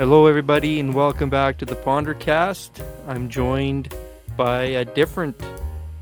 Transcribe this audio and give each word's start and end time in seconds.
Hello, 0.00 0.26
everybody, 0.26 0.80
and 0.80 0.94
welcome 0.94 1.28
back 1.28 1.58
to 1.58 1.66
the 1.66 1.76
Pondercast. 1.76 2.82
I'm 3.06 3.28
joined 3.28 3.94
by 4.34 4.62
a 4.62 4.82
different 4.82 5.38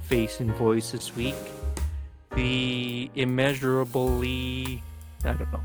face 0.03 0.39
and 0.39 0.55
voice 0.55 0.93
this 0.93 1.17
week. 1.17 1.35
The 2.37 3.11
immeasurably, 3.17 4.85
I 5.25 5.33
don't 5.33 5.53
know, 5.53 5.61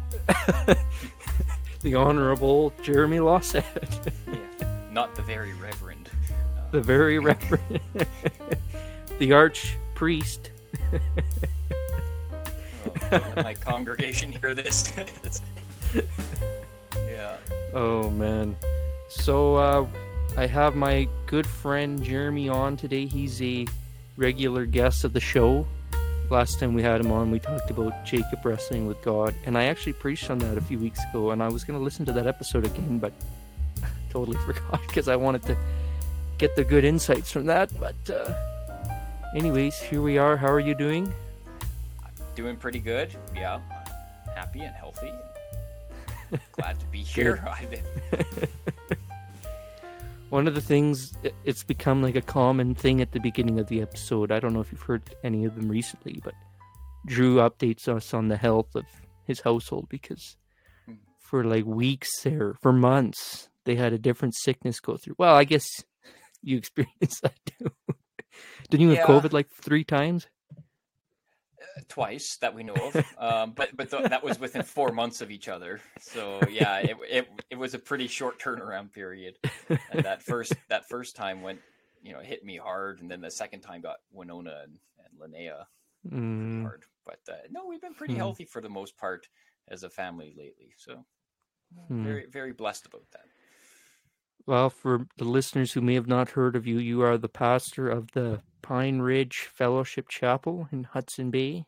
the 1.83 1.93
Honorable 1.93 2.73
Jeremy 2.81 3.17
Loseth. 3.17 4.11
yeah, 4.25 4.67
not 4.91 5.13
the 5.13 5.21
very 5.21 5.53
reverend. 5.53 6.09
Uh, 6.57 6.71
the 6.71 6.81
very 6.81 7.19
reverend. 7.19 7.81
the 9.19 9.31
arch 9.31 9.75
priest. 9.93 10.49
oh, 13.11 13.33
my 13.35 13.53
congregation 13.53 14.31
hear 14.31 14.55
this. 14.55 14.91
yeah. 17.13 17.37
Oh 17.73 18.09
man. 18.09 18.55
So 19.09 19.55
uh, 19.55 19.87
I 20.37 20.47
have 20.47 20.75
my 20.75 21.07
good 21.27 21.45
friend 21.45 22.01
Jeremy 22.03 22.49
on 22.49 22.75
today. 22.75 23.05
He's 23.05 23.41
a 23.41 23.67
regular 24.17 24.65
guest 24.65 25.03
of 25.03 25.13
the 25.13 25.19
show. 25.19 25.67
Last 26.29 26.59
time 26.59 26.73
we 26.73 26.81
had 26.81 27.01
him 27.01 27.11
on, 27.11 27.29
we 27.29 27.39
talked 27.39 27.69
about 27.69 28.05
Jacob 28.05 28.43
wrestling 28.43 28.87
with 28.87 29.01
God, 29.03 29.35
and 29.45 29.57
I 29.57 29.65
actually 29.65 29.93
preached 29.93 30.29
on 30.31 30.39
that 30.39 30.57
a 30.57 30.61
few 30.61 30.79
weeks 30.79 30.99
ago. 31.09 31.31
And 31.31 31.43
I 31.43 31.49
was 31.49 31.63
going 31.63 31.77
to 31.77 31.83
listen 31.83 32.05
to 32.05 32.13
that 32.13 32.25
episode 32.25 32.65
again, 32.65 32.97
but 32.97 33.13
totally 34.09 34.37
forgot 34.37 34.81
because 34.87 35.07
I 35.07 35.15
wanted 35.15 35.43
to 35.43 35.57
get 36.37 36.55
the 36.55 36.63
good 36.63 36.85
insights 36.85 37.31
from 37.31 37.45
that. 37.45 37.71
But 37.79 38.09
uh, 38.09 38.33
anyways, 39.35 39.79
here 39.79 40.01
we 40.01 40.17
are. 40.17 40.35
How 40.35 40.51
are 40.51 40.59
you 40.59 40.73
doing? 40.73 41.13
Doing 42.35 42.55
pretty 42.55 42.79
good. 42.79 43.15
Yeah, 43.35 43.59
happy 44.33 44.61
and 44.61 44.73
healthy. 44.75 45.11
Glad 46.53 46.79
to 46.79 46.85
be 46.87 46.99
here. 47.03 47.43
One 50.29 50.47
of 50.47 50.55
the 50.55 50.61
things 50.61 51.13
it's 51.43 51.63
become 51.63 52.01
like 52.01 52.15
a 52.15 52.21
common 52.21 52.73
thing 52.73 53.01
at 53.01 53.11
the 53.11 53.19
beginning 53.19 53.59
of 53.59 53.67
the 53.67 53.81
episode. 53.81 54.31
I 54.31 54.39
don't 54.39 54.53
know 54.53 54.61
if 54.61 54.71
you've 54.71 54.81
heard 54.81 55.03
any 55.23 55.45
of 55.45 55.55
them 55.55 55.69
recently, 55.69 56.19
but 56.23 56.33
Drew 57.05 57.35
updates 57.35 57.87
us 57.87 58.13
on 58.13 58.29
the 58.29 58.37
health 58.37 58.75
of 58.75 58.85
his 59.25 59.41
household 59.41 59.87
because 59.89 60.37
hmm. 60.85 60.93
for 61.19 61.43
like 61.43 61.65
weeks 61.65 62.09
there, 62.23 62.55
for 62.61 62.73
months, 62.73 63.49
they 63.65 63.75
had 63.75 63.93
a 63.93 63.99
different 63.99 64.35
sickness 64.35 64.79
go 64.79 64.97
through. 64.97 65.15
Well, 65.17 65.35
I 65.35 65.43
guess 65.43 65.67
you 66.41 66.57
experienced 66.57 67.21
that 67.21 67.37
too. 67.45 67.71
Didn't 68.69 68.89
you 68.89 68.95
have. 68.95 69.07
COVID 69.07 69.33
like 69.33 69.49
three 69.61 69.83
times? 69.83 70.27
Twice 71.87 72.37
that 72.37 72.53
we 72.53 72.63
know 72.63 72.73
of, 72.73 72.95
um, 73.17 73.53
but 73.55 73.75
but 73.75 73.89
th- 73.89 74.09
that 74.09 74.23
was 74.23 74.39
within 74.39 74.63
four 74.63 74.91
months 74.91 75.21
of 75.21 75.31
each 75.31 75.47
other. 75.47 75.81
So 75.99 76.39
yeah, 76.49 76.77
it, 76.79 76.97
it 77.09 77.29
it 77.49 77.55
was 77.57 77.73
a 77.73 77.79
pretty 77.79 78.07
short 78.07 78.39
turnaround 78.39 78.91
period. 78.91 79.37
And 79.91 80.03
that 80.03 80.21
first 80.23 80.53
that 80.69 80.87
first 80.87 81.15
time 81.15 81.41
went, 81.41 81.59
you 82.01 82.13
know, 82.13 82.19
hit 82.19 82.43
me 82.43 82.57
hard, 82.57 83.01
and 83.01 83.09
then 83.09 83.21
the 83.21 83.31
second 83.31 83.61
time 83.61 83.81
got 83.81 83.97
Winona 84.11 84.63
and, 84.63 84.79
and 85.03 85.33
Linnea 85.33 85.65
mm. 86.09 86.61
hard. 86.61 86.83
But 87.05 87.19
uh, 87.29 87.37
no, 87.51 87.67
we've 87.67 87.81
been 87.81 87.95
pretty 87.95 88.13
mm. 88.15 88.17
healthy 88.17 88.45
for 88.45 88.61
the 88.61 88.69
most 88.69 88.97
part 88.97 89.27
as 89.67 89.83
a 89.83 89.89
family 89.89 90.33
lately. 90.37 90.73
So 90.77 91.05
mm. 91.91 92.03
very 92.03 92.25
very 92.27 92.53
blessed 92.53 92.85
about 92.85 93.05
that. 93.11 93.25
Well, 94.45 94.69
for 94.69 95.07
the 95.17 95.23
listeners 95.23 95.73
who 95.73 95.81
may 95.81 95.93
have 95.93 96.07
not 96.07 96.31
heard 96.31 96.55
of 96.55 96.67
you, 96.67 96.77
you 96.77 97.01
are 97.01 97.17
the 97.17 97.29
pastor 97.29 97.89
of 97.89 98.11
the 98.11 98.41
Pine 98.61 98.99
Ridge 98.99 99.49
Fellowship 99.53 100.09
Chapel 100.09 100.67
in 100.71 100.83
Hudson 100.83 101.31
Bay. 101.31 101.65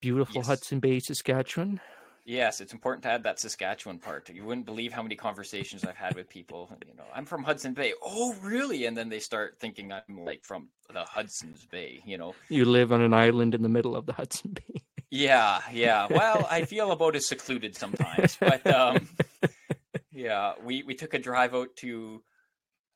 Beautiful 0.00 0.36
yes. 0.36 0.46
Hudson 0.46 0.80
Bay, 0.80 0.98
Saskatchewan. 0.98 1.80
Yes, 2.24 2.60
it's 2.60 2.72
important 2.72 3.02
to 3.04 3.10
add 3.10 3.24
that 3.24 3.40
Saskatchewan 3.40 3.98
part. 3.98 4.28
You 4.28 4.44
wouldn't 4.44 4.66
believe 4.66 4.92
how 4.92 5.02
many 5.02 5.16
conversations 5.16 5.84
I've 5.84 5.96
had 5.96 6.14
with 6.14 6.28
people. 6.28 6.70
You 6.86 6.94
know, 6.94 7.04
I'm 7.14 7.24
from 7.24 7.42
Hudson 7.42 7.72
Bay. 7.74 7.94
Oh, 8.02 8.34
really? 8.42 8.84
And 8.84 8.96
then 8.96 9.08
they 9.08 9.20
start 9.20 9.56
thinking 9.58 9.90
I'm 9.90 10.24
like 10.24 10.44
from 10.44 10.68
the 10.92 11.02
Hudson's 11.02 11.66
Bay. 11.66 12.00
You 12.04 12.18
know, 12.18 12.34
you 12.48 12.66
live 12.66 12.92
on 12.92 13.00
an 13.00 13.14
island 13.14 13.54
in 13.54 13.62
the 13.62 13.68
middle 13.68 13.96
of 13.96 14.06
the 14.06 14.12
Hudson 14.12 14.52
Bay. 14.52 14.82
yeah, 15.10 15.60
yeah. 15.72 16.06
Well, 16.10 16.46
I 16.50 16.66
feel 16.66 16.92
about 16.92 17.16
as 17.16 17.26
secluded 17.26 17.74
sometimes, 17.74 18.36
but 18.38 18.66
um, 18.66 19.08
yeah, 20.20 20.52
we 20.62 20.82
we 20.82 20.94
took 20.94 21.14
a 21.14 21.18
drive 21.18 21.54
out 21.54 21.74
to 21.76 22.22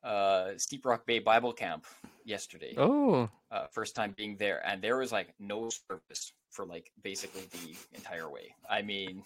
uh, 0.03 0.51
Steep 0.59 0.85
Rock 0.85 1.07
Bay 1.07 1.19
Bible 1.19 1.53
Camp 1.53 1.87
yesterday. 2.25 2.75
Oh, 2.77 3.31
uh, 3.51 3.67
first 3.73 3.97
time 3.97 4.15
being 4.17 4.37
there, 4.37 4.63
and 4.67 4.83
there 4.83 4.99
was 4.99 5.11
like 5.11 5.35
no 5.39 5.71
service 5.71 6.33
for 6.51 6.67
like 6.67 6.91
basically 7.03 7.43
the 7.53 7.77
entire 7.97 8.31
way. 8.31 8.55
I 8.69 8.83
mean, 8.83 9.23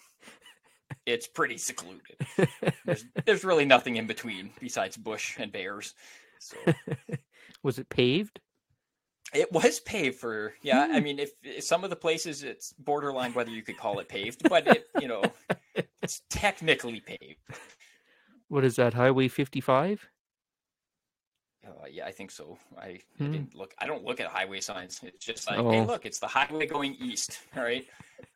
it's 1.05 1.27
pretty 1.27 1.57
secluded. 1.57 2.15
There's 2.85 3.05
there's 3.25 3.43
really 3.43 3.65
nothing 3.65 3.97
in 3.97 4.07
between 4.07 4.51
besides 4.59 4.95
bush 4.95 5.35
and 5.37 5.51
bears. 5.51 5.93
So, 6.39 6.55
was 7.63 7.79
it 7.79 7.89
paved? 7.89 8.39
It 9.33 9.51
was 9.51 9.81
paved 9.81 10.17
for 10.17 10.53
yeah. 10.61 10.87
I 10.89 10.97
hmm. 10.99 11.03
mean, 11.03 11.19
if, 11.19 11.31
if, 11.43 11.65
some 11.65 11.83
of 11.83 11.89
the 11.89 11.97
places 11.97 12.43
it's 12.43 12.73
borderline 12.79 13.33
whether 13.33 13.51
you 13.51 13.61
could 13.61 13.77
call 13.77 13.99
it 13.99 14.07
paved, 14.07 14.47
but 14.47 14.65
it 14.67 14.85
you 15.01 15.09
know 15.09 15.21
it's 16.01 16.21
technically 16.29 17.01
paved. 17.01 17.39
What 18.49 18.65
is 18.65 18.75
that? 18.75 18.93
Highway 18.93 19.27
fifty 19.27 19.61
five? 19.61 20.09
Uh, 21.65 21.85
yeah, 21.91 22.05
I 22.05 22.11
think 22.11 22.31
so. 22.31 22.57
I, 22.77 22.99
hmm. 23.17 23.25
I, 23.25 23.27
didn't 23.27 23.55
look. 23.55 23.73
I 23.77 23.85
don't 23.85 24.03
look 24.03 24.19
at 24.19 24.27
highway 24.27 24.59
signs. 24.59 24.99
It's 25.03 25.25
just 25.25 25.47
like, 25.47 25.59
oh. 25.59 25.71
hey, 25.71 25.85
look, 25.85 26.05
it's 26.05 26.19
the 26.19 26.27
highway 26.27 26.65
going 26.65 26.95
east, 26.95 27.39
right? 27.55 27.85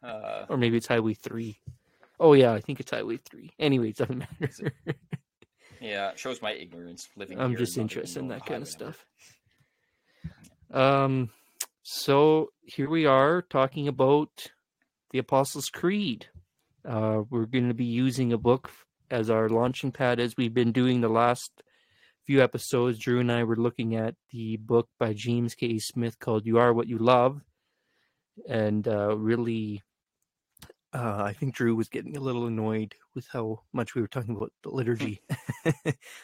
Uh, 0.04 0.46
or 0.50 0.58
maybe 0.58 0.78
it's 0.78 0.88
Highway 0.88 1.14
three. 1.14 1.60
Oh 2.20 2.34
yeah, 2.34 2.54
I 2.54 2.62
think 2.62 2.80
it's 2.80 2.92
Highway 2.92 3.18
three. 3.18 3.52
Anyway, 3.60 3.90
it 3.90 3.98
doesn't 3.98 4.20
matter. 4.20 4.74
yeah, 5.82 6.10
it 6.10 6.20
shows 6.20 6.42
my 6.42 6.52
ignorance 6.52 7.10
living. 7.16 7.40
I'm 7.40 7.56
just 7.56 7.78
interested 7.78 8.20
in 8.20 8.28
that 8.30 8.46
kind 8.46 8.62
of 8.62 8.70
stuff. 8.70 9.06
Um, 10.72 11.30
so 11.84 12.50
here 12.64 12.90
we 12.90 13.06
are 13.06 13.44
talking 13.44 13.88
about 13.88 14.50
the 15.12 15.20
Apostles' 15.20 15.70
Creed. 15.70 16.26
Uh, 16.84 17.22
we're 17.30 17.46
going 17.46 17.68
to 17.68 17.76
be 17.76 17.86
using 17.86 18.34
a 18.34 18.40
book 18.40 18.72
as 19.14 19.30
our 19.30 19.48
launching 19.48 19.92
pad 19.92 20.20
as 20.20 20.36
we've 20.36 20.54
been 20.54 20.72
doing 20.72 21.00
the 21.00 21.08
last 21.08 21.52
few 22.26 22.42
episodes, 22.42 22.98
Drew 22.98 23.20
and 23.20 23.32
I 23.32 23.44
were 23.44 23.56
looking 23.56 23.96
at 23.96 24.16
the 24.32 24.58
book 24.58 24.90
by 25.00 25.14
James 25.14 25.54
K. 25.54 25.78
Smith 25.78 26.18
called 26.20 26.46
"You 26.48 26.58
Are 26.58 26.74
What 26.74 26.88
You 26.88 26.98
Love," 26.98 27.42
and 28.50 28.88
uh, 28.88 29.16
really, 29.16 29.84
uh, 30.94 31.22
I 31.24 31.34
think 31.34 31.54
Drew 31.54 31.76
was 31.76 31.90
getting 31.90 32.18
a 32.18 32.22
little 32.22 32.48
annoyed 32.48 32.96
with 33.14 33.28
how 33.32 33.62
much 33.72 33.94
we 33.94 34.02
were 34.02 34.08
talking 34.08 34.36
about 34.36 34.52
the 34.64 34.70
liturgy, 34.70 35.22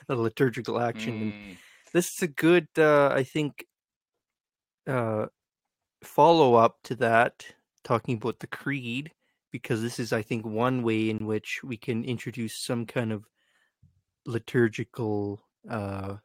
the 0.08 0.16
liturgical 0.16 0.80
action. 0.80 1.32
Mm. 1.32 1.58
this 1.94 2.12
is 2.14 2.24
a 2.24 2.28
good, 2.28 2.68
uh, 2.78 3.10
I 3.14 3.24
think, 3.24 3.68
uh, 4.88 5.28
follow 6.04 6.56
up 6.56 6.78
to 6.86 6.96
that, 6.96 7.46
talking 7.84 8.16
about 8.18 8.40
the 8.40 8.48
creed, 8.48 9.12
because 9.52 9.82
this 9.82 10.00
is, 10.00 10.14
I 10.14 10.22
think, 10.22 10.46
one 10.46 10.84
way 10.84 11.10
in 11.10 11.26
which 11.26 11.62
we 11.64 11.78
can 11.78 12.04
introduce 12.04 12.64
some 12.64 12.86
kind 12.86 13.12
of 13.12 13.26
liturgical 14.26 15.42
uh, 15.70 16.18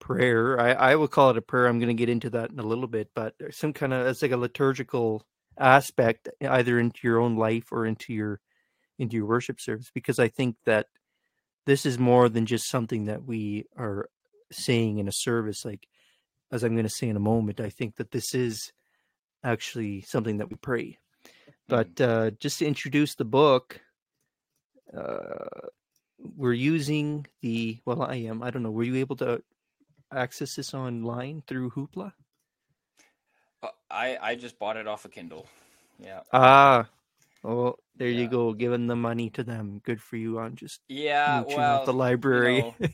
prayer. 0.00 0.60
I, 0.60 0.72
I 0.72 0.96
would 0.96 1.10
call 1.10 1.30
it 1.30 1.36
a 1.36 1.42
prayer. 1.42 1.66
I'm 1.66 1.78
going 1.78 1.88
to 1.88 1.94
get 1.94 2.08
into 2.08 2.30
that 2.30 2.50
in 2.50 2.58
a 2.58 2.66
little 2.66 2.88
bit, 2.88 3.10
but 3.14 3.34
some 3.50 3.72
kind 3.72 3.92
of 3.92 4.06
it's 4.06 4.22
like 4.22 4.32
a 4.32 4.36
liturgical 4.36 5.26
aspect, 5.58 6.28
either 6.40 6.78
into 6.80 7.00
your 7.02 7.20
own 7.20 7.36
life 7.36 7.66
or 7.70 7.86
into 7.86 8.12
your 8.12 8.40
into 8.98 9.16
your 9.16 9.26
worship 9.26 9.60
service, 9.60 9.90
because 9.94 10.18
I 10.18 10.28
think 10.28 10.56
that 10.66 10.86
this 11.66 11.86
is 11.86 11.98
more 11.98 12.28
than 12.28 12.46
just 12.46 12.68
something 12.68 13.06
that 13.06 13.24
we 13.24 13.64
are 13.76 14.08
saying 14.52 14.98
in 14.98 15.08
a 15.08 15.12
service. 15.12 15.64
Like 15.64 15.86
as 16.50 16.64
I'm 16.64 16.74
going 16.74 16.84
to 16.84 16.90
say 16.90 17.08
in 17.08 17.16
a 17.16 17.20
moment, 17.20 17.60
I 17.60 17.70
think 17.70 17.96
that 17.96 18.10
this 18.10 18.34
is 18.34 18.72
actually 19.44 20.02
something 20.02 20.38
that 20.38 20.50
we 20.50 20.56
pray. 20.56 20.98
But 21.70 21.94
mm. 21.94 22.08
uh, 22.08 22.30
just 22.38 22.58
to 22.58 22.66
introduce 22.66 23.14
the 23.14 23.24
book, 23.24 23.80
uh, 24.96 25.70
we're 26.36 26.52
using 26.52 27.26
the 27.40 27.78
well 27.84 28.02
i 28.02 28.14
am 28.14 28.42
i 28.42 28.50
don't 28.50 28.62
know 28.62 28.70
were 28.70 28.84
you 28.84 28.96
able 28.96 29.16
to 29.16 29.42
access 30.12 30.56
this 30.56 30.74
online 30.74 31.42
through 31.46 31.70
hoopla? 31.70 32.12
Uh, 33.62 33.68
i 33.90 34.18
i 34.20 34.34
just 34.34 34.58
bought 34.58 34.76
it 34.76 34.86
off 34.86 35.04
a 35.04 35.08
of 35.08 35.14
kindle. 35.14 35.46
Yeah. 35.98 36.20
Ah 36.32 36.88
oh 37.44 37.76
there 37.96 38.08
yeah. 38.08 38.20
you 38.20 38.28
go 38.28 38.52
giving 38.52 38.86
the 38.86 38.96
money 38.96 39.30
to 39.30 39.44
them. 39.44 39.80
Good 39.84 40.02
for 40.02 40.16
you 40.16 40.38
on 40.38 40.56
just 40.56 40.80
yeah 40.88 41.42
well 41.46 41.84
the 41.84 41.92
library 41.92 42.56
you 42.56 42.74
know, 42.80 42.88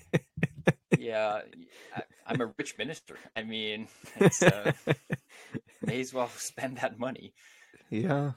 yeah 0.98 1.40
I, 2.26 2.32
am 2.32 2.40
a 2.40 2.52
rich 2.58 2.76
minister. 2.76 3.16
I 3.34 3.44
mean 3.44 3.88
uh, 4.20 4.72
may 5.82 6.00
as 6.00 6.12
well 6.12 6.28
spend 6.36 6.78
that 6.78 6.98
money. 6.98 7.32
Yeah 7.88 8.32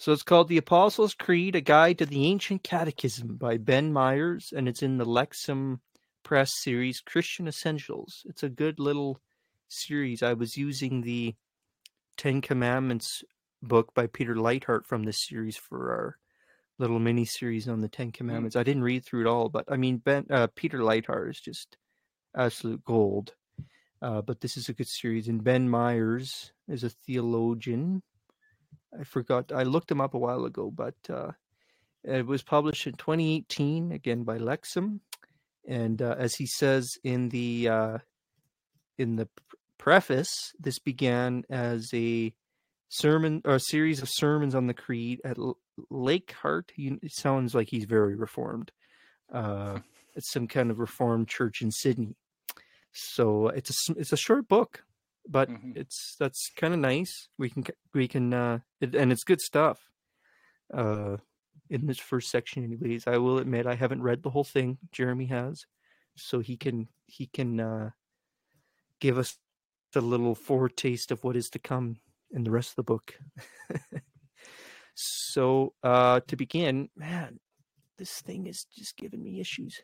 so 0.00 0.12
it's 0.12 0.22
called 0.22 0.48
The 0.48 0.56
Apostles' 0.56 1.12
Creed, 1.12 1.54
A 1.54 1.60
Guide 1.60 1.98
to 1.98 2.06
the 2.06 2.24
Ancient 2.24 2.62
Catechism 2.62 3.36
by 3.36 3.58
Ben 3.58 3.92
Myers, 3.92 4.50
and 4.56 4.66
it's 4.66 4.82
in 4.82 4.96
the 4.96 5.04
Lexham 5.04 5.80
Press 6.22 6.50
series 6.54 7.02
Christian 7.02 7.46
Essentials. 7.46 8.22
It's 8.24 8.42
a 8.42 8.48
good 8.48 8.78
little 8.78 9.20
series. 9.68 10.22
I 10.22 10.32
was 10.32 10.56
using 10.56 11.02
the 11.02 11.34
Ten 12.16 12.40
Commandments 12.40 13.22
book 13.62 13.92
by 13.92 14.06
Peter 14.06 14.34
Leithart 14.34 14.86
from 14.86 15.02
this 15.02 15.26
series 15.28 15.58
for 15.58 15.92
our 15.92 16.16
little 16.78 16.98
mini 16.98 17.26
series 17.26 17.68
on 17.68 17.82
the 17.82 17.88
Ten 17.88 18.10
Commandments. 18.10 18.56
Mm. 18.56 18.60
I 18.60 18.62
didn't 18.62 18.84
read 18.84 19.04
through 19.04 19.26
it 19.26 19.30
all, 19.30 19.50
but 19.50 19.66
I 19.68 19.76
mean, 19.76 19.98
Ben 19.98 20.24
uh, 20.30 20.46
Peter 20.54 20.78
Leithart 20.78 21.28
is 21.28 21.40
just 21.40 21.76
absolute 22.34 22.82
gold. 22.86 23.34
Uh, 24.00 24.22
but 24.22 24.40
this 24.40 24.56
is 24.56 24.70
a 24.70 24.72
good 24.72 24.88
series, 24.88 25.28
and 25.28 25.44
Ben 25.44 25.68
Myers 25.68 26.52
is 26.68 26.84
a 26.84 26.88
theologian. 26.88 28.02
I 28.98 29.04
forgot. 29.04 29.52
I 29.52 29.62
looked 29.62 29.90
him 29.90 30.00
up 30.00 30.14
a 30.14 30.18
while 30.18 30.44
ago, 30.44 30.70
but 30.70 30.94
uh, 31.08 31.32
it 32.02 32.26
was 32.26 32.42
published 32.42 32.86
in 32.86 32.94
2018 32.94 33.92
again 33.92 34.24
by 34.24 34.38
Lexham, 34.38 35.00
and 35.66 36.00
uh, 36.02 36.16
as 36.18 36.34
he 36.34 36.46
says 36.46 36.98
in 37.04 37.28
the 37.28 37.68
uh, 37.68 37.98
in 38.98 39.16
the 39.16 39.28
preface, 39.78 40.52
this 40.58 40.78
began 40.78 41.44
as 41.48 41.90
a 41.94 42.34
sermon 42.88 43.40
or 43.44 43.54
a 43.54 43.60
series 43.60 44.02
of 44.02 44.08
sermons 44.10 44.54
on 44.54 44.66
the 44.66 44.74
creed 44.74 45.20
at 45.24 45.38
L-. 45.38 45.58
He, 46.74 46.98
it 47.02 47.12
sounds 47.12 47.54
like 47.54 47.68
he's 47.70 47.84
very 47.84 48.14
reformed. 48.14 48.72
Uh, 49.32 49.78
it's 50.14 50.30
some 50.30 50.46
kind 50.46 50.70
of 50.70 50.78
reformed 50.78 51.28
church 51.28 51.62
in 51.62 51.70
Sydney. 51.70 52.16
So 52.92 53.48
it's 53.48 53.88
a 53.88 53.92
it's 53.98 54.12
a 54.12 54.16
short 54.16 54.48
book, 54.48 54.82
but 55.28 55.50
mm-hmm. 55.50 55.72
it's 55.74 56.16
that's 56.18 56.50
kind 56.56 56.74
of 56.74 56.80
nice. 56.80 57.28
We 57.38 57.50
can 57.50 57.64
we 57.94 58.08
can 58.08 58.34
uh, 58.34 58.58
it, 58.80 58.94
and 58.94 59.12
it's 59.12 59.24
good 59.24 59.40
stuff. 59.40 59.80
Uh, 60.72 61.16
in 61.68 61.86
this 61.86 61.98
first 61.98 62.30
section, 62.30 62.64
anyways, 62.64 63.06
I 63.06 63.18
will 63.18 63.38
admit 63.38 63.66
I 63.66 63.74
haven't 63.74 64.02
read 64.02 64.22
the 64.22 64.30
whole 64.30 64.44
thing. 64.44 64.78
Jeremy 64.92 65.26
has, 65.26 65.66
so 66.16 66.40
he 66.40 66.56
can 66.56 66.88
he 67.06 67.26
can 67.26 67.60
uh, 67.60 67.90
give 69.00 69.18
us 69.18 69.36
a 69.94 70.00
little 70.00 70.34
foretaste 70.34 71.10
of 71.10 71.24
what 71.24 71.36
is 71.36 71.50
to 71.50 71.58
come 71.58 71.96
in 72.30 72.44
the 72.44 72.50
rest 72.50 72.70
of 72.70 72.76
the 72.76 72.82
book. 72.84 73.14
so 74.94 75.74
uh, 75.82 76.20
to 76.28 76.36
begin, 76.36 76.88
man, 76.96 77.40
this 77.98 78.20
thing 78.20 78.46
is 78.46 78.66
just 78.76 78.96
giving 78.96 79.22
me 79.22 79.40
issues. 79.40 79.80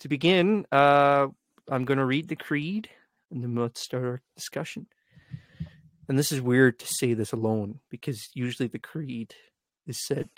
To 0.00 0.08
begin, 0.08 0.66
uh, 0.72 1.28
I'm 1.70 1.84
going 1.84 1.98
to 1.98 2.04
read 2.04 2.28
the 2.28 2.36
creed, 2.36 2.88
and 3.30 3.42
then 3.42 3.54
let's 3.54 3.80
start 3.80 4.04
our 4.04 4.22
discussion. 4.36 4.86
And 6.08 6.18
this 6.18 6.32
is 6.32 6.40
weird 6.40 6.78
to 6.80 6.86
say 6.86 7.14
this 7.14 7.32
alone 7.32 7.80
because 7.88 8.30
usually 8.34 8.68
the 8.68 8.78
creed 8.78 9.34
is 9.86 10.04
said 10.06 10.28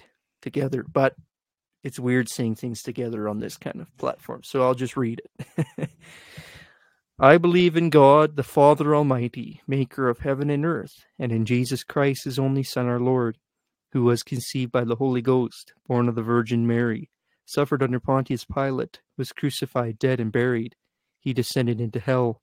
together, 0.42 0.84
but 0.90 1.14
it's 1.82 1.98
weird 1.98 2.28
saying 2.28 2.56
things 2.56 2.82
together 2.82 3.28
on 3.28 3.40
this 3.40 3.56
kind 3.56 3.80
of 3.80 3.96
platform. 3.96 4.42
So 4.44 4.62
I'll 4.62 4.74
just 4.74 4.96
read 4.96 5.22
it. 5.24 5.90
I 7.18 7.38
believe 7.38 7.76
in 7.76 7.90
God, 7.90 8.36
the 8.36 8.42
Father 8.42 8.94
Almighty, 8.94 9.62
maker 9.66 10.08
of 10.08 10.18
heaven 10.18 10.50
and 10.50 10.66
earth, 10.66 11.04
and 11.18 11.32
in 11.32 11.46
Jesus 11.46 11.84
Christ, 11.84 12.24
his 12.24 12.38
only 12.38 12.62
Son, 12.62 12.86
our 12.86 13.00
Lord, 13.00 13.38
who 13.92 14.02
was 14.02 14.22
conceived 14.22 14.72
by 14.72 14.84
the 14.84 14.96
Holy 14.96 15.22
Ghost, 15.22 15.72
born 15.86 16.08
of 16.08 16.14
the 16.14 16.22
Virgin 16.22 16.66
Mary, 16.66 17.10
suffered 17.46 17.82
under 17.82 18.00
Pontius 18.00 18.44
Pilate, 18.44 19.00
was 19.16 19.32
crucified, 19.32 19.98
dead, 19.98 20.20
and 20.20 20.32
buried. 20.32 20.74
He 21.18 21.32
descended 21.32 21.80
into 21.80 22.00
hell. 22.00 22.41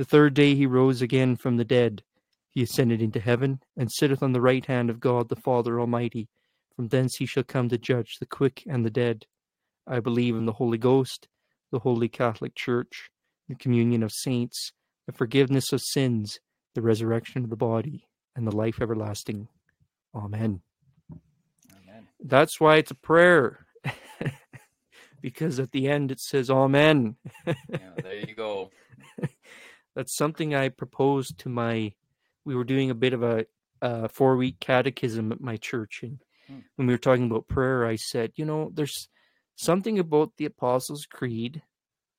The 0.00 0.06
third 0.06 0.32
day 0.32 0.54
he 0.54 0.64
rose 0.64 1.02
again 1.02 1.36
from 1.36 1.58
the 1.58 1.64
dead. 1.66 2.02
He 2.48 2.62
ascended 2.62 3.02
into 3.02 3.20
heaven, 3.20 3.60
and 3.76 3.92
sitteth 3.92 4.22
on 4.22 4.32
the 4.32 4.40
right 4.40 4.64
hand 4.64 4.88
of 4.88 4.98
God 4.98 5.28
the 5.28 5.36
Father 5.36 5.78
Almighty. 5.78 6.30
From 6.74 6.88
thence 6.88 7.16
he 7.16 7.26
shall 7.26 7.42
come 7.42 7.68
to 7.68 7.76
judge 7.76 8.16
the 8.18 8.24
quick 8.24 8.62
and 8.66 8.82
the 8.82 8.88
dead. 8.88 9.26
I 9.86 10.00
believe 10.00 10.36
in 10.36 10.46
the 10.46 10.54
Holy 10.54 10.78
Ghost, 10.78 11.28
the 11.70 11.80
Holy 11.80 12.08
Catholic 12.08 12.54
Church 12.54 13.10
the 13.46 13.54
communion 13.56 14.02
of 14.02 14.10
saints, 14.10 14.72
the 15.06 15.12
forgiveness 15.12 15.70
of 15.70 15.82
sins, 15.82 16.40
the 16.74 16.80
resurrection 16.80 17.44
of 17.44 17.50
the 17.50 17.56
body, 17.56 18.08
and 18.34 18.46
the 18.46 18.56
life 18.56 18.80
everlasting. 18.80 19.48
Amen. 20.14 20.62
Amen. 21.12 22.08
That's 22.24 22.58
why 22.58 22.76
it's 22.76 22.90
a 22.90 22.94
prayer. 22.94 23.66
because 25.20 25.60
at 25.60 25.72
the 25.72 25.88
end 25.90 26.10
it 26.10 26.20
says 26.20 26.48
Amen. 26.48 27.16
yeah, 27.46 27.54
there 28.02 28.14
you 28.26 28.34
go. 28.34 28.70
That's 29.94 30.16
something 30.16 30.54
I 30.54 30.68
proposed 30.68 31.38
to 31.38 31.48
my. 31.48 31.92
We 32.44 32.54
were 32.54 32.64
doing 32.64 32.90
a 32.90 32.94
bit 32.94 33.12
of 33.12 33.22
a, 33.22 33.46
a 33.82 34.08
four 34.08 34.36
week 34.36 34.60
catechism 34.60 35.32
at 35.32 35.40
my 35.40 35.56
church, 35.56 36.00
and 36.02 36.22
hmm. 36.46 36.58
when 36.76 36.86
we 36.86 36.94
were 36.94 36.98
talking 36.98 37.26
about 37.26 37.48
prayer, 37.48 37.86
I 37.86 37.96
said, 37.96 38.32
you 38.36 38.44
know, 38.44 38.70
there's 38.72 39.08
something 39.56 39.98
about 39.98 40.32
the 40.36 40.46
Apostles' 40.46 41.06
Creed 41.06 41.62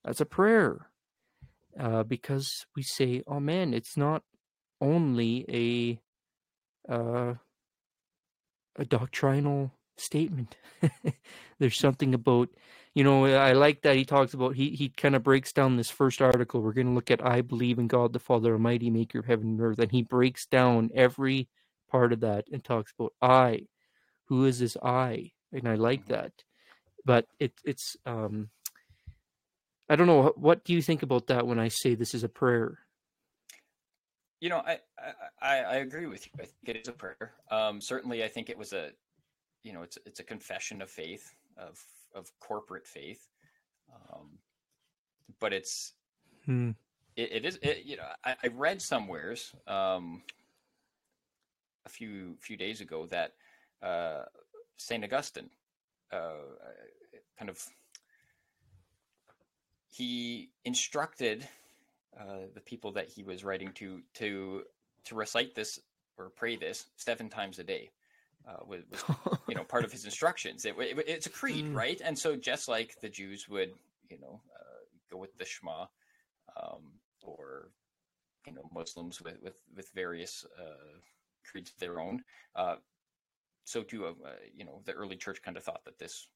that's 0.03 0.21
a 0.21 0.25
prayer 0.25 0.87
uh, 1.79 2.03
because 2.03 2.65
we 2.75 2.83
say 2.83 3.23
Amen. 3.27 3.73
It's 3.73 3.95
not 3.97 4.23
only 4.79 5.45
a 6.87 6.91
uh, 6.91 7.35
a 8.75 8.85
doctrinal 8.85 9.71
statement. 9.97 10.55
There's 11.59 11.77
something 11.77 12.13
about 12.13 12.49
you 12.93 13.03
know 13.03 13.25
I 13.25 13.53
like 13.53 13.81
that 13.83 13.95
he 13.95 14.05
talks 14.05 14.33
about 14.33 14.55
he 14.55 14.71
he 14.71 14.89
kind 14.89 15.15
of 15.15 15.23
breaks 15.23 15.53
down 15.53 15.77
this 15.77 15.89
first 15.89 16.21
article. 16.21 16.61
We're 16.61 16.73
going 16.73 16.87
to 16.87 16.93
look 16.93 17.11
at 17.11 17.25
I 17.25 17.41
believe 17.41 17.79
in 17.79 17.87
God 17.87 18.13
the 18.13 18.19
Father 18.19 18.53
Almighty, 18.53 18.89
Maker 18.89 19.19
of 19.19 19.25
heaven 19.25 19.47
and 19.47 19.61
earth, 19.61 19.79
and 19.79 19.91
he 19.91 20.03
breaks 20.03 20.45
down 20.45 20.89
every 20.93 21.47
part 21.89 22.13
of 22.13 22.21
that 22.21 22.45
and 22.51 22.63
talks 22.63 22.93
about 22.97 23.13
I. 23.21 23.67
Who 24.25 24.45
is 24.45 24.59
this 24.59 24.77
I? 24.81 25.31
And 25.51 25.67
I 25.67 25.75
like 25.75 26.01
mm-hmm. 26.01 26.13
that, 26.13 26.31
but 27.05 27.27
it 27.39 27.53
it's 27.63 27.97
um 28.05 28.49
I 29.89 29.97
don't 29.97 30.07
know. 30.07 30.33
What 30.37 30.63
do 30.63 30.71
you 30.71 30.81
think 30.81 31.03
about 31.03 31.27
that 31.27 31.45
when 31.45 31.59
I 31.59 31.67
say 31.67 31.95
this 31.95 32.13
is 32.13 32.23
a 32.23 32.29
prayer? 32.29 32.79
You 34.39 34.49
know, 34.49 34.59
I 34.65 34.79
I, 35.41 35.57
I 35.57 35.75
agree 35.75 36.07
with 36.07 36.25
you. 36.25 36.31
I 36.39 36.43
think 36.43 36.77
it 36.77 36.77
is 36.77 36.87
a 36.87 36.93
prayer. 36.93 37.33
Um, 37.51 37.81
certainly, 37.81 38.23
I 38.23 38.29
think 38.29 38.49
it 38.49 38.57
was 38.57 38.71
a, 38.71 38.91
you 39.63 39.73
know, 39.73 39.81
it's 39.81 39.97
it's 40.05 40.21
a 40.21 40.23
confession 40.23 40.81
of 40.81 40.89
faith 40.89 41.33
of 41.57 41.77
of 42.15 42.31
corporate 42.39 42.87
faith, 42.87 43.27
um, 43.93 44.37
but 45.39 45.53
it's 45.53 45.93
hmm. 46.45 46.71
it, 47.15 47.31
it 47.31 47.45
is 47.45 47.59
it, 47.61 47.83
you 47.85 47.97
know 47.97 48.07
I, 48.23 48.35
I 48.43 48.47
read 48.47 48.81
somewheres 48.81 49.53
um, 49.67 50.21
a 51.85 51.89
few 51.89 52.35
few 52.39 52.57
days 52.57 52.81
ago 52.81 53.05
that 53.07 53.33
uh, 53.81 54.23
Saint 54.77 55.03
Augustine 55.03 55.49
uh, 56.11 56.33
kind 57.37 57.49
of 57.49 57.63
he 59.87 60.49
instructed 60.63 61.47
uh, 62.19 62.47
the 62.53 62.61
people 62.61 62.91
that 62.91 63.07
he 63.07 63.23
was 63.23 63.43
writing 63.43 63.71
to 63.73 64.01
to 64.15 64.63
to 65.05 65.15
recite 65.15 65.55
this 65.55 65.79
or 66.17 66.29
pray 66.29 66.55
this 66.55 66.87
seven 66.97 67.29
times 67.29 67.59
a 67.59 67.63
day. 67.63 67.89
Uh, 68.47 68.65
was, 68.65 68.81
was 69.07 69.39
you 69.47 69.55
know 69.55 69.63
part 69.63 69.85
of 69.85 69.91
his 69.91 70.05
instructions. 70.05 70.65
It, 70.65 70.75
it, 70.79 71.03
it's 71.07 71.27
a 71.27 71.29
creed, 71.29 71.65
mm. 71.65 71.75
right? 71.75 72.01
And 72.03 72.17
so 72.17 72.35
just 72.35 72.67
like 72.67 72.99
the 73.01 73.09
Jews 73.09 73.47
would, 73.47 73.73
you 74.09 74.19
know, 74.19 74.41
uh, 74.55 74.83
go 75.11 75.17
with 75.17 75.37
the 75.37 75.45
Shema, 75.45 75.85
um, 76.61 76.93
or 77.21 77.69
you 78.47 78.53
know 78.53 78.69
Muslims 78.73 79.21
with 79.21 79.41
with 79.41 79.61
with 79.75 79.89
various 79.93 80.45
uh, 80.59 80.99
creeds 81.49 81.71
of 81.71 81.77
their 81.77 81.99
own. 81.99 82.23
Uh, 82.55 82.75
so 83.63 83.83
too, 83.83 84.05
uh, 84.05 84.13
you 84.55 84.65
know, 84.65 84.81
the 84.85 84.93
early 84.93 85.15
church 85.15 85.41
kind 85.43 85.55
of 85.55 85.63
thought 85.63 85.85
that 85.85 85.99
this 85.99 86.27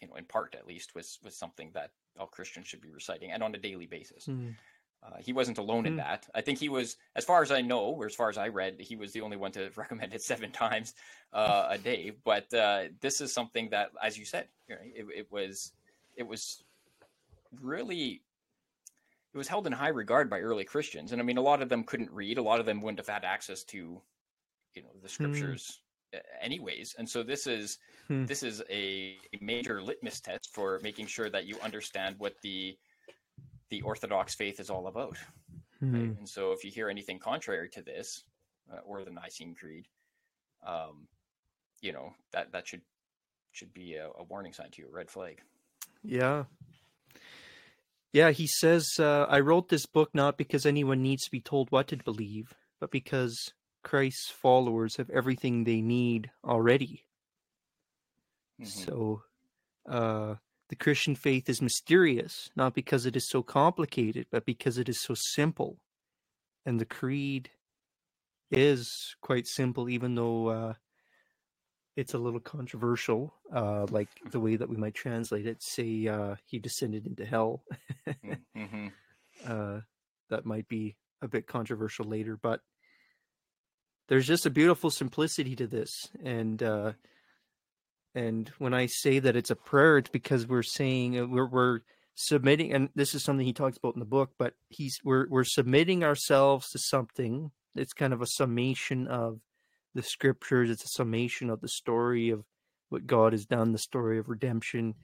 you 0.00 0.08
know, 0.08 0.14
in 0.14 0.24
part 0.24 0.54
at 0.54 0.66
least, 0.66 0.94
was 0.94 1.18
was 1.22 1.34
something 1.36 1.70
that 1.74 1.90
all 2.18 2.26
Christians 2.26 2.66
should 2.66 2.80
be 2.80 2.90
reciting 2.90 3.32
and 3.32 3.42
on 3.42 3.54
a 3.54 3.58
daily 3.58 3.86
basis. 3.86 4.26
Mm. 4.26 4.54
Uh, 5.02 5.16
he 5.20 5.32
wasn't 5.32 5.58
alone 5.58 5.84
mm. 5.84 5.88
in 5.88 5.92
hmm. 5.94 5.98
that. 5.98 6.26
I 6.34 6.40
think 6.40 6.58
he 6.58 6.68
was, 6.68 6.96
as 7.14 7.24
far 7.24 7.42
as 7.42 7.50
I 7.50 7.60
know, 7.60 7.80
or 7.80 8.06
as 8.06 8.14
far 8.14 8.28
as 8.28 8.36
I 8.36 8.48
read, 8.48 8.80
he 8.80 8.96
was 8.96 9.12
the 9.12 9.20
only 9.20 9.36
one 9.36 9.52
to 9.52 9.70
recommend 9.76 10.12
it 10.12 10.22
seven 10.22 10.50
times 10.50 10.94
uh, 11.32 11.68
a 11.70 11.78
day. 11.78 12.12
But 12.24 12.52
uh, 12.52 12.84
this 13.00 13.20
is 13.20 13.32
something 13.32 13.70
that, 13.70 13.90
as 14.02 14.18
you 14.18 14.24
said, 14.24 14.48
it, 14.68 15.06
it 15.14 15.32
was 15.32 15.72
it 16.16 16.26
was 16.26 16.64
really 17.60 18.22
it 19.32 19.38
was 19.38 19.46
held 19.46 19.66
in 19.66 19.72
high 19.72 19.88
regard 19.88 20.28
by 20.28 20.40
early 20.40 20.64
Christians, 20.64 21.12
and 21.12 21.20
I 21.20 21.24
mean, 21.24 21.38
a 21.38 21.42
lot 21.42 21.62
of 21.62 21.68
them 21.68 21.84
couldn't 21.84 22.10
read. 22.10 22.38
A 22.38 22.42
lot 22.42 22.60
of 22.60 22.66
them 22.66 22.80
wouldn't 22.80 22.98
have 22.98 23.08
had 23.08 23.24
access 23.24 23.62
to, 23.64 24.02
you 24.74 24.82
know, 24.82 24.90
the 24.94 25.00
hmm. 25.00 25.06
scriptures 25.06 25.80
anyways 26.40 26.94
and 26.98 27.06
so 27.06 27.22
this 27.22 27.46
is 27.46 27.76
hmm. 28.06 28.24
this 28.24 28.42
is 28.42 28.62
a 28.70 29.18
major 29.42 29.82
litmus 29.82 30.20
test 30.20 30.48
for 30.54 30.80
making 30.82 31.06
sure 31.06 31.28
that 31.28 31.44
you 31.44 31.54
understand 31.62 32.14
what 32.16 32.34
the 32.42 32.78
the 33.70 33.82
orthodox 33.82 34.34
faith 34.34 34.60
is 34.60 34.70
all 34.70 34.86
about 34.86 35.16
hmm. 35.80 35.94
right? 35.94 36.18
and 36.18 36.28
so 36.28 36.52
if 36.52 36.64
you 36.64 36.70
hear 36.70 36.88
anything 36.88 37.18
contrary 37.18 37.68
to 37.68 37.82
this 37.82 38.24
uh, 38.72 38.80
or 38.84 39.04
the 39.04 39.10
nicene 39.10 39.54
creed 39.54 39.86
um 40.66 41.06
you 41.80 41.92
know 41.92 42.12
that 42.32 42.50
that 42.52 42.66
should 42.66 42.82
should 43.52 43.72
be 43.72 43.94
a, 43.94 44.08
a 44.18 44.24
warning 44.24 44.52
sign 44.52 44.70
to 44.70 44.82
you 44.82 44.88
a 44.88 44.92
red 44.92 45.10
flag 45.10 45.40
yeah 46.02 46.44
yeah 48.12 48.30
he 48.30 48.46
says 48.46 48.86
uh, 48.98 49.26
i 49.28 49.40
wrote 49.40 49.68
this 49.68 49.86
book 49.86 50.10
not 50.14 50.36
because 50.36 50.66
anyone 50.66 51.02
needs 51.02 51.24
to 51.24 51.30
be 51.30 51.40
told 51.40 51.70
what 51.70 51.88
to 51.88 51.96
believe 51.96 52.54
but 52.80 52.90
because 52.90 53.52
Christ's 53.82 54.30
followers 54.30 54.96
have 54.96 55.10
everything 55.10 55.64
they 55.64 55.80
need 55.80 56.30
already. 56.44 57.04
Mm-hmm. 58.60 58.66
So, 58.66 59.22
uh, 59.88 60.34
the 60.68 60.76
Christian 60.76 61.14
faith 61.14 61.48
is 61.48 61.62
mysterious, 61.62 62.50
not 62.54 62.74
because 62.74 63.06
it 63.06 63.16
is 63.16 63.28
so 63.28 63.42
complicated, 63.42 64.26
but 64.30 64.44
because 64.44 64.78
it 64.78 64.88
is 64.88 65.00
so 65.00 65.14
simple. 65.14 65.78
And 66.66 66.78
the 66.78 66.84
creed 66.84 67.50
is 68.50 69.16
quite 69.22 69.46
simple, 69.46 69.88
even 69.88 70.14
though 70.14 70.48
uh, 70.48 70.74
it's 71.96 72.14
a 72.14 72.18
little 72.18 72.40
controversial, 72.40 73.34
uh, 73.52 73.86
like 73.90 74.08
the 74.30 74.40
way 74.40 74.56
that 74.56 74.68
we 74.68 74.76
might 74.76 74.94
translate 74.94 75.46
it. 75.46 75.62
Say 75.62 76.06
uh, 76.06 76.36
he 76.44 76.58
descended 76.58 77.06
into 77.06 77.24
hell. 77.24 77.62
mm-hmm. 78.56 78.88
uh, 79.46 79.80
that 80.30 80.44
might 80.44 80.68
be 80.68 80.96
a 81.22 81.28
bit 81.28 81.46
controversial 81.46 82.04
later, 82.04 82.38
but 82.40 82.60
there's 84.08 84.26
just 84.26 84.46
a 84.46 84.50
beautiful 84.50 84.90
simplicity 84.90 85.56
to 85.56 85.66
this, 85.66 86.08
and 86.22 86.62
uh, 86.62 86.92
and 88.18 88.50
when 88.58 88.74
I 88.74 88.86
say 88.86 89.20
that 89.20 89.36
it's 89.36 89.50
a 89.50 89.56
prayer, 89.56 89.98
it's 89.98 90.10
because 90.10 90.44
we're 90.44 90.64
saying 90.64 91.16
uh, 91.16 91.26
we're 91.26 91.46
we're 91.46 91.80
submitting, 92.16 92.72
and 92.72 92.88
this 92.96 93.14
is 93.14 93.22
something 93.22 93.46
he 93.46 93.52
talks 93.52 93.76
about 93.76 93.94
in 93.94 94.00
the 94.00 94.06
book. 94.06 94.32
But 94.36 94.54
he's 94.68 94.98
we're 95.04 95.28
we're 95.28 95.44
submitting 95.44 96.02
ourselves 96.02 96.68
to 96.70 96.80
something. 96.80 97.52
It's 97.76 97.92
kind 97.92 98.12
of 98.12 98.20
a 98.20 98.26
summation 98.26 99.06
of 99.06 99.38
the 99.94 100.02
scriptures. 100.02 100.68
It's 100.68 100.84
a 100.84 100.88
summation 100.88 101.48
of 101.48 101.60
the 101.60 101.68
story 101.68 102.30
of 102.30 102.44
what 102.88 103.06
God 103.06 103.34
has 103.34 103.46
done, 103.46 103.70
the 103.70 103.78
story 103.78 104.18
of 104.18 104.28
redemption. 104.28 104.94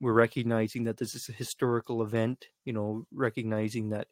We're 0.00 0.14
recognizing 0.14 0.84
that 0.84 0.96
this 0.96 1.14
is 1.14 1.28
a 1.28 1.32
historical 1.32 2.02
event. 2.02 2.46
You 2.64 2.72
know, 2.72 3.06
recognizing 3.12 3.90
that 3.90 4.08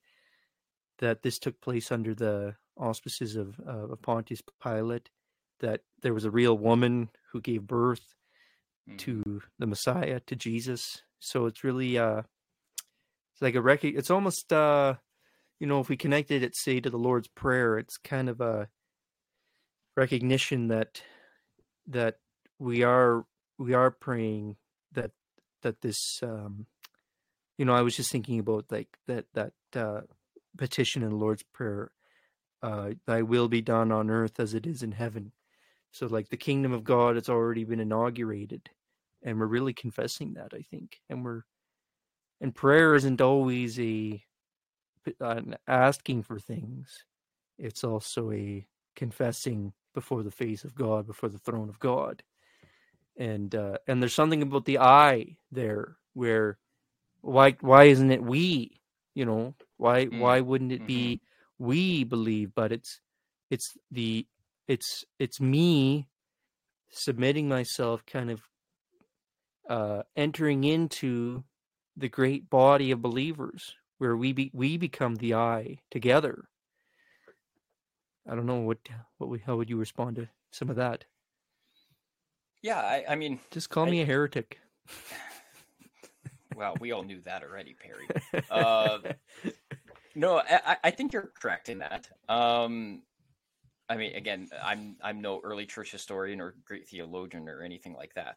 that 0.99 1.23
this 1.23 1.39
took 1.39 1.59
place 1.63 1.91
under 1.91 2.15
the 2.15 2.55
auspices 2.77 3.35
of, 3.35 3.59
uh, 3.67 3.89
of 3.93 4.03
Pontius 4.03 4.43
Pilate. 4.63 5.09
That 5.61 5.81
there 6.03 6.13
was 6.13 6.27
a 6.27 6.31
real 6.31 6.59
woman 6.59 7.09
who 7.33 7.41
gave 7.41 7.67
birth 7.67 8.15
mm. 8.89 8.99
to 8.99 9.43
the 9.59 9.67
Messiah, 9.67 10.21
to 10.27 10.37
Jesus. 10.37 11.03
So 11.19 11.47
it's 11.47 11.65
really 11.65 11.99
uh 11.99 12.23
it's 13.33 13.43
like 13.43 13.55
a 13.55 13.63
rec 13.63 13.85
it's 13.85 14.11
almost 14.11 14.53
uh 14.53 14.95
you 15.61 15.69
know, 15.69 15.79
if 15.79 15.89
we 15.89 15.97
connected 15.97 16.43
it 16.43 16.57
say 16.57 16.81
to 16.81 16.91
the 16.91 16.99
Lord's 16.99 17.29
Prayer, 17.29 17.79
it's 17.79 17.97
kind 17.97 18.29
of 18.29 18.41
a 18.41 18.69
recognition 19.97 20.69
that 20.69 21.03
that 21.87 22.17
we 22.59 22.83
are 22.83 23.25
we 23.59 23.73
are 23.75 23.91
praying 23.91 24.57
that 24.93 25.13
that 25.63 25.81
this 25.83 26.21
um 26.23 26.67
you 27.59 27.65
know, 27.65 27.75
I 27.75 27.83
was 27.83 27.95
just 27.95 28.11
thinking 28.11 28.39
about 28.39 28.67
like 28.71 28.89
that 29.07 29.27
that 29.35 29.53
uh 29.77 30.01
petition 30.57 31.03
in 31.03 31.11
the 31.11 31.17
Lord's 31.17 31.45
Prayer, 31.45 31.93
uh, 32.63 32.91
thy 33.07 33.23
will 33.23 33.49
be 33.49 33.61
done 33.61 33.93
on 33.93 34.11
earth 34.11 34.39
as 34.41 34.55
it 34.55 34.67
is 34.67 34.83
in 34.83 34.93
heaven. 34.93 35.33
So 35.93 36.07
like 36.07 36.29
the 36.29 36.37
kingdom 36.37 36.73
of 36.73 36.85
God 36.85 37.15
has 37.17 37.29
already 37.29 37.65
been 37.65 37.81
inaugurated 37.81 38.69
and 39.23 39.39
we're 39.39 39.47
really 39.47 39.73
confessing 39.73 40.35
that, 40.35 40.53
I 40.53 40.63
think. 40.63 41.01
And 41.09 41.25
we're 41.25 41.43
and 42.41 42.55
prayer 42.55 42.95
isn't 42.95 43.21
always 43.21 43.79
a 43.79 44.23
an 45.21 45.57
asking 45.67 46.23
for 46.25 46.39
things. 46.39 47.05
It's 47.59 47.85
also 47.85 48.33
a 48.33 48.67
confessing 48.97 49.73
before 49.95 50.23
the 50.23 50.31
face 50.31 50.65
of 50.65 50.75
God, 50.75 51.07
before 51.07 51.29
the 51.29 51.39
throne 51.39 51.69
of 51.69 51.79
God. 51.79 52.23
And 53.17 53.55
uh, 53.55 53.79
and 53.87 54.03
there's 54.03 54.15
something 54.15 54.43
about 54.43 54.65
the 54.65 54.79
I 54.79 55.37
there 55.51 55.97
where 56.15 56.59
why 57.21 57.53
why 57.61 57.85
isn't 57.85 58.11
it 58.11 58.23
we? 58.23 58.81
You 59.15 59.27
know, 59.27 59.55
why 59.77 60.07
mm. 60.07 60.19
why 60.19 60.41
wouldn't 60.41 60.73
it 60.73 60.87
be 60.87 61.17
mm-hmm. 61.17 61.65
we 61.65 62.05
believe? 62.05 62.55
But 62.55 62.73
it's 62.73 63.01
it's 63.51 63.77
the 63.91 64.27
it's 64.69 65.05
it's 65.19 65.41
me 65.41 66.09
submitting 66.91 67.49
myself 67.49 68.05
kind 68.07 68.31
of 68.31 68.43
uh, 69.69 70.03
entering 70.17 70.65
into 70.65 71.45
the 71.97 72.09
great 72.09 72.51
body 72.51 72.91
of 72.91 73.03
believers 73.03 73.75
where 73.99 74.17
we 74.17 74.33
be, 74.33 74.51
we 74.53 74.77
become 74.77 75.17
the 75.17 75.35
I 75.35 75.79
together. 75.91 76.45
I 78.29 78.35
don't 78.35 78.47
know 78.47 78.61
what 78.61 78.79
what 79.19 79.31
we, 79.31 79.39
how 79.41 79.57
would 79.57 79.71
you 79.71 79.77
respond 79.77 80.17
to 80.17 80.29
some 80.51 80.71
of 80.71 80.77
that? 80.77 81.05
Yeah, 82.63 82.79
I, 82.79 83.05
I 83.09 83.15
mean, 83.17 83.41
just 83.51 83.71
call 83.71 83.87
I, 83.87 83.91
me 83.91 84.03
a 84.03 84.05
heretic. 84.05 84.59
well, 86.55 86.77
we 86.81 86.93
all 86.93 87.03
knew 87.03 87.21
that 87.23 87.43
already, 87.43 87.75
Perry. 87.75 88.45
Uh, 88.51 88.99
no, 90.15 90.39
I, 90.39 90.77
I, 90.85 90.91
think 90.91 91.13
you're 91.13 91.33
correct 91.41 91.69
in 91.69 91.79
that. 91.79 92.09
Um, 92.29 93.03
I 93.89 93.97
mean, 93.97 94.15
again, 94.15 94.49
I'm 94.63 94.97
I'm 95.03 95.21
no 95.21 95.41
early 95.43 95.67
church 95.67 95.91
historian 95.91 96.41
or 96.41 96.55
great 96.65 96.89
theologian 96.89 97.49
or 97.49 97.63
anything 97.63 97.95
like 97.95 98.15
that. 98.15 98.37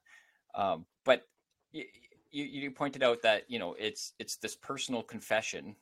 Um, 0.56 0.86
but 1.04 1.24
you, 1.72 1.84
you 2.32 2.72
pointed 2.72 3.04
out 3.04 3.22
that 3.22 3.44
you 3.48 3.60
know 3.60 3.76
it's 3.80 4.14
it's 4.20 4.36
this 4.38 4.56
personal 4.56 5.04
confession, 5.04 5.76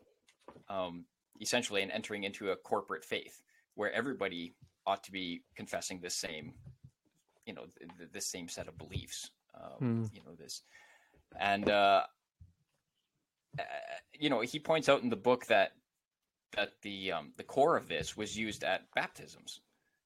um, 0.70 1.05
essentially, 1.41 1.82
and 1.82 1.91
entering 1.91 2.24
into 2.24 2.51
a 2.51 2.55
corporate 2.55 3.03
faith 3.03 3.41
where 3.75 3.91
everybody 3.91 4.53
ought 4.86 5.03
to 5.03 5.12
be 5.12 5.41
confessing 5.55 6.00
the 6.00 6.10
same, 6.10 6.53
you 7.46 7.53
know, 7.53 7.65
the, 7.98 8.08
the 8.13 8.22
same 8.22 8.48
set 8.48 8.67
of 8.67 8.77
beliefs. 8.77 9.32
Um, 9.55 10.03
mm. 10.03 10.13
You 10.13 10.22
know 10.25 10.36
this, 10.38 10.63
and 11.39 11.70
uh, 11.70 12.03
uh, 13.58 13.63
you 14.13 14.29
know 14.29 14.41
he 14.41 14.60
points 14.60 14.89
out 14.89 15.01
in 15.03 15.10
the 15.10 15.15
book 15.15 15.46
that 15.48 15.72
that 16.55 16.74
the 16.81 17.12
um, 17.12 17.33
the 17.38 17.43
core 17.43 17.77
of 17.77 17.88
this 17.88 18.17
was 18.17 18.38
used 18.38 18.63
at 18.63 18.91
baptisms 18.95 19.62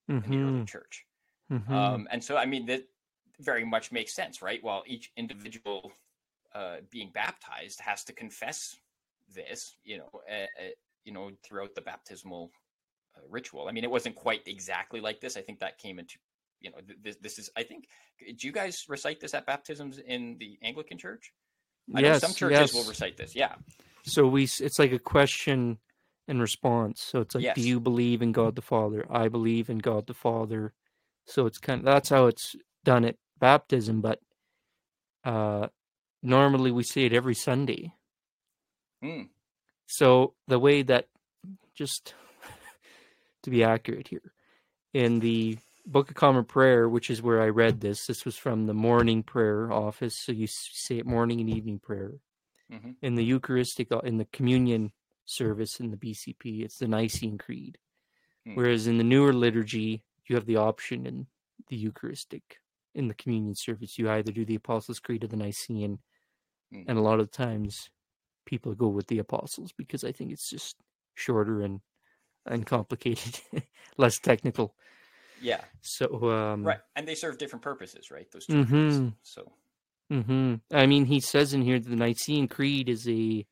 mm-hmm. 0.10 0.24
in 0.26 0.32
the 0.32 0.44
early 0.44 0.54
mm-hmm. 0.58 0.66
church. 0.66 1.06
Mm-hmm. 1.52 1.74
Um, 1.74 2.08
and 2.12 2.24
so, 2.24 2.38
I 2.38 2.46
mean, 2.46 2.66
that 2.68 2.84
very 3.40 3.66
much 3.66 3.92
makes 3.92 4.14
sense, 4.14 4.42
right? 4.42 4.64
While 4.64 4.84
each 4.86 5.12
individual 5.16 5.92
uh, 6.54 6.78
being 6.92 7.12
baptized 7.14 7.80
has 7.82 8.04
to 8.06 8.14
confess 8.14 8.76
this, 9.34 9.76
you 9.84 9.98
know, 9.98 10.10
uh, 10.30 10.46
you 11.06 11.14
know, 11.14 11.32
throughout 11.44 11.76
the 11.76 11.82
baptismal 11.82 12.52
uh, 13.16 13.22
ritual. 13.30 13.68
I 13.68 13.72
mean, 13.72 13.84
it 13.84 13.92
wasn't 13.92 14.16
quite 14.16 14.42
exactly 14.46 15.00
like 15.00 15.22
this. 15.22 15.38
I 15.38 15.42
think 15.42 15.60
that 15.60 15.78
came 15.78 16.00
into, 16.00 16.18
you 16.60 16.72
know, 16.72 16.78
this, 17.02 17.16
this 17.18 17.40
is. 17.40 17.50
I 17.56 17.64
think. 17.64 17.88
Do 18.20 18.48
you 18.48 18.52
guys 18.52 18.86
recite 18.90 19.20
this 19.20 19.34
at 19.36 19.46
baptisms 19.46 20.00
in 20.00 20.38
the 20.40 20.58
Anglican 20.64 20.98
Church? 20.98 21.32
I 21.96 22.02
yes, 22.02 22.22
know 22.22 22.28
some 22.28 22.36
churches 22.36 22.60
yes. 22.60 22.74
will 22.74 22.90
recite 22.90 23.16
this. 23.16 23.36
Yeah. 23.36 23.56
So 24.04 24.26
we, 24.26 24.44
it's 24.44 24.80
like 24.80 24.92
a 24.92 25.00
question 25.00 25.78
and 26.28 26.42
response. 26.42 27.02
So 27.02 27.22
it's 27.22 27.36
like, 27.36 27.44
yes. 27.44 27.56
do 27.56 27.62
you 27.62 27.80
believe 27.80 28.22
in 28.22 28.32
God 28.32 28.56
the 28.56 28.62
Father? 28.62 29.06
I 29.10 29.28
believe 29.28 29.70
in 29.70 29.78
God 29.80 30.08
the 30.08 30.14
Father. 30.14 30.74
So 31.26 31.46
it's 31.46 31.58
kind 31.58 31.80
of 31.80 31.86
that's 31.86 32.10
how 32.10 32.28
it's 32.28 32.56
done 32.84 33.06
at 33.06 33.16
baptism, 33.40 34.02
but 34.02 34.20
uh, 35.24 35.68
normally 36.22 36.72
we 36.72 36.84
say 36.84 37.06
it 37.06 37.14
every 37.14 37.36
Sunday. 37.36 37.94
Mm. 39.04 39.30
So 39.86 40.34
the 40.48 40.60
way 40.60 40.82
that, 40.84 41.08
just 41.76 42.14
to 43.44 43.50
be 43.50 43.64
accurate 43.64 44.08
here, 44.08 44.34
in 44.94 45.20
the 45.20 45.58
Book 45.86 46.10
of 46.10 46.16
Common 46.16 46.44
Prayer, 46.44 46.90
which 46.90 47.10
is 47.10 47.22
where 47.22 47.42
I 47.42 47.48
read 47.48 47.80
this, 47.80 48.08
this 48.08 48.26
was 48.26 48.36
from 48.36 48.66
the 48.66 48.74
morning 48.74 49.24
prayer 49.24 49.72
office. 49.72 50.18
So 50.20 50.32
you 50.32 50.48
say 50.48 50.98
it 50.98 51.06
morning 51.06 51.40
and 51.40 51.50
evening 51.50 51.80
prayer. 51.80 52.14
Mm-hmm. 52.72 52.92
In 53.02 53.16
the 53.16 53.24
Eucharistic, 53.24 53.92
uh, 53.92 54.00
in 54.00 54.18
the 54.18 54.26
communion 54.26 54.92
service 55.28 55.80
in 55.80 55.92
the 55.92 55.98
BCP, 55.98 56.64
it's 56.64 56.80
the 56.80 56.88
Nicene 56.88 57.38
Creed. 57.38 57.78
Mm. 58.48 58.56
Whereas 58.56 58.88
in 58.88 58.98
the 58.98 59.04
newer 59.04 59.34
liturgy, 59.34 60.04
you 60.28 60.36
have 60.36 60.46
the 60.46 60.58
option 60.58 61.06
in 61.06 61.28
the 61.70 61.76
Eucharistic 61.76 62.58
in 62.96 63.08
the 63.08 63.14
communion 63.14 63.54
service, 63.54 63.98
you 64.00 64.10
either 64.10 64.32
do 64.32 64.44
the 64.44 64.56
Apostles' 64.56 65.00
Creed 65.00 65.24
or 65.24 65.28
the 65.28 65.38
Nicene, 65.38 66.00
mm. 66.74 66.86
and 66.88 66.98
a 66.98 67.02
lot 67.02 67.20
of 67.20 67.32
times 67.32 67.90
people 68.46 68.74
go 68.74 68.88
with 68.88 69.08
the 69.08 69.20
Apostles 69.20 69.72
because 69.78 70.04
I 70.04 70.12
think 70.12 70.32
it's 70.32 70.50
just 70.50 70.76
shorter 71.14 71.62
and 71.62 71.82
uncomplicated, 72.48 73.40
less 73.98 74.18
technical. 74.18 74.74
Yeah. 75.40 75.62
So 75.82 76.32
um, 76.32 76.64
right, 76.64 76.80
and 76.96 77.08
they 77.08 77.14
serve 77.14 77.38
different 77.38 77.62
purposes, 77.62 78.10
right? 78.10 78.30
Those 78.32 78.48
2 78.48 78.54
mm-hmm. 78.54 79.08
So. 79.22 79.52
Mm-hmm. 80.12 80.56
I 80.72 80.86
mean, 80.86 81.06
he 81.06 81.20
says 81.20 81.54
in 81.54 81.62
here 81.62 81.80
that 81.80 81.90
the 81.90 81.96
Nicene 81.98 82.48
Creed 82.48 82.88
is 82.88 83.08
a 83.10 83.46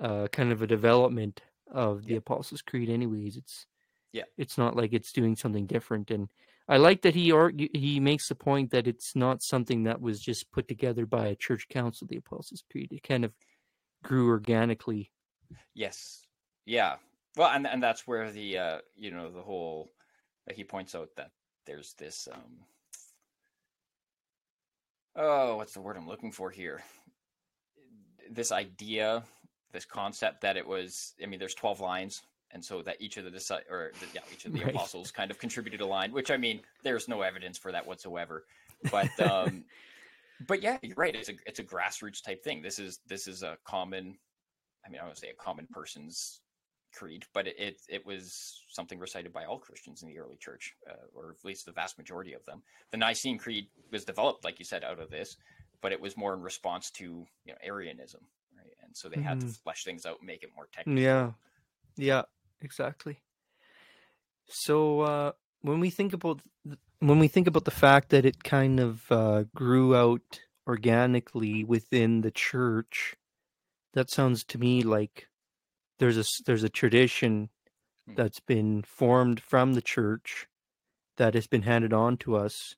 uh, 0.00 0.28
kind 0.28 0.52
of 0.52 0.62
a 0.62 0.66
development 0.66 1.42
of 1.70 2.04
the 2.04 2.12
yeah. 2.12 2.18
Apostles' 2.18 2.62
Creed. 2.62 2.90
Anyways, 2.90 3.36
it's 3.36 3.66
yeah, 4.12 4.24
it's 4.36 4.58
not 4.58 4.76
like 4.76 4.92
it's 4.92 5.12
doing 5.12 5.36
something 5.36 5.66
different, 5.66 6.10
and 6.10 6.28
I 6.68 6.78
like 6.78 7.02
that 7.02 7.14
he 7.14 7.32
argue, 7.32 7.68
he 7.74 8.00
makes 8.00 8.28
the 8.28 8.34
point 8.34 8.70
that 8.70 8.86
it's 8.86 9.14
not 9.14 9.42
something 9.42 9.84
that 9.84 10.00
was 10.00 10.20
just 10.20 10.50
put 10.50 10.66
together 10.66 11.04
by 11.04 11.26
a 11.26 11.36
church 11.36 11.68
council, 11.68 12.06
the 12.06 12.16
Apostles' 12.16 12.64
Creed. 12.70 12.92
It 12.92 13.02
kind 13.02 13.24
of 13.24 13.32
grew 14.02 14.28
organically. 14.28 15.10
Yes. 15.74 16.26
Yeah. 16.64 16.96
Well, 17.36 17.50
and 17.50 17.66
and 17.66 17.82
that's 17.82 18.06
where 18.06 18.30
the 18.30 18.58
uh, 18.58 18.78
you 18.94 19.10
know 19.10 19.30
the 19.30 19.42
whole 19.42 19.90
uh, 20.48 20.54
he 20.54 20.64
points 20.64 20.94
out 20.94 21.08
that 21.16 21.30
there's 21.66 21.94
this 21.94 22.28
um 22.32 22.58
oh 25.16 25.56
what's 25.56 25.72
the 25.72 25.80
word 25.80 25.96
I'm 25.96 26.08
looking 26.08 26.32
for 26.32 26.50
here 26.50 26.82
this 28.30 28.52
idea 28.52 29.24
this 29.74 29.84
concept 29.84 30.40
that 30.40 30.56
it 30.56 30.66
was 30.66 31.12
I 31.22 31.26
mean 31.26 31.38
there's 31.38 31.54
12 31.54 31.80
lines 31.80 32.22
and 32.54 32.64
so 32.64 32.80
that 32.82 32.96
each 33.00 33.16
of 33.16 33.24
the 33.24 33.62
or 33.68 33.90
the, 34.00 34.06
yeah, 34.14 34.20
each 34.32 34.46
of 34.46 34.52
the 34.52 34.60
right. 34.64 34.74
apostles 34.74 35.10
kind 35.10 35.30
of 35.30 35.38
contributed 35.38 35.80
a 35.80 35.86
line, 35.86 36.12
which 36.12 36.30
I 36.30 36.36
mean, 36.36 36.60
there's 36.82 37.08
no 37.08 37.20
evidence 37.20 37.58
for 37.58 37.72
that 37.72 37.86
whatsoever. 37.86 38.44
But 38.90 39.10
um, 39.20 39.64
but 40.46 40.62
yeah, 40.62 40.78
you're 40.80 40.94
right. 40.96 41.14
It's 41.14 41.28
a 41.28 41.34
it's 41.46 41.58
a 41.58 41.64
grassroots 41.64 42.22
type 42.22 42.42
thing. 42.42 42.62
This 42.62 42.78
is 42.78 43.00
this 43.06 43.26
is 43.26 43.42
a 43.42 43.58
common, 43.64 44.16
I 44.86 44.88
mean, 44.88 45.00
I 45.02 45.06
would 45.06 45.18
say 45.18 45.28
a 45.28 45.42
common 45.42 45.66
person's 45.70 46.40
creed, 46.94 47.24
but 47.34 47.48
it, 47.48 47.56
it, 47.58 47.80
it 47.88 48.06
was 48.06 48.62
something 48.68 49.00
recited 49.00 49.32
by 49.32 49.44
all 49.44 49.58
Christians 49.58 50.02
in 50.02 50.08
the 50.08 50.18
early 50.18 50.36
church, 50.36 50.76
uh, 50.88 51.06
or 51.12 51.30
at 51.36 51.44
least 51.44 51.66
the 51.66 51.72
vast 51.72 51.98
majority 51.98 52.34
of 52.34 52.44
them. 52.44 52.62
The 52.92 52.98
Nicene 52.98 53.36
Creed 53.36 53.66
was 53.90 54.04
developed, 54.04 54.44
like 54.44 54.60
you 54.60 54.64
said, 54.64 54.84
out 54.84 55.00
of 55.00 55.10
this, 55.10 55.36
but 55.80 55.90
it 55.90 56.00
was 56.00 56.16
more 56.16 56.34
in 56.34 56.40
response 56.40 56.92
to 56.92 57.04
you 57.44 57.52
know 57.52 57.58
Arianism? 57.64 58.20
And 58.86 58.96
so 58.96 59.08
they 59.08 59.20
had 59.20 59.40
to 59.40 59.46
Mhm. 59.46 59.56
flesh 59.62 59.84
things 59.84 60.06
out, 60.06 60.18
and 60.18 60.26
make 60.26 60.42
it 60.42 60.50
more 60.54 60.68
technical. 60.72 61.02
Yeah. 61.02 61.32
Yeah, 61.96 62.22
exactly. 62.60 63.20
So 64.48 65.00
uh 65.00 65.32
when 65.62 65.80
we 65.80 65.90
think 65.90 66.12
about 66.12 66.40
th- 66.66 66.78
when 67.00 67.18
we 67.18 67.28
think 67.28 67.46
about 67.46 67.64
the 67.64 67.70
fact 67.70 68.10
that 68.10 68.24
it 68.24 68.44
kind 68.44 68.80
of 68.80 69.10
uh 69.10 69.44
grew 69.54 69.94
out 69.96 70.40
organically 70.66 71.64
within 71.64 72.20
the 72.22 72.30
church, 72.30 73.14
that 73.94 74.10
sounds 74.10 74.44
to 74.44 74.58
me 74.58 74.82
like 74.82 75.28
there's 75.98 76.18
a 76.18 76.24
there's 76.46 76.64
a 76.64 76.68
tradition 76.68 77.50
Hmm. 78.06 78.14
that's 78.16 78.40
been 78.40 78.82
formed 78.82 79.40
from 79.40 79.72
the 79.74 79.82
church 79.82 80.46
that 81.16 81.34
has 81.34 81.46
been 81.46 81.62
handed 81.62 81.92
on 81.94 82.16
to 82.18 82.36
us 82.36 82.74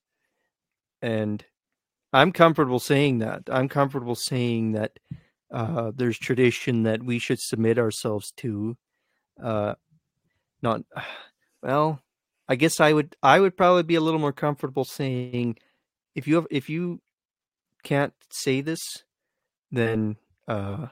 and 1.02 1.46
i'm 2.12 2.30
comfortable 2.32 2.78
saying 2.78 3.18
that 3.18 3.42
i'm 3.50 3.68
comfortable 3.68 4.14
saying 4.14 4.70
that 4.72 4.98
uh, 5.52 5.92
there's 5.94 6.18
tradition 6.18 6.82
that 6.82 7.02
we 7.02 7.18
should 7.18 7.40
submit 7.40 7.78
ourselves 7.78 8.32
to 8.36 8.76
uh, 9.42 9.74
not 10.62 10.82
well 11.62 12.00
i 12.48 12.54
guess 12.54 12.80
i 12.80 12.92
would 12.92 13.16
i 13.22 13.40
would 13.40 13.56
probably 13.56 13.82
be 13.82 13.94
a 13.94 14.00
little 14.00 14.20
more 14.20 14.32
comfortable 14.32 14.84
saying 14.84 15.56
if 16.14 16.28
you 16.28 16.36
have 16.36 16.46
if 16.50 16.68
you 16.68 17.00
can't 17.82 18.14
say 18.30 18.60
this 18.60 19.04
then 19.70 20.16
uh, 20.48 20.86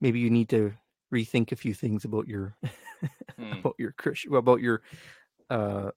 maybe 0.00 0.18
you 0.18 0.30
need 0.30 0.48
to 0.48 0.72
rethink 1.12 1.52
a 1.52 1.56
few 1.56 1.74
things 1.74 2.04
about 2.04 2.26
your 2.26 2.56
Hmm. 3.40 3.52
about 3.60 3.74
your 3.78 3.92
Christian, 3.92 4.34
about 4.34 4.60
your, 4.60 4.82
uh, 5.48 5.90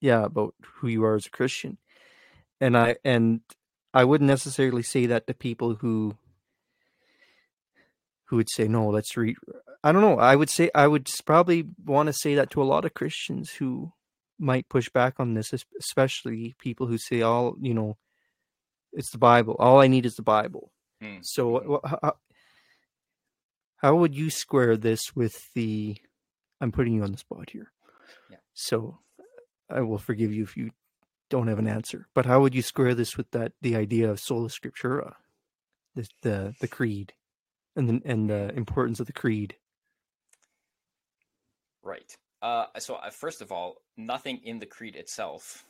yeah, 0.00 0.24
about 0.24 0.54
who 0.64 0.88
you 0.88 1.04
are 1.04 1.14
as 1.14 1.26
a 1.26 1.30
Christian, 1.30 1.78
and 2.60 2.76
I 2.76 2.96
and 3.04 3.40
I 3.94 4.04
wouldn't 4.04 4.28
necessarily 4.28 4.82
say 4.82 5.06
that 5.06 5.26
to 5.26 5.34
people 5.34 5.74
who 5.74 6.16
who 8.30 8.36
would 8.36 8.48
say 8.50 8.66
no, 8.68 8.88
let's 8.88 9.16
read. 9.16 9.36
I 9.84 9.90
don't 9.92 10.02
know. 10.02 10.18
I 10.18 10.36
would 10.36 10.48
say 10.50 10.70
I 10.74 10.86
would 10.86 11.08
probably 11.26 11.64
want 11.84 12.06
to 12.06 12.12
say 12.12 12.36
that 12.36 12.50
to 12.50 12.62
a 12.62 12.64
lot 12.64 12.84
of 12.84 12.94
Christians 12.94 13.50
who 13.50 13.92
might 14.38 14.68
push 14.68 14.88
back 14.88 15.14
on 15.18 15.34
this, 15.34 15.52
especially 15.78 16.54
people 16.58 16.86
who 16.86 16.96
say 16.96 17.22
all 17.22 17.56
you 17.60 17.74
know, 17.74 17.98
it's 18.92 19.10
the 19.10 19.18
Bible. 19.18 19.56
All 19.58 19.80
I 19.80 19.88
need 19.88 20.06
is 20.06 20.14
the 20.14 20.22
Bible. 20.22 20.70
Hmm. 21.02 21.18
So, 21.22 21.60
Mhm. 21.60 21.98
how, 22.02 22.16
how 23.76 23.96
would 23.96 24.14
you 24.14 24.30
square 24.30 24.76
this 24.76 25.14
with 25.16 25.34
the? 25.54 25.96
I'm 26.60 26.72
putting 26.72 26.94
you 26.94 27.02
on 27.02 27.12
the 27.12 27.18
spot 27.18 27.50
here. 27.50 27.72
Yeah. 28.30 28.36
So, 28.54 28.98
I 29.70 29.80
will 29.80 29.98
forgive 29.98 30.32
you 30.32 30.42
if 30.44 30.56
you 30.56 30.70
don't 31.30 31.48
have 31.48 31.58
an 31.58 31.66
answer. 31.68 32.06
But 32.14 32.26
how 32.26 32.40
would 32.40 32.54
you 32.54 32.62
square 32.62 32.94
this 32.94 33.16
with 33.16 33.30
that 33.30 33.52
the 33.62 33.76
idea 33.76 34.10
of 34.10 34.20
sola 34.20 34.48
scriptura, 34.50 35.14
the 35.94 36.08
the, 36.22 36.54
the 36.60 36.68
creed, 36.68 37.14
and 37.76 37.88
the, 37.88 38.02
and 38.04 38.28
the 38.30 38.52
importance 38.54 39.00
of 39.00 39.06
the 39.06 39.12
creed? 39.12 39.56
Right. 41.82 42.16
Uh, 42.42 42.66
so 42.78 42.96
uh, 42.96 43.10
first 43.10 43.42
of 43.42 43.52
all, 43.52 43.82
nothing 43.96 44.38
in 44.44 44.58
the 44.58 44.66
creed 44.66 44.96
itself, 44.96 45.64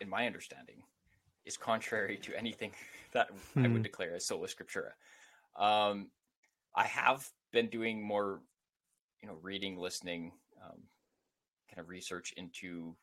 in 0.00 0.08
my 0.08 0.26
understanding, 0.26 0.82
is 1.44 1.56
contrary 1.56 2.18
to 2.18 2.36
anything 2.36 2.74
that 3.12 3.30
I 3.62 3.68
Hmm. 3.68 3.68
would 3.68 3.82
declare 3.82 4.14
as 4.14 4.26
sola 4.26 4.48
scriptura. 4.48 4.92
Um, 5.56 6.12
I 6.74 6.86
have 6.86 7.30
been 7.52 7.70
doing 7.70 8.02
more, 8.06 8.42
you 9.22 9.28
know, 9.28 9.34
reading, 9.36 9.78
listening, 9.78 10.32
um, 10.62 10.88
kind 11.68 11.80
of 11.80 11.88
research 11.88 12.32
into 12.34 12.96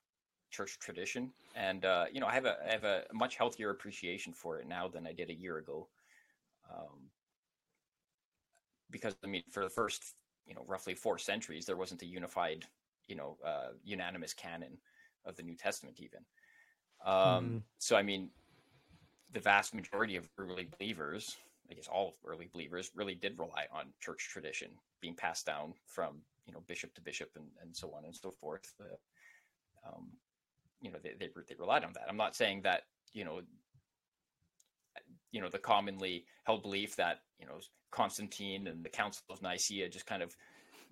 church 0.51 0.79
tradition, 0.79 1.34
and 1.55 1.86
uh, 1.86 2.08
you 2.12 2.20
know, 2.22 2.27
I 2.27 2.33
have 2.35 2.46
a 2.46 2.57
I 2.68 2.72
have 2.72 2.85
a 2.85 3.05
much 3.14 3.35
healthier 3.38 3.72
appreciation 3.72 4.33
for 4.33 4.59
it 4.59 4.68
now 4.68 4.88
than 4.90 5.07
I 5.07 5.14
did 5.14 5.29
a 5.29 5.35
year 5.35 5.57
ago. 5.57 5.90
Um, 6.70 7.12
because 8.90 9.16
I 9.24 9.28
mean, 9.28 9.44
for 9.51 9.64
the 9.64 9.70
first 9.70 10.16
you 10.46 10.54
know 10.56 10.64
roughly 10.68 10.96
four 10.96 11.18
centuries, 11.18 11.66
there 11.66 11.78
wasn't 11.78 12.01
a 12.04 12.06
unified 12.06 12.66
you 13.08 13.16
know 13.16 13.38
uh, 13.44 13.74
unanimous 13.84 14.34
canon 14.34 14.82
of 15.25 15.36
the 15.36 15.44
New 15.44 15.56
Testament 15.56 16.00
even. 16.00 16.25
Um, 17.06 17.58
Mhm. 17.58 17.64
So 17.80 17.96
I 17.98 18.04
mean, 18.04 18.32
the 19.32 19.40
vast 19.40 19.74
majority 19.74 20.16
of 20.16 20.30
early 20.38 20.66
believers, 20.66 21.38
I 21.70 21.74
guess 21.74 21.88
all 21.88 22.16
early 22.25 22.48
believers, 22.48 22.92
really 22.96 23.16
did 23.16 23.40
rely 23.40 23.68
on 23.72 23.94
church 24.00 24.30
tradition 24.30 24.80
being 25.01 25.16
passed 25.16 25.46
down 25.46 25.74
from 25.86 26.25
you 26.46 26.54
know 26.54 26.62
bishop 26.62 26.94
to 26.96 27.01
bishop 27.01 27.32
and, 27.36 27.51
and 27.62 27.75
so 27.75 27.94
on 27.94 28.06
and 28.06 28.16
so 28.16 28.32
forth. 28.32 28.74
Uh, 28.80 28.96
um, 29.88 30.20
you 30.82 30.92
know, 30.92 31.00
they, 31.00 31.14
they 31.20 31.30
they 31.48 31.56
relied 31.56 31.84
on 31.84 31.94
that. 31.94 32.06
I'm 32.10 32.18
not 32.18 32.36
saying 32.36 32.62
that 32.64 32.84
you 33.14 33.25
know 33.25 33.42
you 35.35 35.41
know 35.41 35.50
the 35.50 35.59
commonly 35.59 36.25
held 36.45 36.61
belief 36.61 36.95
that 36.95 37.19
you 37.39 37.45
know 37.45 37.59
Constantine 37.91 38.67
and 38.67 38.83
the 38.85 38.89
Council 38.89 39.24
of 39.29 39.41
Nicaea 39.41 39.89
just 39.89 40.05
kind 40.05 40.24
of 40.24 40.35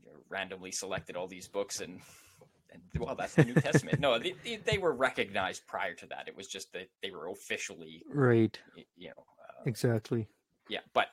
you 0.03 0.11
know, 0.11 0.19
randomly 0.29 0.71
selected 0.71 1.15
all 1.15 1.27
these 1.27 1.47
books 1.47 1.79
and 1.79 2.01
and 2.71 2.81
well 2.99 3.15
that's 3.15 3.35
the 3.35 3.45
New 3.45 3.53
Testament. 3.53 3.99
No, 4.01 4.19
they, 4.19 4.33
they 4.65 4.77
were 4.77 4.91
recognized 4.93 5.65
prior 5.65 5.93
to 5.95 6.07
that. 6.07 6.27
It 6.27 6.35
was 6.35 6.47
just 6.47 6.73
that 6.73 6.89
they 7.01 7.11
were 7.11 7.27
officially 7.29 8.03
Right. 8.13 8.59
you 8.97 9.07
know 9.09 9.23
uh, 9.47 9.63
Exactly. 9.65 10.27
yeah 10.67 10.79
but 10.93 11.07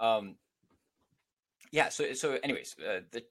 um 0.00 0.34
yeah 1.70 1.88
so 1.88 2.12
so 2.14 2.38
anyways 2.42 2.74
uh, 2.80 3.00
the 3.12 3.22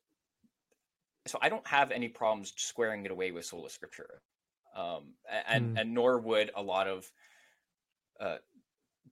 so 1.28 1.38
i 1.42 1.50
don't 1.50 1.68
have 1.68 1.92
any 1.92 2.08
problems 2.08 2.54
squaring 2.56 3.04
it 3.06 3.12
away 3.12 3.32
with 3.32 3.46
sola 3.46 3.68
scriptura 3.70 4.18
um 4.76 5.14
and 5.48 5.76
Mm. 5.76 5.82
and 5.82 5.94
nor 5.94 6.20
would 6.20 6.52
a 6.56 6.62
lot 6.64 6.88
of 6.88 7.12
uh 8.20 8.38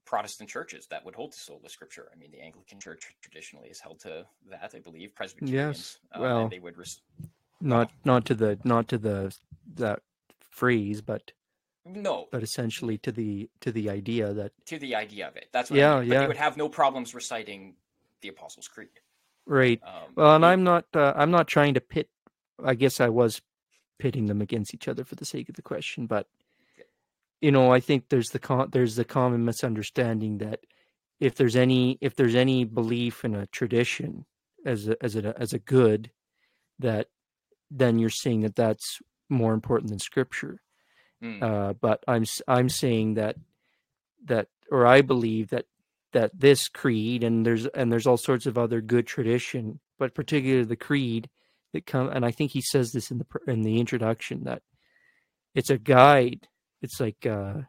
protestant 0.09 0.49
churches 0.49 0.87
that 0.91 1.01
would 1.05 1.15
hold 1.19 1.31
to 1.33 1.39
sola 1.47 1.67
scriptura 1.75 2.09
i 2.13 2.15
mean 2.21 2.31
the 2.31 2.41
anglican 2.49 2.79
church 2.85 3.01
traditionally 3.21 3.69
is 3.69 3.79
held 3.79 3.99
to 3.99 4.25
that 4.49 4.71
i 4.77 4.79
believe 4.79 5.13
presbyterians 5.13 5.99
uh, 6.11 6.15
and 6.15 6.23
well, 6.23 6.49
they 6.49 6.59
would 6.65 6.77
res- 6.83 7.01
Not 7.61 7.91
not 8.11 8.25
to 8.29 8.33
the 8.41 8.51
not 8.63 8.87
to 8.87 8.97
the 8.97 9.17
that 9.75 9.99
phrase, 10.61 11.01
but 11.11 11.23
no 11.85 12.15
but 12.31 12.41
essentially 12.49 12.97
to 13.05 13.11
the 13.19 13.49
to 13.63 13.69
the 13.71 13.85
idea 13.99 14.33
that 14.39 14.51
to 14.65 14.79
the 14.79 14.95
idea 14.95 15.27
of 15.27 15.35
it 15.41 15.47
that's 15.51 15.69
what 15.69 15.77
Yeah, 15.77 15.95
I 15.95 15.99
mean. 15.99 16.09
but 16.09 16.13
yeah. 16.15 16.21
they 16.21 16.27
would 16.33 16.37
have 16.47 16.57
no 16.57 16.69
problems 16.69 17.13
reciting 17.13 17.75
the 18.21 18.29
apostles 18.29 18.67
creed 18.67 18.95
right. 19.45 19.79
um 19.83 20.07
Well, 20.15 20.35
and 20.35 20.45
I'm 20.45 20.63
not 20.63 20.85
uh, 21.03 21.13
I'm 21.21 21.31
not 21.37 21.47
trying 21.47 21.73
to 21.75 21.81
pit. 21.93 22.07
I 22.71 22.73
guess 22.81 22.99
I 22.99 23.09
was 23.09 23.41
pitting 24.03 24.25
them 24.27 24.41
against 24.41 24.73
each 24.73 24.87
other 24.87 25.03
for 25.09 25.15
the 25.15 25.25
sake 25.33 25.49
of 25.49 25.55
the 25.55 25.61
question, 25.61 26.07
but 26.07 26.25
you 27.41 27.51
know, 27.51 27.71
I 27.71 27.79
think 27.79 28.09
there's 28.09 28.29
the 28.29 28.39
con- 28.39 28.69
there's 28.71 28.95
the 28.95 29.05
common 29.05 29.45
misunderstanding 29.45 30.39
that 30.39 30.59
if 31.19 31.35
there's 31.35 31.55
any 31.55 31.97
if 32.01 32.15
there's 32.15 32.35
any 32.35 32.63
belief 32.63 33.23
in 33.25 33.35
a 33.35 33.47
tradition 33.47 34.25
as 34.65 34.87
a, 34.87 35.01
as 35.03 35.15
a 35.15 35.33
as 35.39 35.53
a 35.53 35.59
good, 35.59 36.11
that 36.79 37.07
then 37.71 37.99
you're 37.99 38.09
saying 38.09 38.41
that 38.41 38.55
that's 38.55 38.99
more 39.29 39.53
important 39.53 39.89
than 39.89 39.99
scripture. 39.99 40.61
Mm, 41.23 41.41
Uh, 41.41 41.73
but 41.73 42.03
I'm 42.07 42.25
I'm 42.47 42.69
saying 42.69 43.15
that 43.15 43.35
that 44.25 44.47
or 44.71 44.85
I 44.85 45.01
believe 45.01 45.49
that 45.49 45.65
that 46.11 46.31
this 46.37 46.67
creed 46.67 47.23
and 47.23 47.45
there's 47.45 47.65
and 47.67 47.91
there's 47.91 48.07
all 48.07 48.17
sorts 48.17 48.45
of 48.45 48.57
other 48.57 48.81
good 48.81 49.05
tradition, 49.07 49.79
but 49.97 50.15
particularly 50.15 50.63
the 50.65 50.75
creed 50.75 51.29
that 51.73 51.85
come 51.85 52.09
and 52.09 52.25
I 52.25 52.31
think 52.31 52.51
he 52.51 52.61
says 52.61 52.91
this 52.91 53.11
in 53.11 53.19
the 53.19 53.25
in 53.47 53.61
the 53.61 53.79
introduction 53.79 54.43
that 54.45 54.61
it's 55.55 55.69
a 55.69 55.77
guide. 55.77 56.47
It's 56.81 56.99
like 56.99 57.25
uh, 57.25 57.61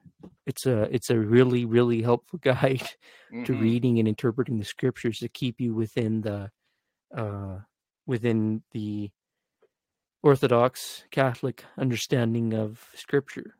it's 0.47 0.67
a 0.67 0.83
it's 0.95 1.11
a 1.11 1.19
really 1.19 1.65
really 1.65 2.03
helpful 2.03 2.39
guide 2.43 2.89
to 3.45 3.53
mhm. 3.53 3.61
reading 3.61 3.99
and 3.99 4.09
interpreting 4.09 4.59
the 4.59 4.65
scriptures 4.65 5.19
to 5.19 5.29
keep 5.29 5.61
you 5.61 5.75
within 5.75 6.21
the 6.21 6.51
uh, 7.17 7.59
within 8.07 8.63
the 8.73 9.11
Orthodox 10.23 11.05
Catholic 11.11 11.65
understanding 11.79 12.53
of 12.53 12.89
Scripture, 12.95 13.57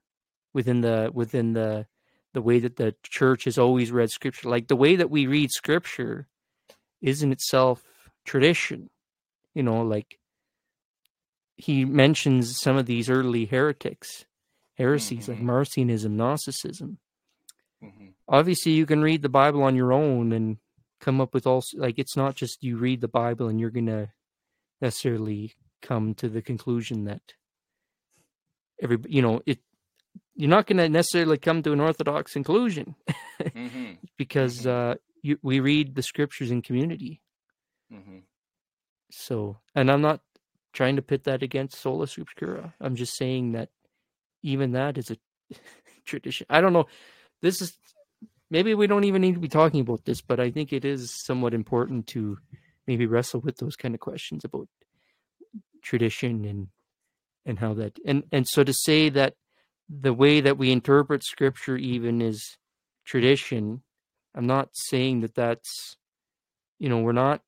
within 0.53 0.83
the 0.83 1.11
within 1.13 1.55
the 1.55 1.87
the 2.33 2.43
way 2.43 2.59
that 2.61 2.77
the 2.77 2.95
church 3.03 3.45
has 3.45 3.59
always 3.59 3.91
read 3.91 4.11
Scripture. 4.11 4.49
Like 4.49 4.69
the 4.69 4.77
way 4.77 4.97
that 4.97 5.11
we 5.11 5.27
read 5.27 5.51
Scripture 5.51 6.29
is 7.01 7.23
in 7.23 7.33
itself 7.33 7.83
tradition. 8.25 8.91
You 9.55 9.63
know, 9.63 9.83
like 9.83 10.19
he 11.57 11.85
mentions 11.85 12.61
some 12.61 12.77
of 12.77 12.87
these 12.87 13.09
early 13.09 13.47
heretics, 13.47 14.27
heresies 14.81 15.29
like 15.29 15.39
Mhm. 15.39 15.45
Marcionism, 15.53 16.13
Gnosticism. 16.13 16.99
Mhm. 17.83 18.15
Obviously, 18.29 18.73
you 18.73 18.87
can 18.87 19.03
read 19.03 19.23
the 19.23 19.29
Bible 19.29 19.63
on 19.63 19.75
your 19.77 19.93
own 19.93 20.33
and 20.33 20.59
come 21.01 21.21
up 21.21 21.33
with 21.35 21.47
all 21.47 21.63
like 21.75 21.99
it's 21.99 22.17
not 22.17 22.35
just 22.37 22.63
you 22.63 22.77
read 22.77 23.01
the 23.01 23.09
Bible 23.23 23.49
and 23.49 23.59
you're 23.61 23.71
gonna 23.79 24.13
necessarily 24.81 25.55
come 25.83 26.15
to 26.15 26.29
the 26.29 26.43
conclusion 26.43 27.05
that 27.05 27.23
every 28.83 28.99
you 29.09 29.23
know 29.23 29.41
it 29.47 29.59
you're 30.35 30.49
not 30.57 30.67
going 30.67 30.77
to 30.79 30.89
necessarily 30.89 31.37
come 31.39 31.63
to 31.63 31.73
an 31.73 31.81
orthodox 31.81 32.33
conclusion 32.33 32.95
Mhm. 33.41 33.99
because 34.17 34.61
Mhm. 34.63 34.71
uh 34.71 34.95
you, 35.23 35.39
we 35.43 35.61
read 35.61 35.95
the 35.95 36.03
scriptures 36.03 36.51
in 36.51 36.63
community 36.63 37.21
Mhm. 37.93 38.23
So, 39.11 39.59
and 39.75 39.91
I'm 39.91 40.01
not 40.03 40.21
trying 40.73 40.95
to 40.97 41.03
pit 41.03 41.25
that 41.25 41.43
against 41.43 41.81
sola 41.81 42.07
scriptura. 42.07 42.73
I'm 42.81 42.95
just 42.95 43.17
saying 43.17 43.53
that 43.53 43.71
even 44.43 44.73
that 44.73 44.99
is 44.99 45.11
a 45.11 45.17
tradition. 46.05 46.47
I 46.51 46.61
don't 46.61 46.73
know. 46.73 46.87
This 47.43 47.61
is 47.61 47.77
maybe 48.51 48.75
we 48.75 48.87
don't 48.87 49.05
even 49.05 49.23
need 49.23 49.35
to 49.35 49.41
be 49.41 49.49
talking 49.49 49.81
about 49.81 50.05
this, 50.05 50.21
but 50.21 50.41
I 50.41 50.51
think 50.51 50.73
it 50.73 50.85
is 50.85 51.11
somewhat 51.25 51.55
important 51.55 52.07
to 52.09 52.39
maybe 52.87 53.07
wrestle 53.07 53.41
with 53.41 53.59
those 53.59 53.77
kind 53.77 53.95
of 53.95 54.01
questions 54.01 54.45
about 54.45 54.69
tradition 55.83 56.45
and 56.45 56.69
and 57.47 57.59
how 57.59 57.73
that 57.75 57.99
and 58.05 58.25
and 58.33 58.47
so 58.47 58.63
to 58.63 58.73
say 58.73 59.09
that 59.09 59.35
the 59.89 60.13
way 60.13 60.41
that 60.41 60.59
we 60.59 60.71
interpret 60.71 61.25
scripture 61.25 61.77
even 61.77 62.21
is 62.21 62.59
tradition 63.05 63.83
i'm 64.35 64.47
not 64.47 64.69
saying 64.73 65.21
that 65.21 65.35
that's 65.35 65.97
you 66.79 66.89
know 66.89 66.99
we're 66.99 67.13
not 67.13 67.41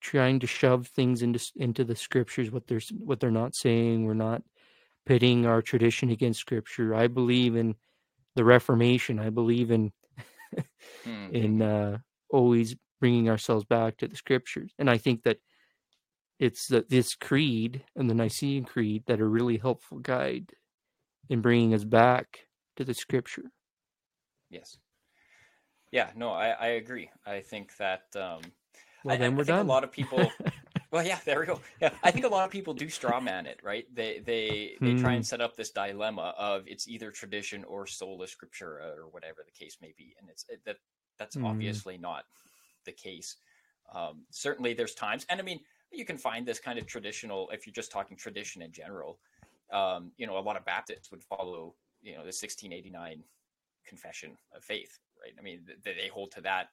trying 0.00 0.38
to 0.40 0.46
shove 0.46 0.86
things 0.88 1.22
into 1.22 1.40
into 1.56 1.84
the 1.84 1.96
scriptures 1.96 2.50
what 2.50 2.66
they're 2.66 2.80
what 2.98 3.20
they're 3.20 3.30
not 3.30 3.54
saying 3.54 4.04
we're 4.04 4.14
not 4.14 4.42
pitting 5.06 5.46
our 5.46 5.62
tradition 5.62 6.10
against 6.10 6.40
scripture 6.40 6.94
i 6.94 7.06
believe 7.06 7.56
in 7.56 7.74
the 8.36 8.44
reformation 8.44 9.18
i 9.18 9.30
believe 9.30 9.70
in 9.70 9.92
mm-hmm. 11.06 11.34
in 11.34 11.62
uh 11.62 11.98
always 12.30 12.74
bringing 13.00 13.28
ourselves 13.28 13.64
back 13.64 13.96
to 13.96 14.08
the 14.08 14.16
scriptures 14.16 14.72
and 14.78 14.88
i 14.88 14.96
think 14.96 15.22
that 15.22 15.38
it's 16.38 16.66
the, 16.66 16.84
this 16.88 17.14
creed 17.14 17.84
and 17.96 18.10
the 18.10 18.14
nicene 18.14 18.64
creed 18.64 19.04
that 19.06 19.20
are 19.20 19.28
really 19.28 19.56
helpful 19.56 19.98
guide 19.98 20.52
in 21.28 21.40
bringing 21.40 21.74
us 21.74 21.84
back 21.84 22.46
to 22.76 22.84
the 22.84 22.94
scripture. 22.94 23.50
Yes. 24.50 24.76
Yeah, 25.92 26.10
no, 26.16 26.30
I, 26.30 26.48
I 26.50 26.66
agree. 26.66 27.10
I 27.24 27.40
think 27.40 27.76
that 27.76 28.02
um 28.16 28.40
well, 29.04 29.14
I, 29.14 29.18
then 29.18 29.36
we're 29.36 29.42
I 29.44 29.46
done. 29.46 29.66
a 29.66 29.68
lot 29.68 29.84
of 29.84 29.92
people 29.92 30.30
well 30.94 31.06
yeah, 31.06 31.18
there 31.24 31.40
we 31.40 31.46
go. 31.46 31.60
Yeah. 31.80 31.90
I 32.02 32.10
think 32.10 32.24
a 32.24 32.28
lot 32.28 32.44
of 32.44 32.50
people 32.50 32.72
do 32.72 32.88
straw 32.88 33.20
man 33.20 33.46
it, 33.46 33.60
right? 33.62 33.84
They 33.94 34.22
they 34.24 34.76
they 34.80 34.92
hmm. 34.92 35.00
try 35.00 35.12
and 35.14 35.26
set 35.26 35.40
up 35.40 35.56
this 35.56 35.70
dilemma 35.70 36.34
of 36.38 36.62
it's 36.66 36.88
either 36.88 37.10
tradition 37.10 37.64
or 37.64 37.86
sola 37.86 38.26
scriptura 38.26 38.96
or 38.96 39.08
whatever 39.10 39.44
the 39.44 39.52
case 39.52 39.78
may 39.82 39.92
be. 39.98 40.14
And 40.20 40.30
it's 40.30 40.46
it, 40.48 40.60
that 40.64 40.76
that's 41.18 41.36
hmm. 41.36 41.44
obviously 41.44 41.98
not 41.98 42.24
the 42.86 42.92
case. 42.92 43.36
Um, 43.94 44.24
certainly 44.30 44.72
there's 44.72 44.94
times 44.94 45.26
and 45.28 45.40
I 45.40 45.42
mean 45.42 45.60
you 45.92 46.04
can 46.04 46.16
find 46.16 46.46
this 46.46 46.58
kind 46.58 46.78
of 46.78 46.86
traditional 46.86 47.50
if 47.50 47.66
you're 47.66 47.74
just 47.74 47.92
talking 47.92 48.16
tradition 48.16 48.62
in 48.62 48.72
general 48.72 49.18
um, 49.72 50.12
you 50.16 50.26
know, 50.26 50.38
a 50.38 50.40
lot 50.40 50.56
of 50.56 50.64
Baptists 50.64 51.10
would 51.10 51.22
follow, 51.22 51.74
you 52.02 52.12
know, 52.12 52.20
the 52.20 52.32
1689 52.32 53.22
Confession 53.86 54.36
of 54.54 54.62
Faith, 54.62 54.98
right? 55.20 55.32
I 55.38 55.42
mean, 55.42 55.62
they, 55.84 55.94
they 55.94 56.08
hold 56.08 56.30
to 56.32 56.40
that, 56.42 56.68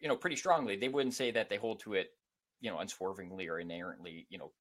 you 0.00 0.08
know, 0.08 0.16
pretty 0.16 0.36
strongly. 0.36 0.76
They 0.76 0.88
wouldn't 0.88 1.14
say 1.14 1.30
that 1.30 1.48
they 1.48 1.56
hold 1.56 1.80
to 1.80 1.94
it, 1.94 2.10
you 2.60 2.70
know, 2.70 2.78
unswervingly 2.78 3.48
or 3.48 3.58
inherently, 3.60 4.26
you 4.30 4.38
know, 4.38 4.52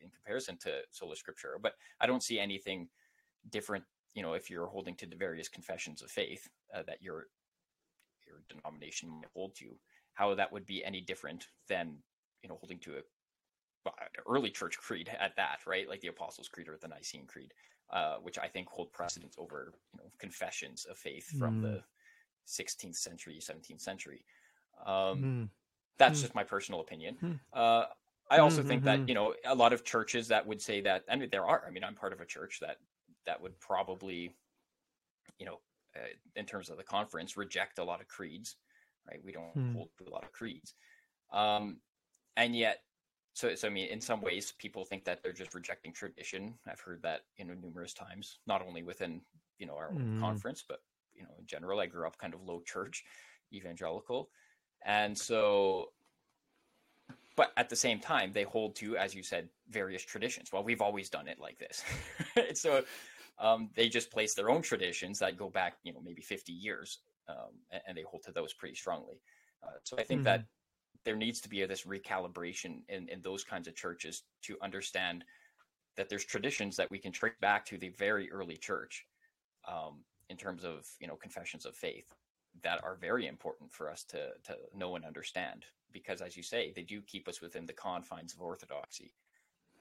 in 0.00 0.10
comparison 0.10 0.56
to 0.58 0.80
sola 0.90 1.14
scriptura. 1.14 1.60
But 1.60 1.74
I 2.00 2.06
don't 2.06 2.22
see 2.22 2.38
anything 2.38 2.88
different, 3.50 3.84
you 4.14 4.22
know, 4.22 4.34
if 4.34 4.50
you're 4.50 4.66
holding 4.66 4.94
to 4.96 5.06
the 5.06 5.16
various 5.16 5.48
confessions 5.48 6.02
of 6.02 6.10
faith 6.10 6.48
uh, 6.74 6.82
that 6.86 7.02
your 7.02 7.26
your 8.26 8.42
denomination 8.48 9.08
might 9.08 9.30
hold 9.34 9.54
to, 9.56 9.76
how 10.14 10.34
that 10.34 10.52
would 10.52 10.66
be 10.66 10.84
any 10.84 11.00
different 11.00 11.46
than 11.68 11.96
you 12.42 12.48
know 12.48 12.56
holding 12.60 12.78
to 12.80 12.96
a 12.96 13.90
early 14.28 14.50
church 14.50 14.78
creed 14.86 15.10
at 15.18 15.36
that, 15.36 15.60
right? 15.66 15.88
Like 15.88 16.00
the 16.00 16.08
Apostles' 16.08 16.48
Creed 16.48 16.68
or 16.68 16.76
the 16.80 16.88
Nicene 16.88 17.26
Creed, 17.26 17.52
uh, 17.92 18.16
which 18.16 18.38
I 18.38 18.48
think 18.48 18.68
hold 18.68 18.92
precedence 18.92 19.36
over 19.38 19.72
you 19.94 20.00
know 20.00 20.10
confessions 20.18 20.86
of 20.90 20.98
faith 20.98 21.26
from 21.38 21.60
mm. 21.60 21.62
the 21.62 21.82
16th 22.46 22.96
century, 22.96 23.38
17th 23.40 23.80
century. 23.80 24.24
Um, 24.86 25.22
mm. 25.22 25.48
That's 25.98 26.18
mm. 26.18 26.22
just 26.22 26.34
my 26.34 26.44
personal 26.44 26.80
opinion. 26.80 27.16
Hmm. 27.20 27.32
Uh, 27.52 27.84
I 28.30 28.38
also 28.38 28.62
think 28.62 28.84
that 28.84 29.00
mm-hmm. 29.00 29.08
you 29.08 29.14
know 29.14 29.34
a 29.46 29.54
lot 29.54 29.72
of 29.72 29.84
churches 29.84 30.28
that 30.28 30.46
would 30.46 30.60
say 30.60 30.80
that. 30.82 31.04
I 31.10 31.16
mean, 31.16 31.28
there 31.30 31.46
are. 31.46 31.64
I 31.66 31.70
mean, 31.70 31.84
I'm 31.84 31.94
part 31.94 32.12
of 32.12 32.20
a 32.20 32.26
church 32.26 32.58
that 32.60 32.76
that 33.26 33.40
would 33.40 33.58
probably, 33.58 34.34
you 35.38 35.46
know, 35.46 35.60
uh, 35.96 36.08
in 36.36 36.44
terms 36.44 36.68
of 36.68 36.76
the 36.76 36.82
conference, 36.82 37.36
reject 37.36 37.78
a 37.78 37.84
lot 37.84 38.00
of 38.00 38.08
creeds. 38.08 38.56
Right? 39.08 39.20
We 39.24 39.32
don't 39.32 39.52
hmm. 39.52 39.74
hold 39.74 39.88
a 40.06 40.10
lot 40.10 40.24
of 40.24 40.32
creeds, 40.32 40.74
um, 41.32 41.78
and 42.36 42.54
yet 42.54 42.82
so, 43.38 43.54
so 43.54 43.68
I 43.68 43.70
mean, 43.70 43.86
in 43.86 44.00
some 44.00 44.20
ways, 44.20 44.52
people 44.58 44.84
think 44.84 45.04
that 45.04 45.22
they're 45.22 45.32
just 45.32 45.54
rejecting 45.54 45.92
tradition. 45.92 46.54
I've 46.66 46.80
heard 46.80 47.00
that 47.02 47.20
you 47.36 47.44
know 47.44 47.54
numerous 47.54 47.94
times, 47.94 48.40
not 48.48 48.66
only 48.66 48.82
within 48.82 49.20
you 49.60 49.66
know 49.66 49.76
our 49.76 49.92
mm. 49.92 50.18
conference, 50.18 50.64
but 50.68 50.80
you 51.14 51.22
know 51.22 51.30
in 51.38 51.46
general. 51.46 51.78
I 51.78 51.86
grew 51.86 52.04
up 52.04 52.18
kind 52.18 52.34
of 52.34 52.42
low 52.42 52.60
church, 52.66 53.04
evangelical, 53.52 54.28
and 54.84 55.16
so, 55.16 55.90
but 57.36 57.52
at 57.56 57.68
the 57.68 57.76
same 57.76 58.00
time, 58.00 58.32
they 58.32 58.42
hold 58.42 58.76
to, 58.76 58.96
as 58.96 59.14
you 59.14 59.22
said, 59.22 59.48
various 59.70 60.04
traditions. 60.04 60.50
Well, 60.52 60.64
we've 60.64 60.80
always 60.80 61.08
done 61.08 61.28
it 61.28 61.38
like 61.38 61.58
this, 61.58 61.84
so 62.60 62.84
um, 63.38 63.70
they 63.74 63.88
just 63.88 64.10
place 64.10 64.34
their 64.34 64.50
own 64.50 64.62
traditions 64.62 65.18
that 65.20 65.36
go 65.36 65.48
back, 65.48 65.74
you 65.84 65.92
know, 65.92 66.00
maybe 66.04 66.22
fifty 66.22 66.52
years, 66.52 66.98
um, 67.28 67.54
and, 67.70 67.82
and, 67.88 67.98
they 67.98 68.02
hold 68.02 68.22
to 68.24 68.32
those 68.32 68.52
pretty 68.52 68.74
strongly. 68.74 69.20
Uh, 69.62 69.78
so 69.82 69.96
I 69.98 70.02
think 70.02 70.22
mm. 70.22 70.24
that 70.24 70.44
there 71.04 71.16
needs 71.16 71.40
to 71.40 71.48
be 71.48 71.64
this 71.64 71.84
recalibration 71.84 72.80
in, 72.88 73.08
in 73.08 73.22
those 73.22 73.44
kinds 73.44 73.68
of 73.68 73.74
churches 73.74 74.24
to 74.42 74.56
understand 74.62 75.24
that 75.96 76.08
there's 76.08 76.24
traditions 76.24 76.76
that 76.76 76.90
we 76.90 76.98
can 76.98 77.12
trace 77.12 77.34
back 77.40 77.64
to 77.66 77.78
the 77.78 77.88
very 77.90 78.30
early 78.30 78.56
church 78.56 79.06
um, 79.66 80.04
in 80.28 80.36
terms 80.36 80.64
of 80.64 80.86
you 81.00 81.06
know 81.06 81.16
confessions 81.16 81.66
of 81.66 81.74
faith 81.74 82.14
that 82.62 82.82
are 82.82 82.96
very 83.00 83.26
important 83.26 83.72
for 83.72 83.90
us 83.90 84.04
to 84.04 84.28
to 84.44 84.56
know 84.74 84.96
and 84.96 85.04
understand 85.04 85.64
because 85.92 86.20
as 86.20 86.36
you 86.36 86.42
say 86.42 86.72
they 86.74 86.82
do 86.82 87.00
keep 87.02 87.28
us 87.28 87.40
within 87.40 87.66
the 87.66 87.72
confines 87.72 88.34
of 88.34 88.40
orthodoxy 88.40 89.12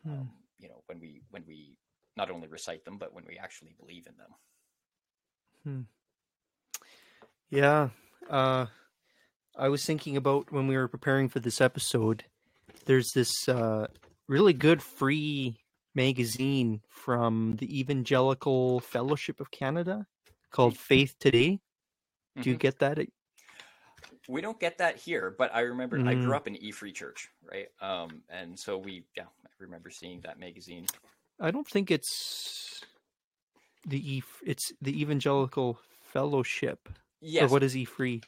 hmm. 0.03 0.11
um, 0.11 0.29
you 0.59 0.69
know 0.69 0.81
when 0.87 0.99
we 0.99 1.21
when 1.31 1.43
we 1.47 1.77
not 2.15 2.31
only 2.31 2.47
recite 2.47 2.83
them 2.85 2.97
but 2.97 3.13
when 3.13 3.25
we 3.27 3.37
actually 3.37 3.75
believe 3.79 4.07
in 4.07 4.15
them 4.17 4.31
hmm. 5.63 5.81
yeah 7.49 7.89
uh 8.29 8.65
I 9.59 9.69
was 9.69 9.83
thinking 9.83 10.17
about 10.17 10.51
when 10.51 10.67
we 10.67 10.77
were 10.77 10.87
preparing 10.87 11.29
for 11.29 11.39
this 11.39 11.61
episode. 11.61 12.23
There's 12.85 13.11
this 13.13 13.49
uh, 13.49 13.87
really 14.27 14.53
good 14.53 14.83
free 14.83 15.57
magazine 15.95 16.81
from 16.89 17.55
the 17.55 17.79
Evangelical 17.79 18.81
Fellowship 18.81 19.39
of 19.39 19.49
Canada 19.49 20.05
called 20.51 20.77
Faith 20.77 21.15
Today. 21.19 21.59
Do 22.37 22.41
mm-hmm. 22.41 22.49
you 22.51 22.57
get 22.57 22.79
that? 22.79 22.99
We 24.27 24.41
don't 24.41 24.59
get 24.59 24.77
that 24.77 24.97
here, 24.97 25.33
but 25.37 25.53
I 25.55 25.61
remember 25.61 25.97
mm. 25.97 26.07
I 26.07 26.13
grew 26.13 26.31
mm. 26.31 26.35
up 26.35 26.47
in 26.47 26.55
E 26.55 26.71
Free 26.71 26.91
Church, 26.91 27.29
right? 27.49 27.67
Um, 27.81 28.21
and 28.29 28.57
so 28.57 28.77
we, 28.77 29.03
yeah, 29.15 29.23
I 29.23 29.49
remember 29.59 29.89
seeing 29.89 30.21
that 30.21 30.39
magazine. 30.39 30.85
I 31.39 31.51
don't 31.51 31.67
think 31.67 31.89
it's 31.91 32.81
the 33.87 34.15
E. 34.15 34.23
It's 34.45 34.71
the 34.81 35.01
Evangelical 35.01 35.79
Fellowship. 36.01 36.89
Yes. 37.21 37.43
Or 37.43 37.47
what 37.47 37.63
is 37.63 37.75
E 37.75 37.85
Free? 37.85 38.21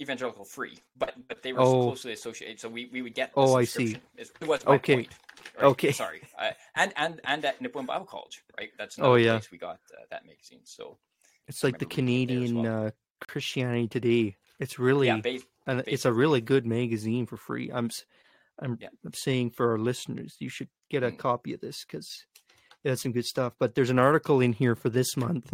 evangelical 0.00 0.44
free, 0.44 0.78
but 0.96 1.14
but 1.28 1.42
they 1.42 1.52
were 1.52 1.60
oh. 1.60 1.84
closely 1.84 2.12
associated, 2.12 2.60
so 2.60 2.68
we, 2.68 2.86
we 2.92 3.02
would 3.02 3.14
get. 3.14 3.32
Oh, 3.36 3.56
I 3.56 3.64
see. 3.64 3.96
It 4.16 4.30
was 4.42 4.64
my 4.64 4.74
okay. 4.74 4.96
Point, 4.96 5.08
right? 5.56 5.64
Okay. 5.64 5.92
Sorry, 5.92 6.22
uh, 6.38 6.50
and 6.74 6.92
and 6.96 7.20
and 7.24 7.44
at 7.44 7.62
Nipawin 7.62 7.86
Bible 7.86 8.06
College, 8.06 8.42
right? 8.58 8.70
That's 8.78 8.98
oh 8.98 9.14
yeah. 9.14 9.40
we 9.50 9.58
got 9.58 9.78
uh, 9.92 10.04
that 10.10 10.26
magazine. 10.26 10.60
So 10.64 10.98
it's 11.48 11.64
like 11.64 11.78
the 11.78 11.86
Canadian 11.86 12.62
well. 12.62 12.86
uh, 12.86 12.90
Christianity 13.26 13.88
Today. 13.88 14.36
It's 14.58 14.78
really 14.78 15.08
yeah, 15.08 15.20
it's 15.66 16.04
a 16.04 16.12
really 16.12 16.40
good 16.40 16.66
magazine 16.66 17.26
for 17.26 17.36
free. 17.36 17.70
I'm 17.72 17.90
I'm, 18.60 18.78
yeah. 18.80 18.88
I'm 19.04 19.12
saying 19.12 19.50
for 19.50 19.72
our 19.72 19.78
listeners, 19.78 20.36
you 20.38 20.48
should 20.48 20.68
get 20.90 21.02
a 21.02 21.10
mm. 21.10 21.18
copy 21.18 21.52
of 21.52 21.60
this 21.60 21.84
because 21.84 22.24
it 22.84 22.88
has 22.88 23.02
some 23.02 23.12
good 23.12 23.26
stuff. 23.26 23.52
But 23.58 23.74
there's 23.74 23.90
an 23.90 23.98
article 23.98 24.40
in 24.40 24.52
here 24.52 24.74
for 24.74 24.88
this 24.88 25.16
month 25.16 25.52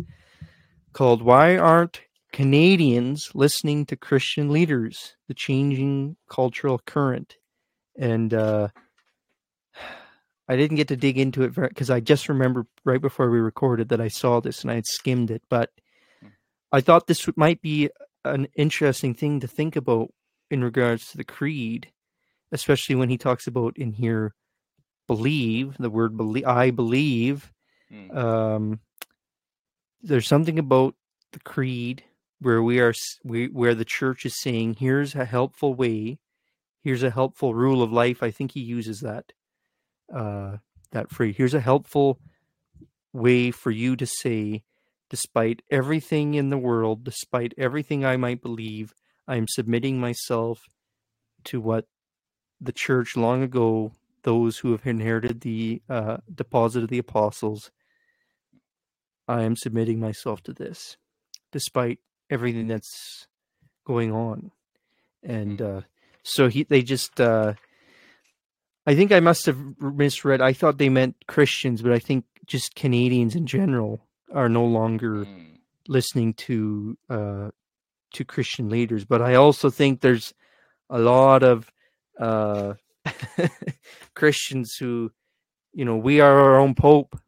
called 0.93 1.23
"Why 1.23 1.57
Aren't 1.57 2.01
Canadians 2.33 3.31
listening 3.35 3.85
to 3.87 3.97
Christian 3.97 4.51
leaders, 4.51 5.17
the 5.29 5.35
changing 5.35 6.17
cultural 6.29 6.79
current. 6.87 7.37
And 7.99 8.33
uh, 8.33 8.69
I 10.49 10.57
didn't 10.57 10.77
get 10.77 10.89
to 10.89 10.97
dig 10.97 11.19
into 11.19 11.43
it 11.43 11.55
because 11.55 11.91
I 11.91 12.01
just 12.01 12.29
remember 12.29 12.67
right 12.85 13.01
before 13.01 13.31
we 13.31 13.39
recorded 13.39 13.89
that 13.91 14.01
I 14.01 14.09
saw 14.09 14.41
this 14.41 14.63
and 14.63 14.71
I 14.71 14.75
had 14.77 14.87
skimmed 14.87 15.31
it. 15.31 15.43
But. 15.49 15.71
I 16.73 16.81
thought 16.81 17.07
this 17.07 17.29
might 17.37 17.61
be 17.61 17.91
an 18.25 18.49
interesting 18.57 19.15
thing 19.15 19.41
to 19.41 19.47
think 19.47 19.77
about 19.77 20.13
in 20.51 20.65
regards 20.65 21.11
to 21.11 21.17
the 21.17 21.25
creed, 21.25 21.93
especially 22.51 22.95
when 22.95 23.11
he 23.11 23.19
talks 23.19 23.47
about 23.47 23.77
in 23.77 23.93
here 23.93 24.35
believe 25.07 25.77
the 25.79 25.91
word 25.91 26.17
believe. 26.17 26.47
I 26.47 26.71
believe. 26.71 27.53
Mm. 27.93 28.17
Um, 28.17 28.81
there's 30.03 30.27
something 30.27 30.59
about 30.59 30.95
the 31.33 31.41
creed 31.41 32.05
where 32.41 32.63
we 32.63 32.81
are 32.81 32.95
we, 33.25 33.47
where 33.49 33.75
the 33.75 33.85
church 33.85 34.27
is 34.27 34.41
saying 34.41 34.75
here's 34.75 35.15
a 35.15 35.25
helpful 35.25 35.75
way 35.75 36.19
here's 36.83 37.03
a 37.03 37.11
helpful 37.11 37.55
rule 37.55 37.83
of 37.83 37.93
life 37.93 38.23
i 38.23 38.31
think 38.31 38.53
he 38.53 38.61
uses 38.61 39.01
that 39.01 39.33
uh 40.15 40.57
that 40.91 41.11
phrase 41.11 41.37
here's 41.37 41.55
a 41.55 41.61
helpful 41.61 42.19
way 43.13 43.51
for 43.51 43.71
you 43.71 43.95
to 43.97 44.07
say 44.07 44.63
despite 45.13 45.63
everything 45.71 46.35
in 46.35 46.49
the 46.49 46.59
world 46.59 47.05
despite 47.05 47.53
everything 47.57 48.05
i 48.05 48.17
might 48.17 48.43
believe 48.43 48.93
i'm 49.29 49.47
submitting 49.47 50.01
myself 50.01 50.59
to 51.45 51.61
what 51.61 51.87
the 52.63 52.73
church 52.73 53.17
long 53.17 53.43
ago, 53.43 53.93
those 54.23 54.59
who 54.59 54.71
have 54.73 54.87
inherited 54.87 55.41
the 55.41 55.83
uh, 55.89 56.19
deposit 56.33 56.85
of 56.85 56.89
the 56.89 56.99
apostles, 56.99 57.71
I 59.27 59.43
am 59.43 59.57
submitting 59.57 59.99
myself 59.99 60.43
to 60.45 60.53
this, 60.53 60.97
despite 61.51 61.99
everything 62.31 62.69
that's 62.69 63.27
going 63.85 64.13
on. 64.13 64.53
And 65.23 65.61
uh, 65.61 65.81
so 66.23 66.49
he, 66.49 66.63
they 66.63 66.83
just, 66.83 67.21
uh, 67.21 67.55
I 68.87 68.95
think 68.95 69.13
I 69.13 69.21
must 69.21 69.47
have 69.47 69.59
misread. 69.81 70.41
I 70.41 70.53
thought 70.53 70.79
they 70.79 70.89
meant 70.89 71.27
Christians, 71.27 71.83
but 71.83 71.93
I 71.93 71.99
think 71.99 72.25
just 72.47 72.75
Canadians 72.75 73.35
in 73.35 73.47
general 73.47 74.01
are 74.33 74.49
no 74.49 74.65
longer 74.65 75.25
Mm. 75.27 75.59
listening 75.89 76.35
to 76.35 76.97
uh, 77.11 77.51
to 78.15 78.25
Christian 78.25 78.69
leaders. 78.69 79.05
But 79.05 79.23
I 79.23 79.35
also 79.35 79.71
think 79.71 80.01
there's 80.01 80.33
a 80.91 80.99
lot 80.99 81.43
of 81.43 81.71
uh, 82.21 82.75
Christians 84.15 84.77
who, 84.79 85.11
you 85.73 85.85
know, 85.85 85.97
we 85.97 86.21
are 86.21 86.39
our 86.39 86.59
own 86.59 86.75
pope. 86.75 87.19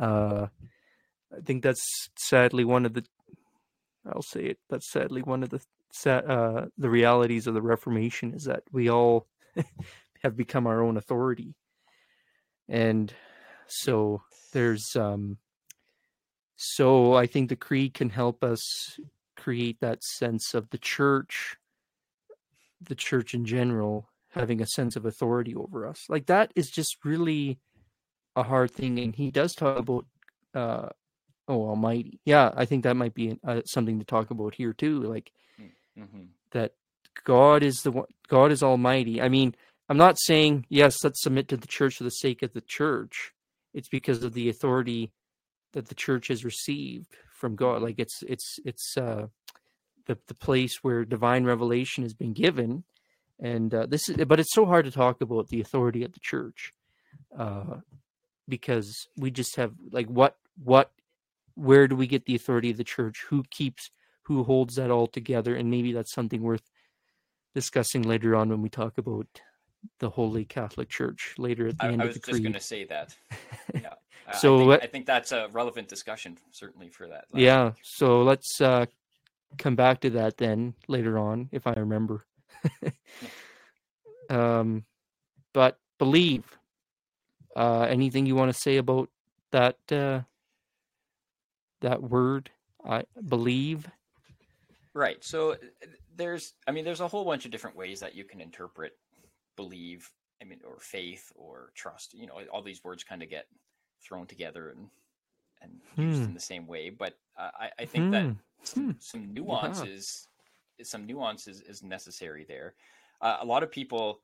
Uh, 0.00 0.46
I 1.36 1.40
think 1.44 1.62
that's 1.62 1.84
sadly 2.16 2.64
one 2.64 2.86
of 2.86 2.94
the. 2.94 3.04
I'll 4.10 4.22
say 4.22 4.44
it. 4.46 4.58
That's 4.70 4.90
sadly 4.90 5.22
one 5.22 5.42
of 5.42 5.50
the 5.50 5.60
uh, 6.06 6.66
the 6.78 6.90
realities 6.90 7.46
of 7.46 7.54
the 7.54 7.62
Reformation 7.62 8.34
is 8.34 8.44
that 8.44 8.62
we 8.72 8.88
all 8.90 9.26
have 10.22 10.36
become 10.36 10.66
our 10.66 10.82
own 10.82 10.96
authority, 10.96 11.54
and 12.68 13.12
so 13.66 14.22
there's 14.52 14.96
um. 14.96 15.38
So 16.60 17.14
I 17.14 17.26
think 17.26 17.48
the 17.48 17.56
creed 17.56 17.94
can 17.94 18.10
help 18.10 18.42
us 18.42 18.98
create 19.36 19.78
that 19.80 20.02
sense 20.02 20.54
of 20.54 20.68
the 20.70 20.78
church, 20.78 21.56
the 22.82 22.96
church 22.96 23.32
in 23.32 23.44
general, 23.44 24.08
having 24.30 24.60
a 24.60 24.66
sense 24.66 24.96
of 24.96 25.06
authority 25.06 25.54
over 25.54 25.86
us. 25.86 26.04
Like 26.08 26.26
that 26.26 26.52
is 26.56 26.68
just 26.68 26.96
really 27.04 27.60
a 28.34 28.42
hard 28.42 28.72
thing. 28.72 28.98
And 28.98 29.14
he 29.14 29.30
does 29.30 29.54
talk 29.54 29.78
about, 29.78 30.04
uh, 30.52 30.88
oh, 31.46 31.68
Almighty. 31.68 32.18
Yeah, 32.24 32.50
I 32.56 32.64
think 32.64 32.82
that 32.82 32.96
might 32.96 33.14
be 33.14 33.38
uh, 33.46 33.62
something 33.64 34.00
to 34.00 34.04
talk 34.04 34.32
about 34.32 34.56
here 34.56 34.72
too. 34.72 35.02
Like 35.02 35.30
hmm 35.96 36.24
that 36.50 36.72
God 37.24 37.62
is 37.62 37.82
the 37.82 37.92
one, 37.92 38.06
God 38.26 38.50
is 38.50 38.64
Almighty. 38.64 39.22
I 39.22 39.28
mean, 39.28 39.54
I'm 39.88 39.96
not 39.96 40.18
saying 40.18 40.66
yes, 40.68 41.04
let's 41.04 41.22
submit 41.22 41.46
to 41.48 41.56
the 41.56 41.68
church 41.68 41.96
for 41.96 42.04
the 42.04 42.10
sake 42.10 42.42
of 42.42 42.52
the 42.52 42.62
church. 42.62 43.32
It's 43.74 43.88
because 43.88 44.24
of 44.24 44.32
the 44.32 44.48
authority 44.48 45.12
that 45.72 45.88
the 45.88 45.94
church 45.94 46.28
has 46.28 46.44
received 46.44 47.16
from 47.32 47.56
God. 47.56 47.82
Like 47.82 47.98
it's 47.98 48.22
it's 48.26 48.58
it's 48.64 48.96
uh, 48.96 49.26
the 50.06 50.18
the 50.26 50.34
place 50.34 50.78
where 50.82 51.04
divine 51.04 51.44
revelation 51.44 52.02
has 52.02 52.14
been 52.14 52.32
given, 52.32 52.84
and 53.40 53.72
uh, 53.72 53.86
this 53.86 54.08
is. 54.08 54.16
But 54.24 54.40
it's 54.40 54.54
so 54.54 54.66
hard 54.66 54.84
to 54.84 54.90
talk 54.90 55.20
about 55.20 55.48
the 55.48 55.60
authority 55.60 56.04
of 56.04 56.12
the 56.12 56.20
church, 56.20 56.72
uh, 57.36 57.78
because 58.48 59.08
we 59.16 59.30
just 59.30 59.56
have 59.56 59.72
like 59.90 60.06
what 60.06 60.36
what 60.62 60.90
where 61.54 61.88
do 61.88 61.96
we 61.96 62.06
get 62.06 62.24
the 62.26 62.34
authority 62.34 62.70
of 62.70 62.76
the 62.76 62.84
church? 62.84 63.24
Who 63.28 63.44
keeps 63.50 63.90
who 64.22 64.44
holds 64.44 64.76
that 64.76 64.90
all 64.90 65.06
together? 65.06 65.54
And 65.54 65.70
maybe 65.70 65.92
that's 65.92 66.12
something 66.12 66.42
worth 66.42 66.70
discussing 67.54 68.02
later 68.02 68.36
on 68.36 68.48
when 68.48 68.62
we 68.62 68.68
talk 68.68 68.98
about 68.98 69.26
the 70.00 70.10
Holy 70.10 70.44
Catholic 70.44 70.88
Church 70.88 71.34
later 71.38 71.68
at 71.68 71.78
the 71.78 71.84
I, 71.84 71.88
end 71.92 72.02
I 72.02 72.06
of 72.06 72.14
the 72.14 72.20
creed. 72.20 72.28
I 72.28 72.32
was 72.32 72.38
just 72.38 72.42
going 72.42 72.52
to 72.52 72.60
say 72.60 72.84
that. 72.84 73.16
Yeah. 73.74 73.94
So 74.34 74.54
I 74.54 74.58
think, 74.58 74.68
what- 74.68 74.82
I 74.82 74.86
think 74.86 75.06
that's 75.06 75.32
a 75.32 75.48
relevant 75.52 75.88
discussion, 75.88 76.38
certainly 76.50 76.88
for 76.88 77.08
that. 77.08 77.26
Yeah, 77.32 77.66
week. 77.66 77.74
so 77.82 78.22
let's 78.22 78.60
uh, 78.60 78.86
come 79.56 79.76
back 79.76 80.00
to 80.00 80.10
that 80.10 80.36
then 80.36 80.74
later 80.86 81.18
on, 81.18 81.48
if 81.52 81.66
I 81.66 81.72
remember. 81.72 82.24
um, 84.30 84.84
but 85.52 85.78
believe. 85.98 86.44
Uh, 87.56 87.86
anything 87.88 88.26
you 88.26 88.36
want 88.36 88.52
to 88.52 88.58
say 88.58 88.76
about 88.76 89.08
that? 89.50 89.76
Uh, 89.90 90.20
that 91.80 92.02
word, 92.02 92.50
I 92.84 93.04
believe. 93.28 93.88
Right. 94.94 95.22
So 95.24 95.52
uh, 95.52 95.56
there's, 96.16 96.54
I 96.66 96.72
mean, 96.72 96.84
there's 96.84 97.00
a 97.00 97.08
whole 97.08 97.24
bunch 97.24 97.44
of 97.44 97.50
different 97.50 97.76
ways 97.76 98.00
that 98.00 98.14
you 98.14 98.24
can 98.24 98.40
interpret 98.40 98.96
believe, 99.56 100.10
I 100.42 100.44
mean, 100.44 100.60
or 100.66 100.78
faith 100.80 101.32
or 101.34 101.70
trust. 101.74 102.14
You 102.14 102.26
know, 102.26 102.40
all 102.52 102.62
these 102.62 102.82
words 102.82 103.04
kind 103.04 103.22
of 103.22 103.30
get 103.30 103.46
thrown 104.02 104.26
together 104.26 104.70
and 104.70 104.88
and 105.60 105.80
used 105.96 106.20
Hmm. 106.22 106.28
in 106.28 106.34
the 106.34 106.40
same 106.40 106.66
way. 106.66 106.88
But 106.90 107.18
uh, 107.36 107.50
I, 107.58 107.70
I 107.80 107.84
think 107.84 108.10
that 108.12 108.22
Hmm. 108.22 108.32
some, 108.62 108.84
Hmm. 108.84 108.90
some 109.00 109.34
nuances, 109.34 110.28
some 110.82 111.04
nuances 111.04 111.60
is 111.62 111.82
necessary 111.82 112.44
there. 112.46 112.74
Uh, 113.20 113.38
a 113.40 113.44
lot 113.44 113.64
of 113.64 113.70
people 113.72 114.20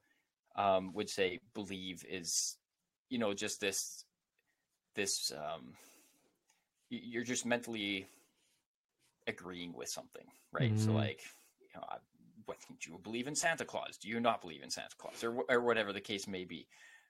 um, 0.54 0.92
would 0.92 1.10
say 1.10 1.40
believe 1.54 2.04
is, 2.08 2.56
you 3.10 3.18
know, 3.18 3.34
just 3.34 3.60
this, 3.60 4.04
this. 4.94 5.32
Um, 5.32 5.74
you're 6.90 7.24
just 7.24 7.44
mentally 7.44 8.06
agreeing 9.26 9.72
with 9.72 9.88
something, 9.88 10.26
right? 10.52 10.78
So 10.78 10.92
Mhm. 10.92 10.94
like, 10.94 11.22
you 11.60 11.68
know, 11.74 11.84
I, 11.88 11.96
what 12.44 12.58
do 12.80 12.90
you 12.92 12.98
believe 12.98 13.26
in 13.26 13.34
Santa 13.34 13.64
Claus? 13.64 13.96
Do 13.96 14.08
you 14.08 14.20
not 14.20 14.40
believe 14.40 14.62
in 14.62 14.70
Santa 14.70 14.94
Claus, 14.96 15.24
or 15.24 15.42
or 15.48 15.60
whatever 15.60 15.92
the 15.92 16.00
case 16.00 16.28
may 16.28 16.44
be, 16.44 16.68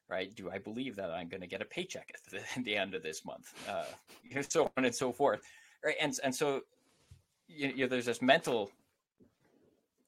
right? 0.09 0.35
Do 0.35 0.51
I 0.51 0.59
believe 0.59 0.97
that 0.97 1.11
I'm 1.11 1.29
going 1.29 1.41
to 1.41 1.47
get 1.47 1.63
a 1.63 1.67
paycheck 1.67 2.11
at 2.15 2.31
the, 2.31 2.59
at 2.59 2.65
the 2.65 2.77
end 2.77 2.95
of 2.95 3.03
this 3.03 3.25
month, 3.25 3.55
uh, 3.67 3.93
so 4.49 4.71
on 4.77 4.85
and 4.85 4.95
so 4.95 5.13
forth, 5.13 5.41
right? 5.85 5.97
And 6.01 6.19
and 6.23 6.35
so, 6.35 6.63
you, 7.49 7.69
you 7.69 7.85
know, 7.85 7.89
there's 7.89 8.07
this 8.07 8.23
mental 8.23 8.71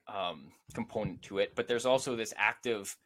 um, 0.09 0.53
component 0.75 1.23
to 1.23 1.39
it, 1.39 1.55
but 1.55 1.69
there's 1.69 1.87
also 1.87 2.17
this 2.17 2.35
active. 2.37 2.97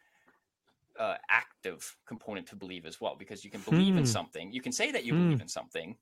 Uh, 0.99 1.17
active 1.31 1.97
component 2.05 2.47
to 2.47 2.57
believe 2.57 2.85
as 2.85 3.01
well 3.01 3.17
because 3.17 3.43
you 3.43 3.51
can 3.51 3.63
believe 3.63 3.97
in 3.97 4.05
Hmm. 4.05 4.05
something 4.05 4.53
you 4.53 4.61
can 4.61 4.73
say 4.73 4.91
that 4.91 5.05
you 5.05 5.15
Hmm. 5.15 5.23
believe 5.23 5.41
in 5.41 5.49
something 5.49 5.97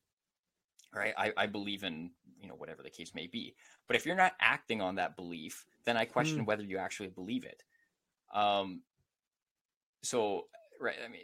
right 0.92 1.14
I, 1.16 1.33
I 1.37 1.46
believe 1.46 1.85
in 1.85 2.11
you 2.40 2.48
know 2.48 2.55
whatever 2.55 2.83
the 2.83 2.90
case 2.90 3.14
may 3.14 3.27
be 3.29 3.55
but 3.87 3.94
if 3.96 4.07
you're 4.07 4.16
not 4.16 4.33
acting 4.40 4.81
on 4.81 4.96
that 4.96 5.14
belief 5.14 5.66
then 5.85 5.96
i 5.96 6.05
question 6.05 6.42
Mm. 6.42 6.46
whether 6.46 6.64
you 6.64 6.79
actually 6.79 7.11
believe 7.11 7.44
it 7.44 7.62
um 8.35 8.83
so 10.03 10.48
right 10.80 10.96
i 11.04 11.08
mean 11.08 11.20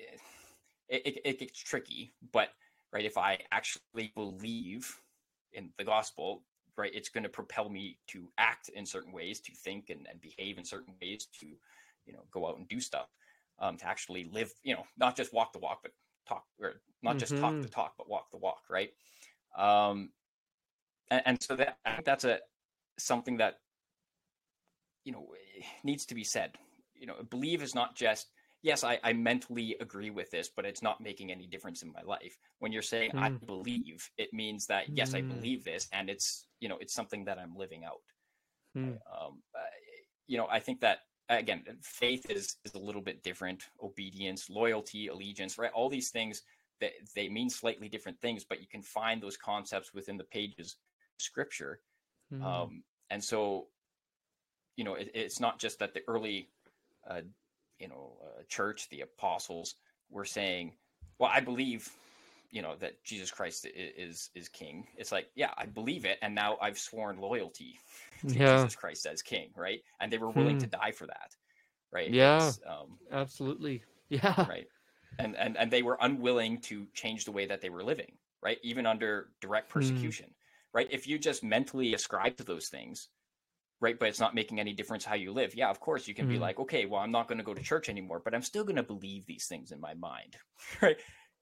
it, 0.88 1.06
it, 1.06 1.20
it 1.24 1.38
gets 1.38 1.58
tricky 1.58 2.12
but 2.32 2.50
right 2.92 3.04
if 3.04 3.16
i 3.16 3.38
actually 3.52 4.12
believe 4.14 5.00
in 5.52 5.70
the 5.78 5.84
gospel 5.84 6.42
right 6.76 6.92
it's 6.94 7.08
going 7.08 7.22
to 7.22 7.28
propel 7.28 7.68
me 7.68 7.98
to 8.08 8.28
act 8.38 8.68
in 8.70 8.84
certain 8.84 9.12
ways 9.12 9.40
to 9.40 9.52
think 9.52 9.90
and, 9.90 10.06
and 10.10 10.20
behave 10.20 10.58
in 10.58 10.64
certain 10.64 10.94
ways 11.00 11.26
to 11.40 11.46
you 12.06 12.12
know 12.12 12.24
go 12.30 12.46
out 12.48 12.58
and 12.58 12.68
do 12.68 12.80
stuff 12.80 13.08
um 13.60 13.76
to 13.76 13.86
actually 13.86 14.24
live 14.32 14.52
you 14.62 14.74
know 14.74 14.84
not 14.98 15.16
just 15.16 15.32
walk 15.32 15.52
the 15.52 15.58
walk 15.58 15.80
but 15.82 15.92
talk 16.26 16.44
or 16.60 16.80
not 17.02 17.18
just 17.18 17.36
talk 17.36 17.60
the 17.62 17.68
Mhm. 17.68 17.70
talk 17.70 17.94
but 17.96 18.08
walk 18.08 18.30
the 18.30 18.38
walk 18.38 18.62
right 18.70 18.90
um 19.56 20.10
and, 21.10 21.22
and 21.26 21.42
so 21.42 21.54
that 21.56 21.78
that's 22.04 22.24
a 22.24 22.40
something 22.98 23.36
that 23.36 23.60
you 25.04 25.12
know 25.12 25.26
needs 25.82 26.06
to 26.06 26.14
be 26.14 26.24
said 26.24 26.56
you 26.94 27.06
know 27.06 27.14
believe 27.30 27.62
is 27.62 27.74
not 27.74 27.94
just 27.94 28.28
yes 28.64 28.82
I, 28.82 28.98
I 29.04 29.12
mentally 29.12 29.76
agree 29.80 30.10
with 30.10 30.30
this 30.30 30.48
but 30.48 30.64
it's 30.64 30.82
not 30.82 31.00
making 31.00 31.30
any 31.30 31.46
difference 31.46 31.82
in 31.82 31.92
my 31.92 32.02
life 32.02 32.36
when 32.58 32.72
you're 32.72 32.82
saying 32.82 33.12
i 33.18 33.28
Mm. 33.28 33.46
believe 33.46 34.10
it 34.16 34.32
means 34.32 34.66
that 34.66 34.96
yes 34.96 35.14
i 35.14 35.20
Mm. 35.20 35.28
believe 35.28 35.64
this 35.64 35.86
and 35.92 36.10
it's 36.10 36.46
you 36.60 36.68
know 36.68 36.78
it's 36.80 36.94
something 36.94 37.24
that 37.26 37.38
i'm 37.38 37.54
living 37.54 37.84
out 37.84 38.00
Hmm. 38.74 38.96
um, 39.14 39.42
you 40.26 40.36
know 40.38 40.48
i 40.50 40.58
think 40.58 40.80
that 40.80 41.00
again 41.28 41.62
faith 41.82 42.28
is 42.30 42.56
is 42.64 42.74
a 42.74 42.78
little 42.78 43.02
bit 43.02 43.22
different 43.22 43.68
obedience 43.82 44.50
loyalty 44.50 45.08
allegiance 45.08 45.58
right 45.58 45.72
all 45.72 45.88
these 45.88 46.10
things 46.10 46.42
that 46.80 46.92
they 47.14 47.28
mean 47.28 47.48
slightly 47.48 47.88
different 47.88 48.18
things 48.20 48.44
but 48.44 48.60
you 48.60 48.66
can 48.66 48.82
find 48.82 49.22
those 49.22 49.36
concepts 49.36 49.94
within 49.94 50.16
the 50.16 50.24
pages 50.24 50.76
of 51.16 51.22
scripture 51.22 51.80
Hmm. 52.30 52.42
um, 52.42 52.82
and 53.10 53.22
so 53.22 53.68
you 54.76 54.84
know 54.84 54.94
it, 54.94 55.10
it's 55.14 55.38
not 55.38 55.58
just 55.58 55.78
that 55.78 55.94
the 55.94 56.02
early 56.08 56.50
uh, 57.08 57.20
you 57.78 57.88
know 57.88 58.18
uh, 58.24 58.42
church 58.48 58.88
the 58.90 59.00
apostles 59.00 59.76
were 60.10 60.24
saying 60.24 60.72
well 61.18 61.30
i 61.32 61.40
believe 61.40 61.88
you 62.50 62.62
know 62.62 62.76
that 62.76 63.02
jesus 63.04 63.30
christ 63.30 63.66
is 63.74 64.30
is 64.34 64.48
king 64.48 64.86
it's 64.96 65.12
like 65.12 65.28
yeah 65.34 65.52
i 65.58 65.66
believe 65.66 66.04
it 66.04 66.18
and 66.22 66.34
now 66.34 66.56
i've 66.60 66.78
sworn 66.78 67.18
loyalty 67.20 67.78
to 68.28 68.38
Yeah. 68.38 68.46
jesus 68.46 68.76
christ 68.76 69.06
as 69.06 69.22
king 69.22 69.50
right 69.56 69.80
and 70.00 70.12
they 70.12 70.18
were 70.18 70.30
willing 70.30 70.58
to 70.58 70.66
die 70.66 70.92
for 70.92 71.06
that 71.06 71.30
right 71.92 72.14
Yeah. 72.14 72.52
Um, 72.66 72.98
Absolutely. 73.10 73.82
Yeah. 74.08 74.46
right 74.46 74.66
and, 75.18 75.36
and 75.36 75.56
and 75.56 75.70
they 75.70 75.82
were 75.82 75.98
unwilling 76.00 76.60
to 76.60 76.86
change 76.94 77.24
the 77.24 77.32
way 77.32 77.46
that 77.46 77.60
they 77.60 77.70
were 77.70 77.84
living 77.84 78.12
right 78.42 78.58
even 78.62 78.86
under 78.86 79.30
direct 79.40 79.68
Hmm. 79.72 79.80
persecution 79.80 80.34
right 80.72 80.88
if 80.90 81.06
you 81.06 81.18
just 81.18 81.42
mentally 81.44 81.94
ascribe 81.94 82.36
to 82.36 82.44
those 82.44 82.68
things 82.68 83.08
right 83.80 83.98
but 83.98 84.08
it's 84.08 84.20
not 84.20 84.34
making 84.34 84.60
any 84.60 84.72
difference 84.72 85.04
how 85.04 85.14
you 85.14 85.32
live 85.32 85.54
yeah 85.54 85.68
of 85.68 85.80
course 85.80 86.06
you 86.08 86.14
can 86.14 86.28
be 86.28 86.36
Mm. 86.36 86.40
like 86.40 86.58
okay 86.58 86.86
well 86.86 87.00
i'm 87.00 87.10
not 87.10 87.28
going 87.28 87.38
to 87.38 87.44
go 87.44 87.54
to 87.54 87.62
church 87.62 87.88
anymore 87.88 88.20
but 88.24 88.34
i'm 88.34 88.42
still 88.42 88.64
going 88.64 88.76
to 88.76 88.82
believe 88.82 89.26
these 89.26 89.46
things 89.46 89.72
in 89.72 89.80
my 89.80 89.94
mind 89.94 90.36
right 90.82 90.96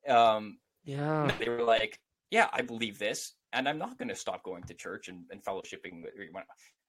um 0.09 0.59
Yeah. 0.85 1.31
they 1.38 1.49
were 1.49 1.62
like 1.64 1.99
yeah 2.31 2.49
i 2.53 2.62
believe 2.62 2.99
this 2.99 3.35
and 3.53 3.68
i'm 3.68 3.79
not 3.79 3.99
going 3.99 4.09
to 4.09 4.14
stop 4.16 4.42
going 4.42 4.62
to 4.64 4.75
church 4.75 5.09
and, 5.09 5.25
and 5.31 5.45
fellowshipping 5.45 6.03
with 6.03 6.14
I 6.14 6.18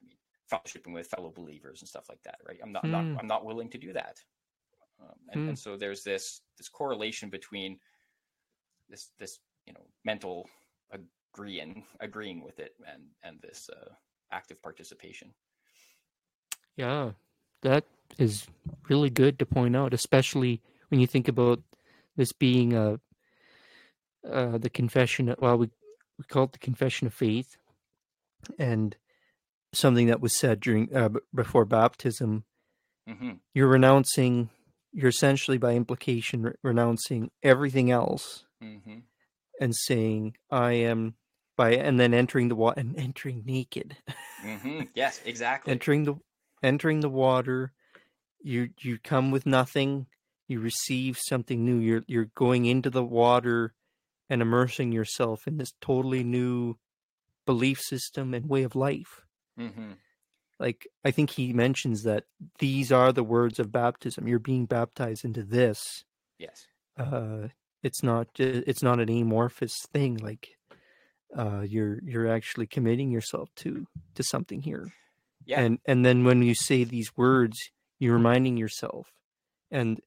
mean, 0.05 0.17
fellowshipping 0.51 0.93
with 0.93 1.07
fellow 1.07 1.31
believers 1.31 1.81
and 1.81 1.89
stuff 1.89 2.07
like 2.09 2.23
that 2.23 2.39
right 2.47 2.59
i'm 2.63 2.71
not, 2.71 2.85
Hmm. 2.85 2.91
not 2.91 3.05
i'm 3.19 3.27
not 3.27 3.45
willing 3.45 3.69
to 3.71 3.77
do 3.77 3.93
that 3.93 4.17
um, 5.01 5.19
and, 5.29 5.41
Hmm. 5.41 5.49
and 5.49 5.59
so 5.59 5.75
there's 5.77 6.03
this 6.03 6.41
this 6.57 6.69
correlation 6.69 7.29
between 7.29 7.79
this 8.89 9.11
this 9.19 9.39
you 9.65 9.73
know 9.73 9.85
mental 10.05 10.49
agreeing 10.91 11.85
agreeing 11.99 12.43
with 12.43 12.59
it 12.59 12.73
and 12.87 13.03
and 13.23 13.41
this 13.41 13.69
uh, 13.69 13.91
active 14.33 14.61
participation. 14.61 15.33
Yeah, 16.75 17.11
that 17.61 17.85
is 18.17 18.47
really 18.89 19.09
good 19.09 19.37
to 19.39 19.45
point 19.45 19.75
out, 19.75 19.93
especially 19.93 20.61
when 20.89 20.99
you 20.99 21.07
think 21.07 21.27
about 21.27 21.61
this 22.15 22.31
being 22.33 22.73
a 22.73 22.99
uh, 24.29 24.57
the 24.57 24.69
confession. 24.69 25.33
Well, 25.39 25.57
we 25.57 25.69
we 26.17 26.25
call 26.25 26.45
it 26.45 26.51
the 26.53 26.59
confession 26.59 27.07
of 27.07 27.13
faith, 27.13 27.57
and 28.57 28.95
something 29.73 30.07
that 30.07 30.21
was 30.21 30.37
said 30.37 30.59
during 30.59 30.95
uh, 30.95 31.09
before 31.33 31.65
baptism. 31.65 32.45
hmm 33.07 33.31
You're 33.53 33.67
renouncing. 33.67 34.49
You're 34.91 35.09
essentially, 35.09 35.57
by 35.57 35.73
implication, 35.73 36.43
re- 36.43 36.53
renouncing 36.63 37.31
everything 37.41 37.91
else 37.91 38.45
hmm 38.61 38.99
and 39.59 39.75
saying, 39.75 40.35
"I 40.49 40.73
am." 40.73 41.15
By 41.55 41.75
and 41.75 41.99
then 41.99 42.13
entering 42.13 42.47
the 42.49 42.55
water 42.55 42.79
and 42.79 42.97
entering 42.97 43.43
naked. 43.45 43.97
hmm 44.41 44.81
Yes, 44.95 45.21
exactly. 45.25 45.71
entering 45.71 46.03
the 46.03 46.15
entering 46.61 47.01
the 47.01 47.09
water 47.09 47.71
you 48.41 48.69
you 48.81 48.97
come 48.99 49.31
with 49.31 49.45
nothing 49.45 50.07
you 50.47 50.59
receive 50.59 51.17
something 51.17 51.63
new 51.65 51.77
you're 51.77 52.03
you're 52.07 52.29
going 52.35 52.65
into 52.65 52.89
the 52.89 53.03
water 53.03 53.73
and 54.29 54.41
immersing 54.41 54.91
yourself 54.91 55.47
in 55.47 55.57
this 55.57 55.73
totally 55.81 56.23
new 56.23 56.75
belief 57.45 57.79
system 57.81 58.33
and 58.33 58.49
way 58.49 58.63
of 58.63 58.75
life 58.75 59.21
hmm 59.57 59.93
like 60.59 60.87
i 61.03 61.11
think 61.11 61.31
he 61.31 61.53
mentions 61.53 62.03
that 62.03 62.25
these 62.59 62.91
are 62.91 63.11
the 63.11 63.23
words 63.23 63.59
of 63.59 63.71
baptism 63.71 64.27
you're 64.27 64.39
being 64.39 64.65
baptized 64.65 65.25
into 65.25 65.43
this 65.43 66.03
Yes. 66.39 66.67
uh 66.97 67.47
it's 67.81 68.03
not 68.03 68.27
it's 68.39 68.83
not 68.83 68.99
an 68.99 69.09
amorphous 69.09 69.75
thing 69.93 70.15
like 70.17 70.49
uh 71.37 71.61
you're 71.61 71.99
you're 72.03 72.27
actually 72.27 72.67
committing 72.67 73.11
yourself 73.11 73.49
to 73.57 73.87
to 74.15 74.23
something 74.23 74.61
here. 74.61 74.93
Yeah. 75.45 75.61
and 75.61 75.79
and 75.85 76.05
then 76.05 76.23
when 76.23 76.41
you 76.41 76.55
say 76.55 76.83
these 76.83 77.15
words 77.17 77.71
you're 77.99 78.13
reminding 78.13 78.57
yourself. 78.57 79.07
And 79.71 79.99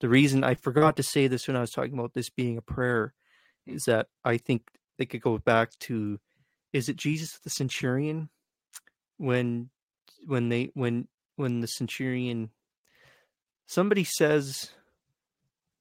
the 0.00 0.08
reason 0.08 0.44
i 0.44 0.54
forgot 0.54 0.96
to 0.96 1.02
say 1.02 1.26
this 1.26 1.46
when 1.46 1.56
i 1.56 1.60
was 1.60 1.70
talking 1.70 1.94
about 1.94 2.12
this 2.12 2.28
being 2.28 2.58
a 2.58 2.62
prayer 2.62 3.14
is 3.66 3.84
that 3.84 4.08
i 4.24 4.36
think 4.36 4.62
they 4.98 5.06
could 5.06 5.22
go 5.22 5.38
back 5.38 5.70
to 5.80 6.18
is 6.72 6.88
it 6.88 6.96
jesus 6.96 7.38
the 7.38 7.50
centurion? 7.50 8.28
When 9.16 9.70
when 10.26 10.50
they 10.50 10.70
when 10.74 11.08
when 11.36 11.60
the 11.60 11.68
centurion 11.68 12.50
somebody 13.66 14.04
says 14.04 14.70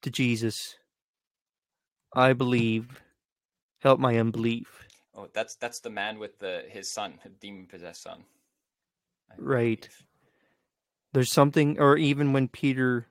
to 0.02 0.10
jesus 0.10 0.76
i 2.14 2.34
believe 2.34 3.02
help 3.80 4.00
my 4.00 4.18
unbelief 4.18 4.85
Oh, 5.18 5.28
that's 5.34 5.56
that's 5.56 5.80
the 5.80 5.90
man 5.90 6.20
with 6.20 6.40
the 6.40 6.64
his 6.68 6.92
son, 6.92 7.20
a 7.24 7.30
demon 7.30 7.68
possessed 7.68 8.04
son. 8.04 8.24
Right. 9.38 9.88
there's 11.14 11.32
something 11.32 11.80
or 11.80 11.98
even 11.98 12.32
when 12.34 12.48
peter 12.48 13.08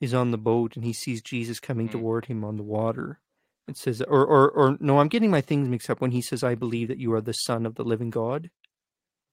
is 0.00 0.12
on 0.12 0.30
the 0.30 0.38
boat 0.38 0.74
and 0.76 0.84
he 0.84 0.92
sees 0.92 1.22
jesus 1.22 1.60
coming 1.60 1.88
Mm. 1.88 1.92
toward 1.92 2.24
him 2.26 2.44
on 2.44 2.56
the 2.56 2.62
water 2.62 3.20
it 3.68 3.76
says 3.78 4.02
or, 4.02 4.24
or 4.26 4.50
or 4.50 4.76
no 4.80 4.98
i'm 4.98 5.08
getting 5.08 5.30
my 5.30 5.40
things 5.40 5.68
mixed 5.68 5.88
up 5.88 6.00
when 6.00 6.10
he 6.10 6.20
says 6.20 6.42
i 6.42 6.54
believe 6.54 6.88
that 6.88 6.98
you 6.98 7.12
are 7.14 7.20
the 7.20 7.32
son 7.32 7.64
of 7.64 7.74
the 7.76 7.84
living 7.84 8.10
god 8.10 8.50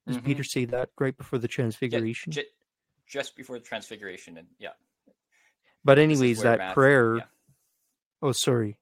does 0.07 0.17
Mhm. 0.17 0.25
peter 0.25 0.43
say 0.43 0.65
that 0.65 0.89
right 0.99 1.17
before 1.17 1.39
the 1.39 1.47
transfiguration 1.47 2.31
ju- 2.31 2.43
just 3.07 3.35
before 3.35 3.57
the 3.59 3.65
transfiguration, 3.65 4.37
and 4.37 4.47
yeah. 4.59 4.73
but 5.83 5.99
anyways 5.99 6.41
that 6.41 6.73
prayer 6.73 7.17
yeah. 7.17 7.23
oh 8.21 8.31
sorry 8.31 8.77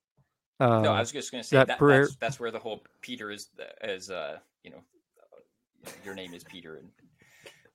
uh 0.61 0.79
No, 0.81 0.93
I 0.93 0.99
was 0.99 1.11
just 1.11 1.31
going 1.31 1.43
to 1.43 1.47
say 1.47 1.57
that 1.57 1.67
that, 1.67 1.79
prayer- 1.79 2.05
that's, 2.05 2.15
that's 2.15 2.39
where 2.39 2.51
the 2.51 2.59
whole 2.59 2.83
Peter 3.01 3.31
is 3.31 3.49
is 3.83 4.09
uh 4.09 4.37
you 4.63 4.71
know, 4.71 4.81
your 6.05 6.13
name 6.13 6.33
is 6.33 6.43
Peter 6.43 6.77
and 6.77 6.89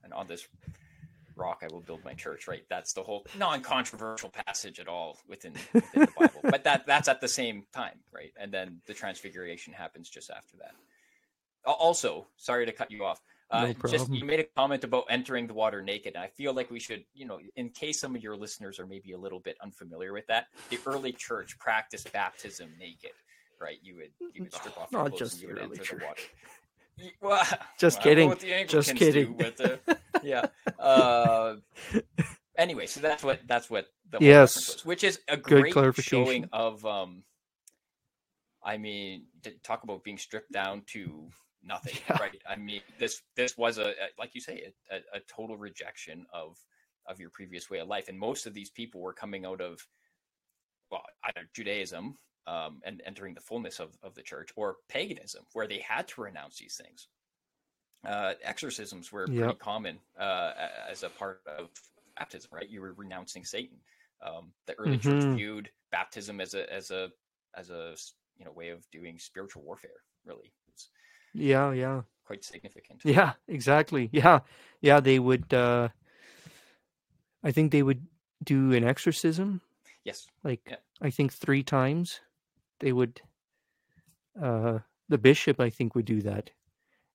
and 0.04 0.12
on 0.12 0.26
this 0.26 0.46
rock 1.34 1.62
I 1.62 1.66
will 1.72 1.80
build 1.80 2.04
my 2.04 2.14
church. 2.14 2.46
Right, 2.48 2.64
that's 2.70 2.92
the 2.92 3.02
whole 3.02 3.26
non-controversial 3.36 4.30
passage 4.46 4.78
at 4.80 4.88
all 4.88 5.18
within, 5.28 5.52
within 5.74 6.00
the 6.02 6.12
Bible. 6.18 6.40
But 6.44 6.64
that 6.64 6.86
that's 6.86 7.08
at 7.08 7.20
the 7.20 7.28
same 7.28 7.64
time, 7.74 7.98
right? 8.12 8.32
And 8.40 8.52
then 8.52 8.80
the 8.86 8.94
transfiguration 8.94 9.72
happens 9.72 10.08
just 10.08 10.30
after 10.30 10.56
that. 10.58 10.74
Also, 11.64 12.28
sorry 12.36 12.64
to 12.64 12.72
cut 12.72 12.90
you 12.92 13.04
off. 13.04 13.20
Uh, 13.50 13.66
No 13.82 13.88
just 13.88 14.10
you 14.12 14.24
made 14.24 14.40
a 14.40 14.44
comment 14.56 14.82
about 14.82 15.04
entering 15.08 15.46
the 15.46 15.54
water 15.54 15.80
naked, 15.82 16.16
I 16.16 16.26
feel 16.28 16.52
like 16.52 16.70
we 16.70 16.80
should, 16.80 17.04
you 17.14 17.26
know, 17.26 17.38
in 17.54 17.70
case 17.70 18.00
some 18.00 18.16
of 18.16 18.22
your 18.22 18.36
listeners 18.36 18.80
are 18.80 18.86
maybe 18.86 19.12
a 19.12 19.18
little 19.18 19.38
bit 19.38 19.56
unfamiliar 19.62 20.12
with 20.12 20.26
that, 20.26 20.46
the 20.70 20.78
early 20.84 21.12
church 21.12 21.56
practiced 21.58 22.12
baptism 22.12 22.70
naked, 22.78 23.12
right? 23.60 23.78
You 23.82 23.96
would 23.96 24.10
you 24.34 24.42
would 24.42 24.52
strip 24.54 24.76
off 24.78 24.90
your 24.90 25.02
Not 25.02 25.10
clothes 25.10 25.18
just 25.20 25.32
and 25.34 25.42
you 25.42 25.48
would 25.54 25.62
enter 25.62 25.76
church. 25.84 26.00
the 26.00 26.04
water. 26.06 26.22
Well, 27.20 27.44
Just 27.78 28.00
I 28.00 28.02
kidding. 28.02 28.28
what 28.30 28.40
the 28.40 28.64
Just 28.64 28.96
kidding. 28.96 29.36
Do, 29.36 29.52
uh, 29.60 29.94
yeah. 30.24 30.46
Uh, 30.78 31.56
anyway, 32.56 32.86
so 32.86 33.00
that's 33.00 33.22
what 33.22 33.40
that's 33.46 33.68
what 33.70 33.86
the 34.10 34.18
Yes. 34.20 34.56
was, 34.56 34.84
which 34.86 35.04
is 35.04 35.20
a 35.28 35.36
Good 35.36 35.60
great 35.60 35.72
clarification. 35.72 36.24
showing 36.24 36.48
of 36.52 36.84
um. 36.86 37.22
I 38.64 38.78
mean, 38.78 39.26
talk 39.62 39.84
about 39.84 40.02
being 40.02 40.18
stripped 40.18 40.50
down 40.50 40.82
to 40.88 41.28
nothing, 41.66 41.94
Yeah. 42.08 42.18
right? 42.20 42.42
I 42.48 42.56
mean, 42.56 42.82
this 42.98 43.22
this 43.36 43.56
was 43.56 43.78
a, 43.78 43.88
a 43.90 44.08
like 44.18 44.34
you 44.34 44.40
say, 44.40 44.72
a, 44.90 44.96
a, 45.14 45.20
total 45.20 45.56
rejection 45.56 46.26
of 46.32 46.58
of 47.06 47.20
your 47.20 47.30
previous 47.30 47.68
way 47.70 47.78
of 47.78 47.88
life, 47.88 48.08
and 48.08 48.18
most 48.18 48.46
of 48.46 48.54
these 48.54 48.70
people 48.70 49.00
were 49.00 49.12
coming 49.12 49.44
out 49.44 49.60
of 49.60 49.86
well, 50.90 51.02
either 51.24 51.48
Judaism 51.54 52.16
um, 52.46 52.80
and 52.84 53.02
entering 53.04 53.34
the 53.34 53.40
fullness 53.40 53.80
of, 53.80 53.96
of 54.02 54.14
the 54.14 54.22
church, 54.22 54.50
or 54.56 54.76
paganism, 54.88 55.44
where 55.52 55.66
they 55.66 55.78
had 55.78 56.06
to 56.08 56.20
renounce 56.20 56.58
these 56.58 56.76
things. 56.76 57.08
Uh, 58.06 58.34
exorcisms 58.42 59.10
were 59.10 59.26
pretty 59.26 59.54
common 59.54 59.98
uh, 60.18 60.52
as 60.88 61.02
a 61.02 61.08
part 61.08 61.40
of 61.58 61.70
baptism, 62.16 62.50
right? 62.52 62.68
You 62.68 62.80
were 62.80 62.92
renouncing 62.92 63.44
Satan. 63.44 63.78
Um, 64.22 64.52
the 64.66 64.74
early 64.78 64.96
church 64.98 65.24
Mhm. 65.24 65.34
viewed 65.34 65.70
baptism 65.90 66.40
as 66.40 66.54
a 66.54 66.72
as 66.72 66.90
a 66.90 67.10
as 67.54 67.70
a 67.70 67.96
you 68.38 68.44
know 68.44 68.52
way 68.52 68.68
of 68.70 68.88
doing 68.90 69.18
spiritual 69.18 69.62
warfare. 69.62 70.02
Really, 70.24 70.52
yeah 71.36 71.72
yeah 71.72 72.02
quite 72.26 72.44
significant. 72.44 73.02
Yeah, 73.04 73.34
exactly. 73.46 74.08
Yeah. 74.12 74.40
Yeah, 74.80 74.98
they 75.00 75.18
would 75.20 75.54
uh 75.54 75.88
I 77.42 77.52
think 77.52 77.70
they 77.70 77.82
would 77.82 78.06
do 78.42 78.72
an 78.72 78.84
exorcism 78.84 79.60
Yes. 80.04 80.26
like 80.42 80.60
Yeah. 80.68 80.76
I 81.00 81.10
think 81.10 81.32
3 81.32 81.62
times. 81.62 82.20
They 82.80 82.92
would 82.92 83.20
uh 84.40 84.80
the 85.08 85.18
bishop 85.18 85.60
I 85.60 85.70
think 85.70 85.94
would 85.94 86.04
do 86.04 86.20
that. 86.22 86.50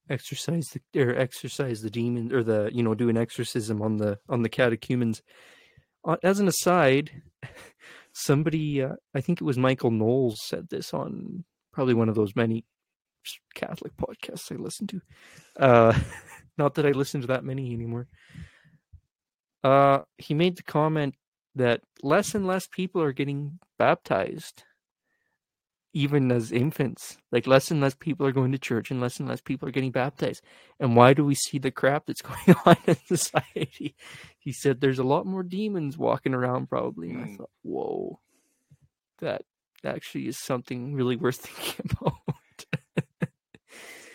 Exercise 0.10 0.70
the 0.74 1.02
or 1.02 1.16
exercise 1.16 1.82
the 1.82 1.90
demon 1.90 2.34
or 2.34 2.44
the 2.44 2.70
you 2.74 2.84
know 2.84 2.96
do 2.96 3.10
an 3.10 3.18
exorcism 3.18 3.82
on 3.82 3.98
the 3.98 4.20
on 4.30 4.42
the 4.44 4.50
catechumens. 4.50 5.22
Uh, 6.04 6.18
as 6.24 6.40
an 6.40 6.48
aside, 6.48 7.22
somebody 8.14 8.82
uh, 8.82 8.96
I 9.14 9.22
think 9.22 9.40
it 9.42 9.46
was 9.46 9.58
Michael 9.58 9.92
Knowles 9.92 10.42
said 10.42 10.70
this 10.70 10.94
on 10.94 11.44
probably 11.72 11.94
one 11.94 12.10
of 12.10 12.16
those 12.16 12.36
many 12.36 12.66
Catholic 13.56 13.94
podcasts 13.98 14.52
I 14.52 14.56
listen 14.56 14.88
to. 14.88 15.02
Uh, 15.58 16.00
not 16.58 16.76
that 16.76 16.86
I 16.86 16.92
listen 16.92 17.22
to 17.22 17.28
that 17.28 17.44
many 17.44 17.74
anymore. 17.74 18.08
Uh, 19.64 20.00
he 20.18 20.34
made 20.34 20.58
the 20.58 20.64
comment 20.64 21.16
that 21.56 21.82
less 22.02 22.34
and 22.34 22.48
less 22.48 22.68
people 22.68 23.02
are 23.02 23.12
getting 23.14 23.60
baptized, 23.78 24.64
even 25.94 26.32
as 26.32 26.52
infants. 26.52 27.18
Like 27.32 27.46
less 27.46 27.70
and 27.70 27.82
less 27.82 27.94
people 27.94 28.26
are 28.26 28.32
going 28.32 28.52
to 28.54 28.58
church, 28.58 28.90
and 28.90 29.00
less 29.02 29.20
and 29.20 29.28
less 29.30 29.42
people 29.42 29.68
are 29.68 29.72
getting 29.74 29.92
baptized. 29.92 30.44
And 30.80 30.96
why 30.96 31.14
do 31.14 31.24
we 31.26 31.36
see 31.36 31.60
the 31.60 31.70
crap 31.72 32.06
that's 32.08 32.22
going 32.24 32.56
on 32.66 32.78
in 32.88 32.96
society? 33.06 33.96
He 34.40 34.52
said 34.52 34.82
there's 34.82 35.00
a 35.00 35.04
lot 35.04 35.26
more 35.28 35.44
demons 35.44 35.98
walking 35.98 36.34
around, 36.34 36.70
probably. 36.70 37.10
And 37.10 37.24
I 37.24 37.28
Mm. 37.28 37.38
thought, 37.38 37.52
whoa, 37.62 38.20
that 39.20 39.44
actually 39.84 40.28
is 40.28 40.40
something 40.40 40.94
really 40.96 41.16
worth 41.18 41.36
thinking 41.46 41.92
about. 42.00 42.14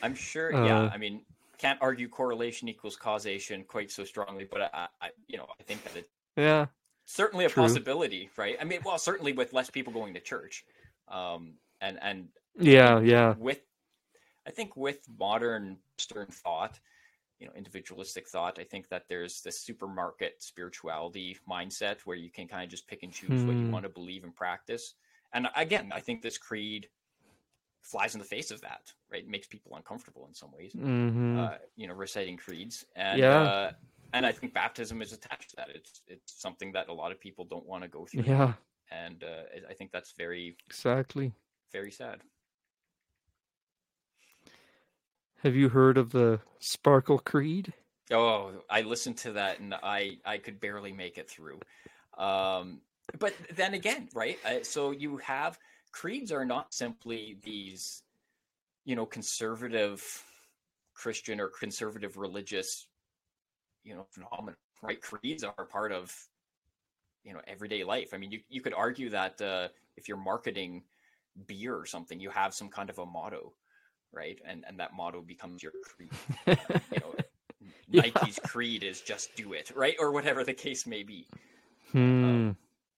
I'm 0.06 0.14
sure. 0.14 0.52
yeah, 0.52 0.86
Uh, 0.86 0.90
I 0.92 0.98
mean, 0.98 1.22
can't 1.58 1.78
argue 1.82 2.08
correlation 2.08 2.68
equals 2.68 2.96
causation 2.96 3.64
quite 3.64 3.90
so 3.90 4.04
strongly, 4.04 4.44
but 4.44 4.62
I, 4.74 4.88
I 5.00 5.10
you 5.28 5.38
know, 5.38 5.46
I 5.58 5.62
think 5.64 5.82
that 5.84 5.96
it's 5.96 6.08
yeah, 6.36 6.66
certainly 7.06 7.44
a 7.44 7.48
True. 7.48 7.62
possibility, 7.62 8.30
right? 8.36 8.56
I 8.60 8.64
mean, 8.64 8.80
well, 8.84 8.98
certainly 8.98 9.32
with 9.32 9.52
less 9.52 9.70
people 9.70 9.92
going 9.92 10.14
to 10.14 10.20
church, 10.20 10.64
um, 11.08 11.54
and 11.80 11.98
and 12.02 12.28
yeah, 12.58 13.00
yeah. 13.00 13.34
with, 13.36 13.60
I 14.46 14.50
think 14.50 14.76
with 14.76 15.00
modern 15.18 15.78
Western 15.98 16.28
thought, 16.28 16.80
you 17.38 17.46
know, 17.46 17.52
individualistic 17.54 18.28
thought, 18.28 18.58
I 18.58 18.64
think 18.64 18.88
that 18.90 19.08
there's 19.08 19.42
this 19.42 19.60
supermarket 19.60 20.42
spirituality 20.42 21.38
mindset 21.48 22.00
where 22.06 22.16
you 22.16 22.30
can 22.30 22.48
kind 22.48 22.64
of 22.64 22.70
just 22.70 22.88
pick 22.88 23.02
and 23.02 23.12
choose 23.12 23.46
what 23.46 23.58
you 23.60 23.66
Hmm. 23.66 23.72
want 23.72 23.84
to 23.84 23.90
believe 23.90 24.24
and 24.24 24.34
practice. 24.34 24.94
And 25.32 25.48
again, 25.56 25.92
I 25.92 26.00
think 26.00 26.22
this 26.22 26.38
creed 26.38 26.88
flies 27.86 28.14
in 28.14 28.20
the 28.20 28.26
face 28.26 28.50
of 28.50 28.60
that, 28.62 28.92
right? 29.10 29.22
It 29.22 29.28
makes 29.28 29.46
people 29.46 29.76
uncomfortable 29.76 30.26
in 30.26 30.34
some 30.34 30.52
ways 30.52 30.74
hmm 30.74 31.36
uh, 31.36 31.56
you 31.76 31.86
know, 31.86 31.94
reciting 31.94 32.36
creeds. 32.36 32.84
And 32.96 33.20
Yeah. 33.20 33.42
uh, 33.42 33.70
and 34.12 34.26
I 34.26 34.32
think 34.32 34.54
baptism 34.54 35.02
is 35.02 35.12
attached 35.12 35.50
to 35.50 35.56
that. 35.56 35.70
It's 35.74 36.02
it's 36.06 36.40
something 36.40 36.72
that 36.72 36.88
a 36.88 36.94
lot 36.94 37.12
of 37.12 37.20
people 37.20 37.44
don't 37.44 37.66
want 37.66 37.82
to 37.84 37.88
go 37.88 38.06
through. 38.06 38.24
Yeah, 38.24 38.54
and 38.90 39.22
uh, 39.24 39.44
I 39.70 39.74
think 39.74 39.92
that's 39.92 40.12
very 40.16 40.56
exactly. 40.66 41.32
very 41.72 41.90
sad. 41.92 42.22
Have 45.44 45.54
you 45.54 45.70
heard 45.70 45.96
of 45.96 46.10
the 46.12 46.40
Sparkle 46.58 47.18
Creed? 47.18 47.72
Oh, 48.12 48.62
I 48.70 48.82
listened 48.82 49.18
to 49.18 49.32
that 49.32 49.58
and 49.60 49.74
I 49.74 50.18
I 50.24 50.38
could 50.38 50.60
barely 50.60 50.92
make 50.92 51.18
it 51.18 51.28
through. 51.28 51.60
Um, 52.16 52.82
but 53.18 53.34
then 53.54 53.74
again, 53.74 54.08
right? 54.14 54.38
Uh, 54.44 54.62
so 54.62 54.90
you 54.92 55.16
have 55.18 55.58
creeds 55.96 56.30
are 56.30 56.44
not 56.44 56.74
simply 56.74 57.38
these, 57.42 58.02
you 58.84 58.94
know, 58.94 59.06
conservative 59.06 60.22
Christian 60.92 61.40
or 61.40 61.48
conservative 61.48 62.18
religious, 62.18 62.88
you 63.82 63.94
know, 63.94 64.06
phenomenon, 64.10 64.56
right? 64.82 65.00
Creeds 65.00 65.42
are 65.42 65.64
part 65.64 65.92
of, 65.92 66.14
you 67.24 67.32
know, 67.32 67.40
everyday 67.46 67.82
life. 67.82 68.10
I 68.12 68.18
mean, 68.18 68.30
you 68.30 68.40
you 68.50 68.60
could 68.60 68.74
argue 68.74 69.08
that 69.08 69.40
uh, 69.40 69.68
if 69.96 70.06
you're 70.06 70.18
marketing 70.18 70.82
beer 71.46 71.74
or 71.74 71.86
something, 71.86 72.20
you 72.20 72.28
have 72.28 72.52
some 72.52 72.68
kind 72.68 72.90
of 72.90 72.98
a 72.98 73.06
motto, 73.06 73.54
right? 74.12 74.38
And 74.44 74.64
and 74.68 74.78
that 74.78 74.92
motto 74.92 75.22
becomes 75.22 75.62
your 75.62 75.72
creed. 75.82 76.10
you 76.92 77.00
know, 77.00 77.14
Yeah. 77.90 78.02
Nike's 78.02 78.38
creed 78.38 78.82
is 78.82 79.00
just 79.00 79.34
do 79.34 79.54
it, 79.54 79.72
right? 79.74 79.96
Or 79.98 80.12
whatever 80.12 80.44
the 80.44 80.52
case 80.54 80.86
may 80.86 81.02
be. 81.02 81.26
Hmm. 81.92 82.50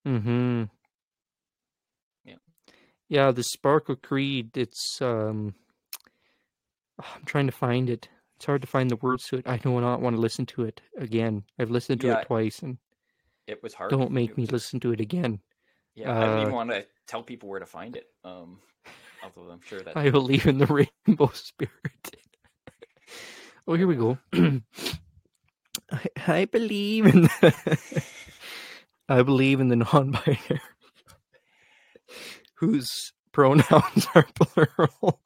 hmm 0.04 0.64
Yeah. 0.64 0.77
Yeah, 3.08 3.30
the 3.32 3.42
Sparkle 3.42 3.96
Creed, 3.96 4.56
it's 4.56 5.00
um 5.00 5.54
I'm 6.98 7.24
trying 7.24 7.46
to 7.46 7.52
find 7.52 7.88
it. 7.88 8.08
It's 8.36 8.46
hard 8.46 8.60
to 8.62 8.68
find 8.68 8.90
the 8.90 8.96
words 8.96 9.26
to 9.28 9.36
it. 9.38 9.46
I 9.48 9.56
do 9.56 9.80
not 9.80 10.00
want 10.00 10.14
to 10.16 10.20
listen 10.20 10.46
to 10.46 10.62
it 10.64 10.80
again. 10.96 11.44
I've 11.58 11.70
listened 11.70 12.00
to 12.02 12.08
Yeah. 12.08 12.18
it 12.20 12.26
twice 12.26 12.60
and 12.60 12.78
It 13.46 13.62
was 13.62 13.74
hard. 13.74 13.90
don't 13.90 14.12
make 14.12 14.30
It 14.30 14.36
me 14.36 14.42
was- 14.44 14.52
listen 14.52 14.80
to 14.80 14.92
it 14.92 15.00
again. 15.00 15.40
Yeah, 15.94 16.16
I 16.16 16.24
don't 16.26 16.40
even 16.42 16.52
uh, 16.52 16.56
want 16.56 16.70
to 16.70 16.86
tell 17.08 17.22
people 17.24 17.48
where 17.48 17.58
to 17.58 17.66
find 17.66 17.96
it. 17.96 18.06
Um, 18.22 18.60
although 19.22 19.50
I'm 19.50 19.60
sure 19.62 19.80
that 19.80 19.96
I 19.96 20.10
believe 20.10 20.46
in 20.46 20.58
the 20.58 20.66
rainbow 20.66 21.28
spirit. 21.34 22.16
oh, 23.66 23.74
here 23.74 23.86
we 23.88 23.96
go. 23.96 24.18
I, 25.90 26.06
I 26.26 26.44
believe 26.44 27.06
in 27.06 27.22
the, 27.22 28.04
I 29.08 29.22
believe 29.22 29.58
in 29.60 29.68
the 29.68 29.76
non-binary 29.76 30.60
whose 32.58 33.12
pronouns 33.32 34.06
are 34.14 34.26
plural. 34.34 35.20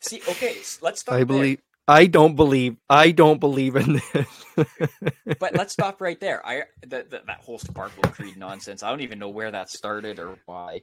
see. 0.00 0.20
Okay, 0.28 0.56
let's 0.82 1.00
stop. 1.00 1.14
I 1.14 1.18
there. 1.18 1.26
believe 1.26 1.60
I 1.88 2.06
don't 2.06 2.34
believe 2.34 2.76
I 2.90 3.12
don't 3.12 3.38
believe 3.38 3.76
in 3.76 3.94
this. 3.94 4.36
but 5.38 5.54
let's 5.54 5.72
stop 5.72 6.00
right 6.00 6.18
there. 6.20 6.44
I 6.46 6.62
that 6.88 7.10
that, 7.10 7.24
whole 7.40 7.58
sparkle 7.58 8.02
creed 8.10 8.36
nonsense. 8.36 8.82
I 8.82 8.90
don't 8.90 9.02
even 9.02 9.18
know 9.18 9.28
where 9.28 9.50
that 9.50 9.70
started 9.70 10.18
or 10.18 10.36
why. 10.46 10.82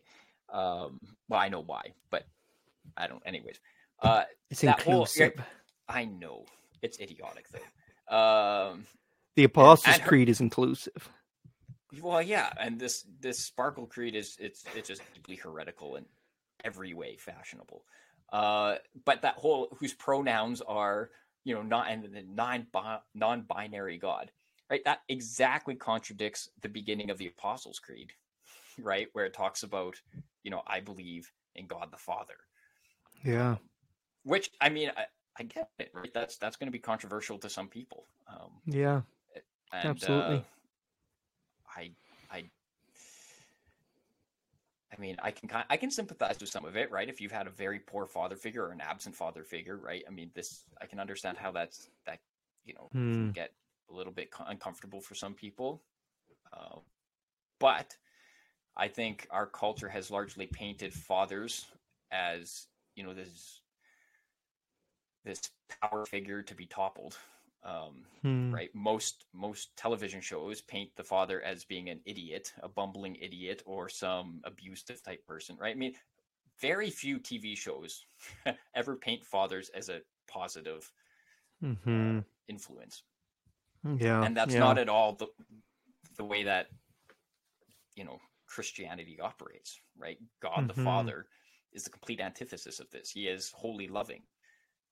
Um, 0.52 1.00
well, 1.28 1.40
I 1.40 1.50
know 1.50 1.62
why, 1.62 1.94
but 2.10 2.24
I 2.96 3.08
don't. 3.08 3.22
Anyways, 3.26 3.60
uh, 4.02 4.24
it's 4.50 4.62
that 4.62 4.82
whole- 4.82 5.02
inclusive. 5.02 5.34
I 5.90 6.06
know 6.06 6.46
it's 6.82 7.00
idiotic 7.00 7.48
though. 7.52 8.16
Um, 8.16 8.86
the 9.36 9.44
Apostles' 9.46 9.96
and 9.96 10.02
her- 10.04 10.08
Creed 10.08 10.30
is 10.30 10.40
inclusive. 10.40 11.10
Well, 12.02 12.22
yeah, 12.22 12.50
and 12.60 12.80
this 12.80 13.06
this 13.20 13.40
sparkle 13.40 13.86
creed 13.86 14.16
is 14.16 14.38
it's 14.40 14.64
it's 14.76 14.88
just 14.88 15.02
deeply 15.14 15.36
heretical 15.36 15.96
in 15.96 16.06
every 16.64 16.94
way 16.94 17.18
fashionable. 17.18 17.84
Uh, 18.32 18.76
but 19.06 19.22
that 19.22 19.36
whole 19.36 19.68
whose 19.80 19.94
pronouns 19.94 20.62
are 20.62 21.12
you 21.44 21.54
know 21.54 21.62
not 21.62 21.90
and 21.90 22.04
the 22.04 22.24
non 22.24 22.68
non-binary 23.14 23.98
God, 23.98 24.32
right? 24.70 24.82
That 24.86 25.02
exactly 25.10 25.76
contradicts 25.76 26.50
the 26.62 26.70
beginning 26.70 27.10
of 27.10 27.18
the 27.18 27.28
Apostles' 27.28 27.80
Creed, 27.80 28.12
right, 28.80 29.08
where 29.14 29.26
it 29.26 29.34
talks 29.34 29.64
about 29.64 29.96
you 30.44 30.52
know 30.52 30.62
I 30.66 30.80
believe 30.80 31.32
in 31.56 31.68
God 31.68 31.90
the 31.92 31.98
Father, 31.98 32.36
Yeah. 33.24 33.58
which 34.24 34.50
I 34.62 34.70
mean 34.70 34.92
I, 34.98 35.06
I 35.38 35.44
get 35.44 35.70
it, 35.80 35.92
right? 35.94 36.14
That's 36.14 36.38
that's 36.38 36.56
going 36.56 36.68
to 36.68 36.72
be 36.72 36.80
controversial 36.80 37.38
to 37.40 37.50
some 37.50 37.68
people. 37.68 38.08
Um, 38.28 38.62
Yeah. 38.66 39.02
and, 39.72 39.86
Absolutely. 39.86 40.38
uh, 40.38 40.42
I, 41.76 41.92
I, 42.32 42.46
I 44.96 45.00
mean, 45.02 45.18
I 45.24 45.32
can 45.32 45.50
I 45.70 45.78
can 45.78 45.90
sympathize 45.90 46.38
with 46.40 46.50
some 46.50 46.66
of 46.66 46.76
it, 46.78 46.92
right? 46.92 47.10
If 47.10 47.20
you've 47.20 47.32
had 47.32 47.48
a 47.48 47.52
very 47.52 47.80
poor 47.80 48.06
father 48.06 48.36
figure 48.36 48.64
or 48.66 48.72
an 48.72 48.82
absent 48.82 49.16
father 49.16 49.44
figure, 49.44 49.78
right? 49.78 50.04
I 50.08 50.12
mean, 50.12 50.32
this 50.36 50.66
I 50.82 50.86
can 50.86 51.00
understand 51.00 51.38
how 51.38 51.52
that's 51.52 51.90
that 52.06 52.20
you 52.64 52.76
know 52.76 52.92
can 53.18 53.26
Hmm. 53.26 53.32
get 53.34 53.54
a 53.90 53.94
little 53.94 54.14
bit 54.14 54.30
uncomfortable 54.48 55.02
for 55.02 55.16
some 55.16 55.34
people, 55.34 55.84
uh, 56.54 56.78
but 57.60 57.98
I 58.78 58.88
think 58.88 59.28
our 59.32 59.48
culture 59.48 59.90
has 59.90 60.12
largely 60.12 60.48
painted 60.48 60.94
fathers 60.94 61.68
as 62.12 62.68
you 62.96 63.04
know 63.04 63.14
this 63.14 63.62
this 65.26 65.50
power 65.82 66.06
figure 66.06 66.42
to 66.44 66.56
be 66.56 66.66
toppled. 66.66 67.18
Um, 67.64 68.06
Hmm. 68.22 68.56
right 68.56 68.70
most 68.76 69.26
most 69.34 69.76
television 69.78 70.22
shows 70.22 70.62
paint 70.62 70.92
the 70.96 71.04
father 71.04 71.42
as 71.42 71.66
being 71.66 71.90
an 71.90 72.02
idiot 72.06 72.54
a 72.62 72.70
bumbling 72.70 73.16
idiot 73.16 73.64
or 73.66 73.90
some 73.90 74.42
abusive 74.44 75.02
type 75.02 75.26
person 75.26 75.58
right 75.58 75.76
i 75.76 75.80
mean 75.80 75.96
very 76.62 76.90
few 76.90 77.20
tv 77.20 77.58
shows 77.58 78.06
ever 78.76 78.96
paint 78.98 79.26
fathers 79.26 79.70
as 79.70 79.90
a 79.90 80.02
positive 80.28 80.92
hmm 81.62 82.20
influence 82.48 83.04
Yeah. 83.84 84.26
and 84.26 84.36
that's 84.36 84.56
yeah. 84.56 84.60
not 84.60 84.78
at 84.78 84.90
all 84.90 85.14
the 85.14 85.28
the 86.18 86.24
way 86.26 86.44
that 86.44 86.68
you 87.96 88.04
know 88.04 88.20
christianity 88.46 89.20
operates 89.20 89.80
right 89.98 90.18
god 90.42 90.68
the 90.68 90.74
Mhm. 90.74 90.84
father 90.84 91.28
is 91.72 91.84
the 91.84 91.90
complete 91.90 92.20
antithesis 92.20 92.80
of 92.80 92.90
this 92.92 93.10
he 93.12 93.28
is 93.28 93.52
wholly 93.52 93.88
loving 93.88 94.24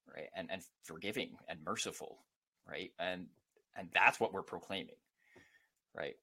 right 0.08 0.30
and 0.36 0.52
and 0.52 0.64
forgiving 0.84 1.38
and 1.48 1.64
merciful 1.64 2.26
right? 2.72 2.94
And 3.00 3.28
and 3.78 3.90
that's 3.94 4.20
what 4.22 4.34
we're 4.34 4.44
proclaiming 4.44 4.96
right? 5.96 6.16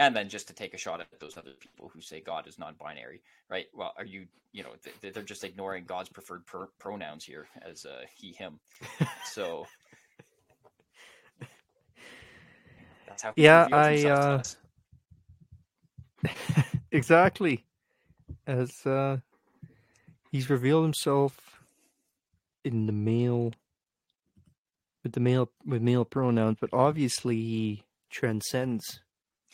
And 0.00 0.16
then 0.16 0.28
just 0.28 0.48
to 0.48 0.54
take 0.54 0.74
a 0.74 0.78
shot 0.78 1.00
at 1.00 1.20
those 1.20 1.38
other 1.38 1.52
people 1.60 1.90
who 1.94 2.02
say 2.02 2.20
god 2.20 2.48
is 2.48 2.58
non-binary 2.58 3.22
right? 3.50 3.66
Well 3.74 3.94
are 3.98 4.06
you 4.06 4.26
you 4.52 4.64
know 4.64 4.70
th- 5.02 5.14
they're 5.14 5.24
just 5.24 5.44
ignoring 5.44 5.84
god's 5.86 6.10
preferred 6.10 6.46
pr- 6.46 6.64
pronouns 6.80 7.24
here 7.24 7.48
as 7.62 7.86
uh, 7.86 8.02
he 8.16 8.32
him. 8.34 8.60
So 9.24 9.66
that's 13.08 13.22
how 13.22 13.34
Yeah, 13.36 13.68
I, 13.72 14.04
uh, 14.06 14.42
exactly. 16.92 17.64
As 18.46 18.86
uh, 18.86 19.18
he's 20.32 20.50
revealed 20.50 20.84
himself 20.84 21.60
in 22.64 22.86
the 22.86 22.92
male 22.92 23.52
with 25.04 25.12
the 25.12 25.20
male 25.20 25.50
with 25.64 25.82
male 25.82 26.04
pronouns, 26.04 26.56
but 26.60 26.70
obviously 26.72 27.36
he 27.36 27.84
transcends 28.10 29.00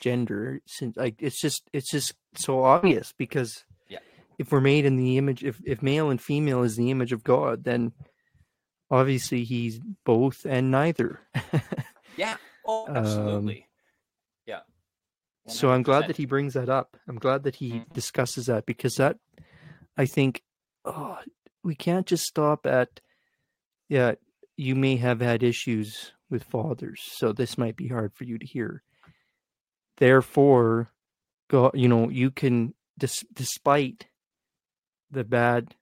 gender. 0.01 0.61
Since 0.66 0.96
like 0.96 1.16
it's 1.18 1.38
just 1.40 1.68
it's 1.74 1.90
just 1.90 2.14
so 2.34 2.64
obvious 2.64 3.12
because 3.18 3.64
Yeah. 3.88 3.98
if 4.38 4.51
we're 4.53 4.62
made 4.62 4.86
in 4.86 4.96
the 4.96 5.18
image, 5.18 5.44
if 5.44 5.61
if 5.66 5.82
male 5.82 6.09
and 6.09 6.18
female 6.22 6.62
is 6.62 6.76
the 6.76 6.90
image 6.90 7.12
of 7.12 7.22
God, 7.24 7.64
then 7.64 7.92
obviously 8.90 9.44
he's 9.44 9.78
both 10.07 10.46
and 10.46 10.70
neither. 10.70 11.20
yeah 12.16 12.36
oh 12.64 12.86
um, 12.86 12.96
absolutely 12.96 13.68
yeah 14.46 14.61
So 15.48 15.70
I'm 15.72 15.82
glad 15.82 16.07
that 16.07 16.16
he 16.16 16.26
brings 16.26 16.55
that 16.55 16.68
up. 16.68 16.96
I'm 17.09 17.18
glad 17.18 17.42
that 17.44 17.57
he 17.57 17.72
Mhm. 17.72 17.92
discusses 17.92 18.46
that 18.46 18.66
because 18.66 18.94
that 18.94 19.18
I 19.96 20.07
think 20.07 20.42
oh, 20.84 21.18
we 21.64 21.74
can't 21.74 22.07
just 22.07 22.24
stop 22.24 22.66
at 22.66 23.01
yeah, 23.88 24.14
you 24.61 24.74
may 24.74 24.96
have 24.96 25.20
had 25.20 25.42
issues 25.42 26.12
with 26.28 26.44
fathers, 26.44 27.00
so 27.02 27.32
this 27.32 27.56
might 27.56 27.76
be 27.76 27.88
hard 27.88 28.12
for 28.14 28.24
you 28.24 28.38
to 28.38 28.46
hear. 28.46 28.82
Therefore, 29.96 30.90
God, 31.48 31.72
you 31.74 31.88
know, 31.88 32.11
you 32.11 32.30
can 32.30 32.74
dis- 32.98 33.24
despite 33.32 34.06
the 35.11 35.24
bad 35.24 35.74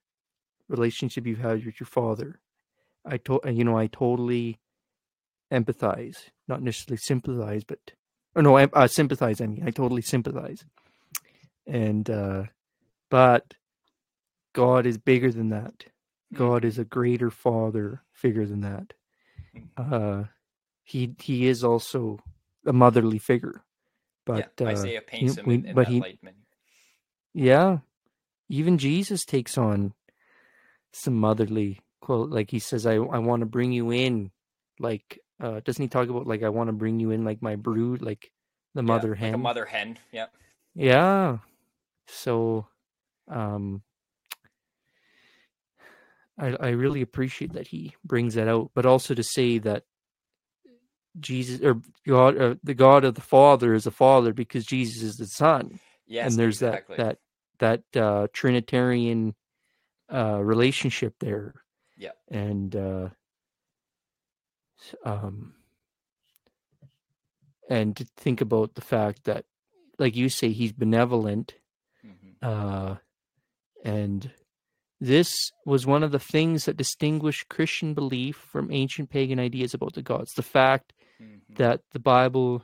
relationship 0.69 1.27
you've 1.27 1.39
had 1.39 1.65
with 1.65 1.79
your 1.79 1.87
father. 1.87 2.39
I 3.05 3.17
told 3.17 3.41
you 3.45 3.63
know, 3.63 3.77
I 3.77 3.87
totally 3.87 4.59
empathize, 5.51 6.17
not 6.47 6.61
necessarily 6.61 6.97
sympathize, 6.97 7.63
but 7.65 7.79
or 8.33 8.41
no, 8.41 8.55
em- 8.55 8.69
uh, 8.73 8.87
sympathize. 8.87 9.41
I 9.41 9.47
mean, 9.47 9.63
I 9.65 9.71
totally 9.71 10.01
sympathize. 10.01 10.63
And 11.67 12.09
uh, 12.09 12.43
but 13.09 13.55
God 14.53 14.85
is 14.85 14.97
bigger 14.97 15.31
than 15.31 15.49
that. 15.49 15.85
God 16.33 16.63
is 16.65 16.77
a 16.77 16.85
greater 16.85 17.29
Father 17.31 18.03
figure 18.13 18.45
than 18.45 18.61
that. 18.61 18.93
Uh, 19.77 20.25
he 20.83 21.15
he 21.19 21.47
is 21.47 21.63
also 21.63 22.19
a 22.65 22.73
motherly 22.73 23.17
figure, 23.17 23.63
but 24.25 24.51
yeah, 24.59 24.65
uh, 24.67 24.69
Isaiah 24.69 25.01
paints 25.01 25.35
you- 25.37 25.41
him 25.43 25.47
we- 25.47 25.55
in, 25.55 25.65
in 25.67 25.75
but 25.75 25.87
he- 25.87 25.99
light. 25.99 26.19
man. 26.21 26.35
yeah, 27.33 27.79
even 28.49 28.77
Jesus 28.77 29.25
takes 29.25 29.57
on 29.57 29.93
some 30.93 31.15
motherly 31.15 31.79
quote. 32.01 32.29
Like 32.29 32.51
he 32.51 32.59
says, 32.59 32.85
"I 32.85 32.95
I 32.95 33.19
want 33.19 33.41
to 33.41 33.45
bring 33.45 33.71
you 33.71 33.91
in, 33.91 34.31
like 34.79 35.19
uh, 35.39 35.61
doesn't 35.61 35.81
he 35.81 35.87
talk 35.87 36.09
about 36.09 36.27
like 36.27 36.43
I 36.43 36.49
want 36.49 36.67
to 36.67 36.73
bring 36.73 36.99
you 36.99 37.11
in 37.11 37.23
like 37.23 37.41
my 37.41 37.55
brood, 37.55 38.01
like 38.01 38.31
the 38.75 38.81
Yeah, 38.81 38.87
mother 38.87 39.09
like 39.11 39.19
hen? 39.19 39.33
a 39.33 39.37
mother 39.37 39.65
hen. 39.65 39.97
Yeah. 40.11 40.27
Yeah. 40.75 41.39
So, 42.07 42.67
um, 43.27 43.83
I 46.39 46.55
I 46.59 46.69
really 46.69 47.01
appreciate 47.01 47.53
that 47.53 47.67
he 47.67 47.95
brings 48.03 48.35
that 48.35 48.47
out, 48.47 48.71
but 48.73 48.85
also 48.85 49.13
to 49.13 49.23
say 49.23 49.57
that 49.59 49.83
Jesus 51.19 51.61
or 51.61 51.81
God, 52.07 52.37
uh, 52.37 52.55
the 52.63 52.73
God 52.73 53.03
of 53.03 53.15
the 53.15 53.21
Father 53.21 53.73
is 53.73 53.85
a 53.85 53.91
Father 53.91 54.33
because 54.33 54.65
Jesus 54.65 55.03
is 55.03 55.17
the 55.17 55.25
Son, 55.27 55.79
Yes. 56.07 56.31
and 56.31 56.39
there's 56.39 56.61
exactly. 56.61 56.97
that 56.97 57.17
that 57.59 57.83
that 57.93 58.01
uh, 58.01 58.27
Trinitarian 58.33 59.35
uh, 60.11 60.39
relationship 60.41 61.15
there. 61.19 61.55
Yeah. 61.97 62.11
And 62.29 62.75
uh, 62.75 63.09
um, 65.03 65.55
and 67.69 67.95
to 67.97 68.05
think 68.17 68.41
about 68.41 68.75
the 68.75 68.81
fact 68.81 69.25
that, 69.25 69.45
like 69.97 70.15
you 70.15 70.29
say, 70.29 70.51
he's 70.51 70.71
benevolent 70.71 71.55
Mhm. 72.05 72.35
uh, 72.41 72.95
and 73.83 74.31
this 74.99 75.33
was 75.65 75.85
one 75.85 76.03
of 76.03 76.11
the 76.11 76.19
things 76.19 76.65
that 76.65 76.77
distinguished 76.77 77.49
Christian 77.49 77.93
belief 77.93 78.35
from 78.35 78.71
ancient 78.71 79.09
pagan 79.09 79.39
ideas 79.39 79.73
about 79.73 79.93
the 79.93 80.01
gods. 80.01 80.33
The 80.33 80.43
fact 80.43 80.93
Mhm. 81.21 81.55
that 81.55 81.81
the 81.91 81.99
Bible 81.99 82.63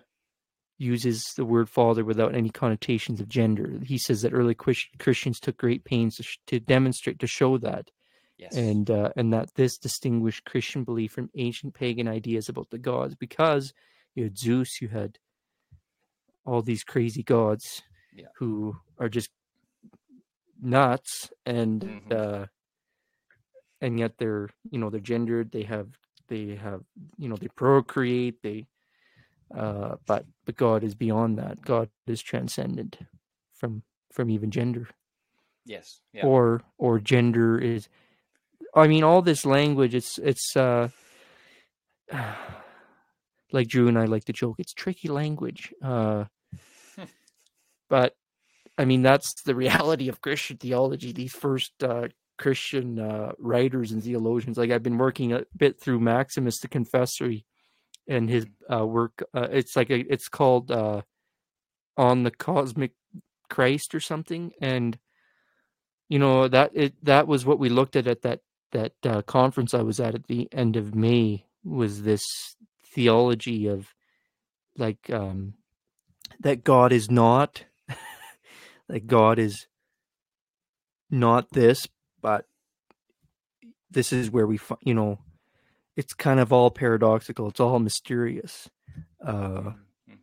uses 0.78 1.24
the 1.38 1.46
word 1.46 1.70
father 1.70 2.04
without 2.04 2.36
any 2.36 2.50
connotations 2.50 3.22
of 3.22 3.30
gender. 3.30 3.80
He 3.84 3.98
says 3.98 4.22
that 4.22 4.34
early 4.34 4.54
Christians 4.54 5.40
took 5.40 5.56
great 5.58 5.86
pains 5.86 6.18
to, 6.18 6.24
sh- 6.24 6.38
to 6.48 6.60
demonstrate, 6.60 7.20
to 7.20 7.28
show 7.28 7.58
that, 7.60 7.92
Yes. 8.38 8.54
and 8.58 8.90
uh, 8.92 9.14
and 9.16 9.32
that 9.32 9.54
this 9.56 9.78
distinguished 9.78 10.44
Christian 10.44 10.84
belief 10.84 11.14
from 11.14 11.30
ancient 11.36 11.74
pagan 11.74 12.10
ideas 12.10 12.50
about 12.50 12.70
the 12.72 12.78
gods 12.78 13.16
because 13.16 13.74
you 14.14 14.24
had 14.24 14.38
Zeus, 14.38 14.82
you 14.82 14.90
had 14.90 15.18
all 16.46 16.62
these 16.62 16.84
crazy 16.84 17.24
gods 17.24 17.82
Yeah. 18.14 18.28
who 18.36 18.76
are 19.00 19.08
just 19.10 19.30
nuts 20.66 21.30
and 21.46 21.82
Mhm. 21.82 22.12
uh 22.12 22.46
and 23.82 24.00
yet 24.00 24.18
they're 24.18 24.50
you 24.72 24.80
know 24.80 24.90
they're 24.90 25.00
gendered 25.00 25.52
they 25.52 25.64
have 25.64 25.88
they 26.28 26.56
have 26.56 26.82
you 27.18 27.30
know 27.30 27.36
they 27.36 27.48
procreate 27.50 28.42
they 28.42 28.66
uh 29.56 29.96
but 30.06 30.26
but 30.46 30.56
god 30.58 30.84
is 30.84 30.96
beyond 30.96 31.38
that 31.38 31.62
god 31.62 31.90
is 32.08 32.22
transcendent 32.22 32.98
from 33.54 33.84
from 34.12 34.30
even 34.30 34.50
gender 34.52 34.88
yes. 35.66 36.02
Yeah. 36.14 36.26
or 36.26 36.62
or 36.78 37.00
gender 37.00 37.60
is 37.60 37.88
i 38.74 38.88
mean 38.88 39.04
all 39.04 39.22
this 39.22 39.46
language 39.46 39.94
it's 39.94 40.18
it's 40.18 40.56
uh 40.56 40.90
like 43.52 43.68
drew 43.68 43.88
and 43.88 44.00
i 44.00 44.06
like 44.06 44.26
to 44.26 44.34
joke 44.34 44.56
it's 44.60 44.74
tricky 44.74 45.08
language 45.08 45.74
uh 45.84 46.26
but 47.90 48.16
i 48.78 48.86
mean 48.86 49.02
that's 49.02 49.42
the 49.44 49.56
reality 49.56 50.08
of 50.10 50.22
christian 50.22 50.58
theology 50.58 51.12
these 51.12 51.34
first 51.34 51.72
uh 51.84 52.08
christian 52.38 53.00
uh 53.00 53.32
writers 53.40 53.92
and 53.92 54.04
theologians. 54.04 54.58
Like 54.58 54.72
i've 54.72 54.84
been 54.84 54.98
working 54.98 55.34
a 55.34 55.46
bit 55.56 55.80
through 55.80 56.00
maximus 56.00 56.60
the 56.60 56.68
confessor 56.68 57.32
and 58.08 58.30
his 58.30 58.46
uh 58.72 58.86
work 58.86 59.24
uh, 59.34 59.48
it's 59.52 59.76
like 59.76 59.90
a 59.90 60.00
it's 60.12 60.28
called 60.28 60.72
uh 60.72 61.02
on 61.98 62.24
the 62.24 62.32
cosmic 62.32 62.92
christ 63.50 63.96
or 63.96 64.00
something 64.00 64.52
and 64.60 64.98
you 66.10 66.20
know 66.20 66.48
that 66.48 66.72
it 66.74 66.94
that 67.04 67.28
was 67.28 67.46
what 67.46 67.60
we 67.60 67.70
looked 67.70 67.96
at 67.96 68.08
at 68.08 68.22
that 68.24 68.42
that 68.72 68.94
uh, 69.06 69.22
conference 69.22 69.74
i 69.74 69.82
was 69.82 70.00
at 70.00 70.16
at 70.16 70.26
the 70.26 70.50
end 70.52 70.76
of 70.76 70.94
may 70.94 71.46
was 71.64 72.04
this 72.04 72.24
theology 72.86 73.68
of 73.68 73.94
like 74.78 75.10
um 75.10 75.54
that 76.40 76.64
god 76.64 76.92
is 76.92 77.10
not 77.10 77.64
that 78.90 79.08
god 79.08 79.40
is 79.40 79.68
not 81.10 81.50
this 81.52 81.88
but 82.22 82.46
this 83.92 84.12
is 84.12 84.30
where 84.32 84.48
we 84.48 84.60
you 84.82 84.94
know 84.94 85.20
it's 85.96 86.14
kind 86.14 86.40
of 86.40 86.52
all 86.54 86.72
paradoxical 86.72 87.48
it's 87.48 87.60
all 87.60 87.80
mysterious 87.80 88.70
uh 89.26 89.72
Mhm. 90.10 90.18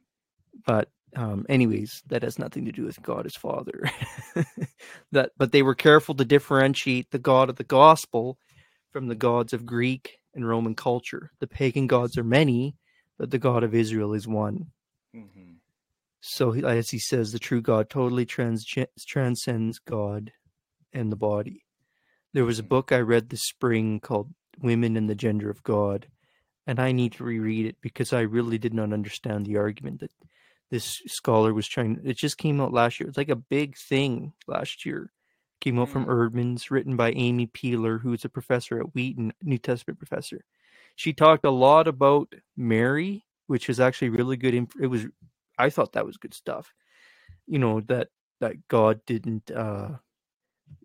but 0.67 0.91
um 1.17 1.47
anyways 1.49 2.03
that 2.09 2.23
has 2.23 2.39
nothing 2.39 2.65
to 2.67 2.73
do 2.73 2.85
with 2.85 3.01
god 3.03 3.27
as 3.27 3.37
father 3.37 3.85
that 5.13 5.33
but 5.37 5.53
they 5.53 5.63
were 5.63 5.75
careful 5.75 6.15
to 6.17 6.25
differentiate 6.25 7.11
the 7.11 7.19
god 7.19 7.51
of 7.51 7.57
the 7.57 7.65
gospel 7.65 8.39
from 8.93 9.09
the 9.09 9.15
gods 9.15 9.53
of 9.53 9.67
greek 9.67 10.19
and 10.35 10.49
roman 10.49 10.75
culture 10.75 11.31
the 11.41 11.47
pagan 11.47 11.87
gods 11.87 12.19
are 12.19 12.25
many 12.25 12.77
but 13.19 13.31
the 13.31 13.39
god 13.39 13.63
of 13.65 13.75
israel 13.75 14.15
is 14.15 14.27
one 14.27 14.67
Mhm. 15.15 15.52
So 16.25 16.53
he- 16.53 16.65
as 16.65 16.91
he 16.91 16.99
says 17.01 17.33
the 17.33 17.39
true 17.41 17.61
god 17.61 17.91
totally 17.91 18.25
trans- 18.25 18.65
transcends 18.65 19.79
god 19.81 20.33
and 20.93 21.11
the 21.11 21.17
body 21.17 21.65
there 22.33 22.45
was 22.45 22.59
a 22.61 22.63
Mhm. 22.63 22.69
book 22.69 22.93
i 22.93 23.01
read 23.01 23.29
this 23.29 23.43
spring 23.43 23.99
called 23.99 24.33
women 24.59 24.97
and 24.97 25.11
the 25.11 25.17
gender 25.17 25.51
of 25.51 25.63
god 25.65 26.07
and 26.67 26.79
i 26.79 26.93
need 26.93 27.13
to 27.15 27.25
reread 27.25 27.67
it 27.67 27.77
because 27.81 28.13
i 28.13 28.21
really 28.21 28.57
did 28.57 28.73
not 28.73 28.93
understand 28.93 29.45
the 29.47 29.57
argument 29.57 29.99
that 30.01 30.13
this 30.71 31.03
scholar 31.07 31.53
was 31.53 31.67
trying 31.67 32.01
it 32.05 32.17
just 32.17 32.39
came 32.39 32.61
out 32.61 32.73
last 32.73 33.01
year 33.01 33.09
it's 33.09 33.19
like 33.19 33.29
a 33.29 33.37
big 33.57 33.77
thing 33.77 34.33
last 34.47 34.87
year 34.87 35.11
came 35.61 35.79
out 35.79 35.89
from 35.89 36.05
Mm. 36.07 36.11
Eerdmans 36.31 36.71
written 36.71 36.95
by 36.97 37.11
amy 37.13 37.47
peeler 37.49 37.99
who's 37.99 38.25
a 38.25 38.29
professor 38.29 38.79
at 38.81 38.95
wheaton 38.95 39.33
new 39.43 39.59
testament 39.59 39.99
professor 39.99 40.45
she 40.95 41.13
talked 41.13 41.45
a 41.45 41.51
lot 41.51 41.89
about 41.89 42.33
mary 42.57 43.25
which 43.49 43.67
was 43.67 43.81
actually 43.81 44.09
really 44.11 44.37
good 44.37 44.55
it 44.81 44.87
was 44.87 45.07
i 45.63 45.71
thought 45.71 45.93
that 45.93 46.07
was 46.07 46.17
good 46.17 46.35
stuff 46.35 46.73
you 47.47 47.59
know 47.59 47.81
that 47.93 48.09
that 48.41 48.57
god 48.69 49.01
didn't 49.07 49.51
uh 49.51 49.91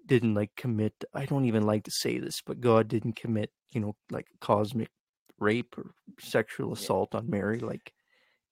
didn't 0.05 0.33
like 0.33 0.51
commit 0.55 0.93
i 1.13 1.25
don't 1.25 1.45
even 1.45 1.63
like 1.63 1.83
to 1.83 1.91
say 1.91 2.17
this 2.19 2.41
but 2.45 2.61
god 2.61 2.87
didn't 2.87 3.15
commit 3.15 3.51
you 3.73 3.81
know 3.81 3.95
like 4.11 4.27
cosmic 4.39 4.89
rape 5.39 5.77
or 5.77 5.93
sexual 6.19 6.69
Yeah. 6.69 6.73
assault 6.73 7.15
on 7.15 7.29
mary 7.29 7.59
like 7.59 7.93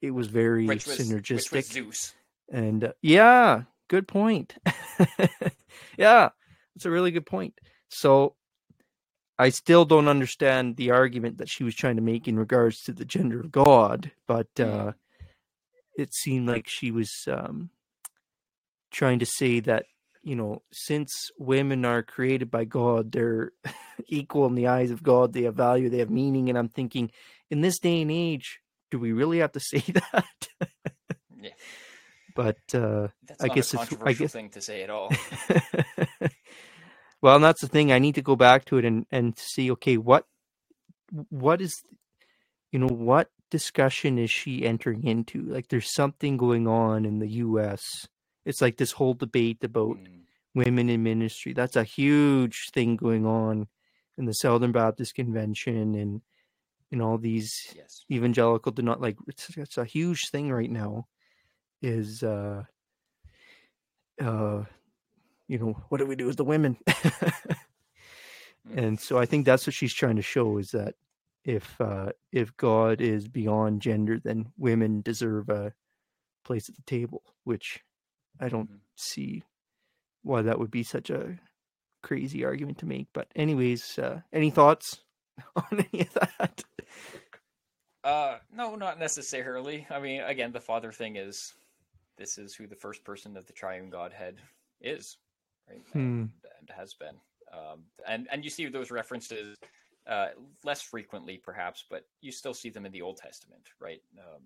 it 0.02 0.12
was 0.12 0.28
very 0.28 0.68
was, 0.68 0.84
synergistic 0.86 1.86
was 1.86 2.14
and 2.52 2.84
uh, 2.84 2.94
yeah 3.02 3.64
good 3.88 4.08
point 4.08 4.56
yeah 5.98 6.30
it's 6.76 6.86
a 6.86 6.92
really 6.92 7.12
good 7.12 7.26
point 7.26 7.54
so 7.90 8.36
i 9.40 9.50
still 9.50 9.86
don't 9.86 10.08
understand 10.08 10.76
the 10.76 10.92
argument 10.92 11.38
that 11.40 11.50
she 11.50 11.64
was 11.64 11.76
trying 11.76 11.96
to 11.96 12.02
make 12.02 12.28
in 12.28 12.38
regards 12.38 12.84
to 12.84 12.92
the 12.94 13.06
gender 13.06 13.40
of 13.40 13.52
god 13.52 14.12
but 14.28 14.48
Mm. 14.58 14.88
uh 14.90 14.92
it 15.98 16.14
seemed 16.14 16.48
like 16.48 16.68
she 16.68 16.92
was 16.92 17.12
um 17.28 17.70
trying 18.92 19.20
to 19.20 19.26
say 19.26 19.60
that 19.60 19.86
you 20.24 20.36
know 20.36 20.62
since 20.72 21.12
women 21.38 21.86
are 21.86 22.02
created 22.04 22.50
by 22.52 22.64
god 22.66 23.12
they're 23.12 23.52
equal 24.08 24.46
in 24.48 24.56
the 24.56 24.68
eyes 24.68 24.92
of 24.92 25.04
god 25.04 25.34
they 25.34 25.44
have 25.44 25.56
value 25.56 25.90
they 25.90 26.00
have 26.00 26.10
meaning 26.10 26.50
and 26.50 26.58
i'm 26.58 26.70
thinking 26.70 27.12
in 27.50 27.62
this 27.62 27.80
day 27.80 28.02
and 28.02 28.12
age 28.12 28.60
do 28.92 28.98
we 29.00 29.12
really 29.12 29.40
have 29.40 29.52
to 29.52 29.60
say 29.72 29.80
that 29.94 30.48
Yeah. 31.42 31.52
but 32.36 32.58
uh 32.74 33.08
That's 33.28 33.44
I 33.44 33.48
guess 33.50 33.74
a 33.74 33.78
it's- 33.78 33.88
I 33.88 33.90
controversial 33.90 34.24
guess- 34.26 34.32
thing 34.34 34.50
to 34.52 34.62
say 34.62 34.84
at 34.84 34.90
all. 34.90 35.12
well, 37.22 37.36
and 37.36 37.44
that's 37.44 37.62
the 37.62 37.68
thing. 37.68 37.92
I 37.92 38.00
need 38.00 38.16
to 38.16 38.22
go 38.22 38.36
back 38.36 38.66
to 38.66 38.78
it 38.78 38.86
and 38.86 39.06
and 39.12 39.38
see. 39.38 39.72
Okay, 39.72 39.98
what 39.98 40.26
what 41.30 41.62
is 41.62 41.74
you 42.72 42.80
know 42.80 42.88
what 42.88 43.30
discussion 43.52 44.18
is 44.18 44.32
she 44.32 44.66
entering 44.66 45.04
into? 45.06 45.42
Like, 45.44 45.68
there's 45.70 45.94
something 45.94 46.38
going 46.38 46.68
on 46.68 47.06
in 47.06 47.20
the 47.20 47.30
U.S. 47.46 48.08
It's 48.46 48.62
like 48.62 48.78
this 48.78 48.94
whole 48.94 49.14
debate 49.14 49.64
about 49.64 49.98
Mm. 49.98 50.22
women 50.54 50.90
in 50.90 51.04
ministry. 51.04 51.54
That's 51.54 51.76
a 51.76 51.84
huge 51.84 52.70
thing 52.74 52.96
going 52.96 53.26
on 53.26 53.68
in 54.18 54.26
the 54.26 54.34
Southern 54.34 54.72
Baptist 54.72 55.16
Convention 55.16 55.96
and 55.96 56.22
in 56.92 57.02
all 57.02 57.18
these 57.18 57.74
Yes. 57.76 58.06
evangelical 58.12 58.72
do 58.72 58.82
not 58.82 59.02
like 59.02 59.18
it's, 59.28 59.50
it's 59.58 59.78
a 59.78 59.86
huge 59.86 60.30
thing 60.30 60.52
right 60.52 60.70
now 60.72 61.08
is 61.82 62.24
uh 62.24 62.64
uh 64.22 64.64
you 65.48 65.60
know 65.60 65.74
what 65.90 65.98
do 65.98 66.06
we 66.06 66.16
do 66.16 66.26
with 66.28 66.38
the 66.38 66.44
women 66.46 66.78
Mm. 68.68 68.78
and 68.78 69.00
so 69.00 69.18
i 69.20 69.26
think 69.28 69.46
that's 69.46 69.68
what 69.68 69.74
she's 69.76 69.94
trying 69.94 70.16
to 70.16 70.22
show 70.24 70.58
is 70.58 70.70
that 70.72 70.96
if 71.46 71.80
uh 71.80 72.12
if 72.32 72.56
god 72.58 73.00
is 73.02 73.28
beyond 73.28 73.82
gender 73.82 74.20
then 74.24 74.52
women 74.58 75.02
deserve 75.02 75.48
a 75.50 75.74
place 76.44 76.68
at 76.70 76.76
the 76.76 76.82
table 76.84 77.24
which 77.46 77.82
i 78.40 78.50
don't 78.50 78.70
Mhm. 78.72 78.80
see 78.96 79.44
why 80.24 80.42
that 80.42 80.60
would 80.60 80.72
be 80.72 80.84
such 80.84 81.10
a 81.10 81.40
crazy 82.04 82.44
argument 82.44 82.78
to 82.80 82.86
make 82.86 83.08
but 83.14 83.28
anyways 83.36 83.98
uh 84.00 84.22
any 84.34 84.50
thoughts 84.52 85.02
on 85.56 85.86
any 85.94 86.02
of 86.02 86.14
that 86.14 86.64
Uh, 88.04 88.38
no, 88.54 88.76
not 88.76 89.00
necessarily. 89.00 89.88
I 89.90 90.00
mean, 90.00 90.22
again, 90.22 90.52
the 90.52 90.60
father 90.62 90.92
thing 90.92 91.16
is 91.16 91.56
this 92.18 92.38
is 92.38 92.54
who 92.54 92.68
the 92.68 92.76
first 92.76 93.04
person 93.04 93.36
of 93.36 93.48
the 93.48 93.54
triune 93.54 93.90
Godhead 93.90 94.38
is, 94.80 95.18
right? 95.68 95.82
Hmm. 95.92 96.00
And, 96.00 96.30
and 96.60 96.70
has 96.78 96.94
been. 96.94 97.16
Um, 97.52 97.84
and 98.08 98.28
and 98.32 98.44
you 98.44 98.52
see 98.52 98.68
those 98.68 98.92
references 98.92 99.56
uh, 100.08 100.28
less 100.64 100.82
frequently 100.82 101.38
perhaps, 101.38 101.86
but 101.90 102.06
you 102.22 102.32
still 102.32 102.54
see 102.54 102.70
them 102.70 102.86
in 102.86 102.92
the 102.92 103.02
Old 103.02 103.18
Testament, 103.18 103.64
right? 103.80 104.02
Um, 104.20 104.42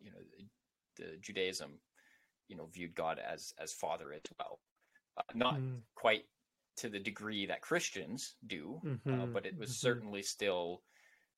you 0.00 0.10
know, 0.10 0.18
the 0.96 1.16
Judaism, 1.20 1.78
you 2.48 2.56
know, 2.56 2.68
viewed 2.72 2.94
God 2.94 3.18
as 3.18 3.54
as 3.58 3.72
Father 3.72 4.12
as 4.12 4.20
well, 4.38 4.60
uh, 5.16 5.22
not 5.34 5.56
mm. 5.56 5.78
quite 5.94 6.24
to 6.76 6.88
the 6.88 6.98
degree 6.98 7.46
that 7.46 7.62
Christians 7.62 8.34
do, 8.46 8.80
uh, 8.84 8.88
mm-hmm. 8.88 9.20
uh, 9.20 9.26
but 9.26 9.46
it 9.46 9.56
was 9.58 9.70
mm-hmm. 9.70 9.86
certainly 9.86 10.22
still 10.22 10.82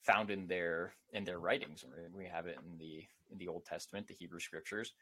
found 0.02 0.30
in 0.30 0.46
their 0.46 0.94
in 1.12 1.24
their 1.24 1.38
writings. 1.38 1.84
We 2.12 2.26
have 2.26 2.46
it 2.46 2.58
in 2.64 2.78
the 2.78 3.04
in 3.30 3.38
the 3.38 3.48
Old 3.48 3.64
Testament, 3.64 4.06
the 4.06 4.14
Hebrew 4.14 4.40
Scriptures, 4.40 4.92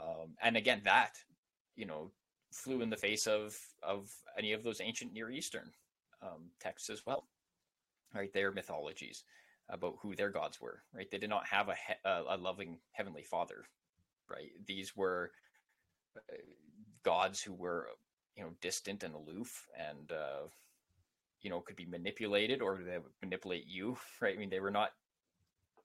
um, 0.00 0.34
and 0.42 0.56
again, 0.56 0.82
that 0.84 1.12
you 1.76 1.86
know 1.86 2.10
flew 2.52 2.82
in 2.82 2.90
the 2.90 2.96
face 2.96 3.26
of 3.26 3.56
of 3.82 4.10
any 4.38 4.52
of 4.52 4.62
those 4.62 4.80
ancient 4.80 5.12
Near 5.12 5.30
Eastern 5.30 5.70
um, 6.22 6.50
texts 6.60 6.90
as 6.90 7.04
well, 7.06 7.26
right? 8.14 8.32
Their 8.32 8.52
mythologies 8.52 9.24
about 9.70 9.96
who 10.00 10.14
their 10.14 10.30
gods 10.30 10.60
were, 10.60 10.82
right? 10.94 11.10
They 11.10 11.18
did 11.18 11.30
not 11.30 11.46
have 11.46 11.68
a 11.68 11.74
he- 11.74 12.04
a 12.04 12.36
loving 12.36 12.78
heavenly 12.92 13.24
Father, 13.24 13.64
right? 14.28 14.50
These 14.66 14.96
were 14.96 15.32
uh, 16.16 16.36
gods 17.02 17.42
who 17.42 17.52
were 17.52 17.88
you 18.36 18.42
know 18.42 18.50
distant 18.60 19.02
and 19.02 19.14
aloof 19.14 19.66
and 19.78 20.12
uh, 20.12 20.48
you 21.42 21.50
know 21.50 21.60
could 21.60 21.76
be 21.76 21.86
manipulated 21.86 22.62
or 22.62 22.80
they 22.84 22.98
would 22.98 23.12
manipulate 23.22 23.66
you 23.66 23.96
right 24.20 24.34
i 24.36 24.38
mean 24.38 24.50
they 24.50 24.60
were 24.60 24.70
not 24.70 24.90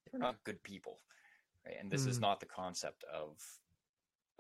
they 0.06 0.12
were 0.14 0.24
not 0.24 0.44
good 0.44 0.62
people 0.64 0.98
right 1.66 1.76
and 1.80 1.92
this 1.92 2.06
mm. 2.06 2.10
is 2.10 2.20
not 2.20 2.40
the 2.40 2.46
concept 2.46 3.04
of 3.14 3.38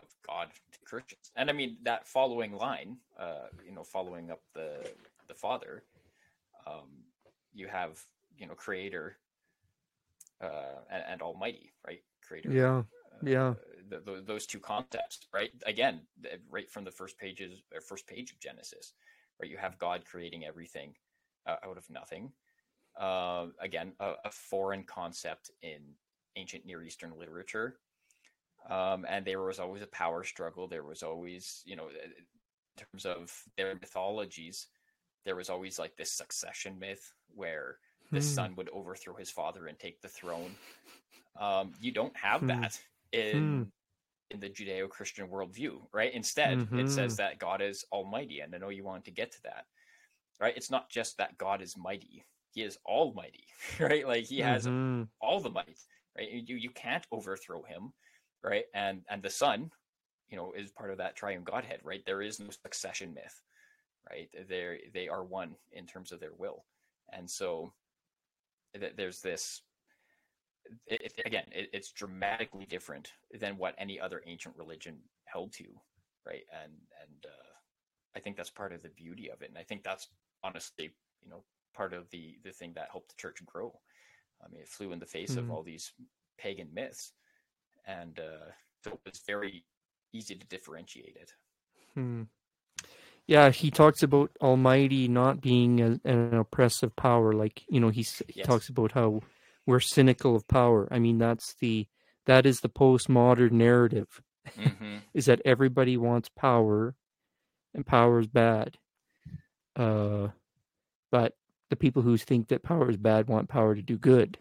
of 0.01 0.07
god 0.25 0.47
to 0.71 0.79
christians 0.85 1.31
and 1.35 1.49
i 1.49 1.53
mean 1.53 1.77
that 1.83 2.07
following 2.07 2.53
line 2.53 2.97
uh 3.19 3.47
you 3.65 3.73
know 3.73 3.83
following 3.83 4.31
up 4.31 4.41
the 4.55 4.91
the 5.27 5.33
father 5.33 5.83
um 6.65 6.87
you 7.53 7.67
have 7.67 7.99
you 8.37 8.47
know 8.47 8.53
creator 8.53 9.17
uh 10.41 10.79
and, 10.91 11.03
and 11.09 11.21
almighty 11.21 11.71
right 11.85 12.01
creator 12.21 12.51
yeah 12.51 12.77
uh, 12.77 12.83
yeah 13.23 13.53
the, 13.89 13.99
the, 13.99 14.23
those 14.25 14.45
two 14.45 14.59
concepts, 14.59 15.27
right? 15.33 15.51
Again, 15.65 16.01
right 16.49 16.69
from 16.69 16.83
the 16.83 16.91
first 16.91 17.17
pages 17.17 17.61
or 17.73 17.81
first 17.81 18.07
page 18.07 18.31
of 18.31 18.39
Genesis, 18.39 18.93
right? 19.41 19.49
You 19.49 19.57
have 19.57 19.77
God 19.79 20.03
creating 20.05 20.45
everything 20.45 20.93
uh, 21.47 21.55
out 21.63 21.77
of 21.77 21.89
nothing. 21.89 22.31
Uh, 22.99 23.47
again, 23.59 23.93
a, 23.99 24.13
a, 24.25 24.31
foreign 24.31 24.83
concept 24.83 25.51
in 25.61 25.79
ancient 26.35 26.65
Near 26.65 26.83
Eastern 26.83 27.13
literature. 27.17 27.77
Um, 28.69 29.05
and 29.07 29.23
there 29.23 29.41
was 29.41 29.59
always 29.59 29.81
a 29.81 29.87
power 29.87 30.23
struggle. 30.23 30.67
There 30.67 30.83
was 30.83 31.01
always, 31.01 31.61
you 31.65 31.75
know, 31.75 31.87
in 31.87 32.85
terms 32.91 33.05
of 33.05 33.31
their 33.57 33.75
mythologies, 33.75 34.67
there 35.25 35.35
was 35.35 35.49
always 35.49 35.79
like 35.79 35.95
this 35.95 36.11
succession 36.11 36.77
myth 36.79 37.13
where 37.35 37.77
the 38.11 38.19
hmm. 38.19 38.25
son 38.25 38.55
would 38.55 38.69
overthrow 38.69 39.15
his 39.15 39.29
father 39.29 39.67
and 39.67 39.77
take 39.79 40.01
the 40.01 40.07
throne. 40.07 40.55
Um, 41.39 41.73
you 41.79 41.91
don't 41.91 42.15
have 42.17 42.41
hmm. 42.41 42.47
that 42.47 42.79
in 43.11 43.37
hmm 43.37 43.63
in 44.31 44.39
the 44.39 44.49
Judeo-Christian 44.49 45.27
worldview, 45.27 45.81
right? 45.93 46.13
Instead, 46.13 46.59
mm-hmm. 46.59 46.79
it 46.79 46.89
says 46.89 47.17
that 47.17 47.39
God 47.39 47.61
is 47.61 47.83
almighty, 47.91 48.41
and 48.41 48.53
I 48.53 48.57
know 48.57 48.69
you 48.69 48.83
wanted 48.83 49.05
to 49.05 49.11
get 49.11 49.31
to 49.33 49.43
that, 49.43 49.65
right? 50.39 50.55
It's 50.55 50.71
not 50.71 50.89
just 50.89 51.17
that 51.17 51.37
God 51.37 51.61
is 51.61 51.77
mighty; 51.77 52.23
He 52.51 52.61
is 52.61 52.77
almighty, 52.85 53.45
right? 53.79 54.07
Like 54.07 54.25
He 54.25 54.39
has 54.39 54.65
mm-hmm. 54.65 55.03
all 55.19 55.39
the 55.39 55.49
might, 55.49 55.79
right? 56.17 56.29
You 56.29 56.57
you 56.57 56.69
can't 56.69 57.05
overthrow 57.11 57.63
Him, 57.63 57.93
right? 58.43 58.65
And 58.73 59.01
and 59.09 59.23
the 59.23 59.29
Son, 59.29 59.71
you 60.29 60.37
know, 60.37 60.53
is 60.55 60.71
part 60.71 60.91
of 60.91 60.97
that 60.97 61.15
triune 61.15 61.43
Godhead, 61.43 61.79
right? 61.83 62.03
There 62.05 62.21
is 62.21 62.39
no 62.39 62.49
succession 62.49 63.13
myth, 63.13 63.41
right? 64.09 64.29
They 64.47 64.89
they 64.93 65.07
are 65.07 65.23
one 65.23 65.55
in 65.71 65.85
terms 65.85 66.11
of 66.11 66.19
their 66.19 66.33
will, 66.37 66.65
and 67.11 67.29
so 67.29 67.73
there's 68.95 69.21
this 69.21 69.61
it, 70.87 71.13
again, 71.25 71.45
it, 71.51 71.69
it's 71.73 71.91
dramatically 71.91 72.65
different 72.65 73.13
than 73.39 73.57
what 73.57 73.75
any 73.77 73.99
other 73.99 74.21
ancient 74.25 74.55
religion 74.57 74.97
held 75.25 75.53
to, 75.53 75.65
right? 76.25 76.43
And 76.63 76.73
and 77.01 77.25
uh, 77.25 77.53
I 78.15 78.19
think 78.19 78.37
that's 78.37 78.49
part 78.49 78.73
of 78.73 78.81
the 78.81 78.89
beauty 78.89 79.29
of 79.29 79.41
it, 79.41 79.49
and 79.49 79.57
I 79.57 79.63
think 79.63 79.83
that's 79.83 80.07
honestly, 80.43 80.91
you 81.23 81.29
know, 81.29 81.43
part 81.73 81.93
of 81.93 82.09
the 82.11 82.37
the 82.43 82.51
thing 82.51 82.73
that 82.75 82.89
helped 82.91 83.09
the 83.09 83.21
church 83.21 83.43
grow. 83.45 83.79
I 84.43 84.49
mean, 84.49 84.61
it 84.61 84.69
flew 84.69 84.91
in 84.91 84.99
the 84.99 85.05
face 85.05 85.31
mm-hmm. 85.31 85.39
of 85.39 85.51
all 85.51 85.63
these 85.63 85.91
pagan 86.37 86.69
myths, 86.73 87.13
and 87.85 88.19
uh, 88.19 88.51
so 88.83 88.91
it 88.91 88.99
was 89.05 89.21
very 89.25 89.65
easy 90.13 90.35
to 90.35 90.47
differentiate 90.47 91.17
it. 91.19 91.33
Hmm. 91.93 92.23
Yeah, 93.29 93.51
he 93.51 93.69
talks 93.69 94.01
about 94.01 94.31
Almighty 94.41 95.07
not 95.07 95.39
being 95.39 95.81
a, 95.81 95.99
an 96.03 96.33
oppressive 96.33 96.95
power, 96.95 97.31
like 97.31 97.61
you 97.69 97.79
know, 97.79 97.89
he, 97.89 98.03
yes. 98.33 98.47
talks 98.47 98.69
about 98.69 98.93
how 98.93 99.21
we're 99.67 99.79
cynical 99.79 100.35
of 100.35 100.47
power. 100.47 100.87
I 100.89 100.97
mean, 100.97 101.19
that's 101.19 101.53
the 101.61 101.85
that 102.25 102.47
is 102.47 102.61
the 102.61 102.69
postmodern 102.69 103.51
narrative. 103.51 104.07
Mm-hmm. 104.57 104.97
is 105.13 105.27
that 105.27 105.43
everybody 105.45 105.95
wants 105.95 106.27
power, 106.29 106.95
and 107.75 107.85
power 107.85 108.19
is 108.19 108.25
bad. 108.25 108.79
Uh, 109.75 110.29
but 111.11 111.35
the 111.69 111.75
people 111.75 112.01
who 112.01 112.17
think 112.17 112.47
that 112.47 112.63
power 112.63 112.89
is 112.89 112.97
bad 112.97 113.27
want 113.27 113.47
power 113.47 113.75
to 113.75 113.83
do 113.83 113.99
good. 113.99 114.39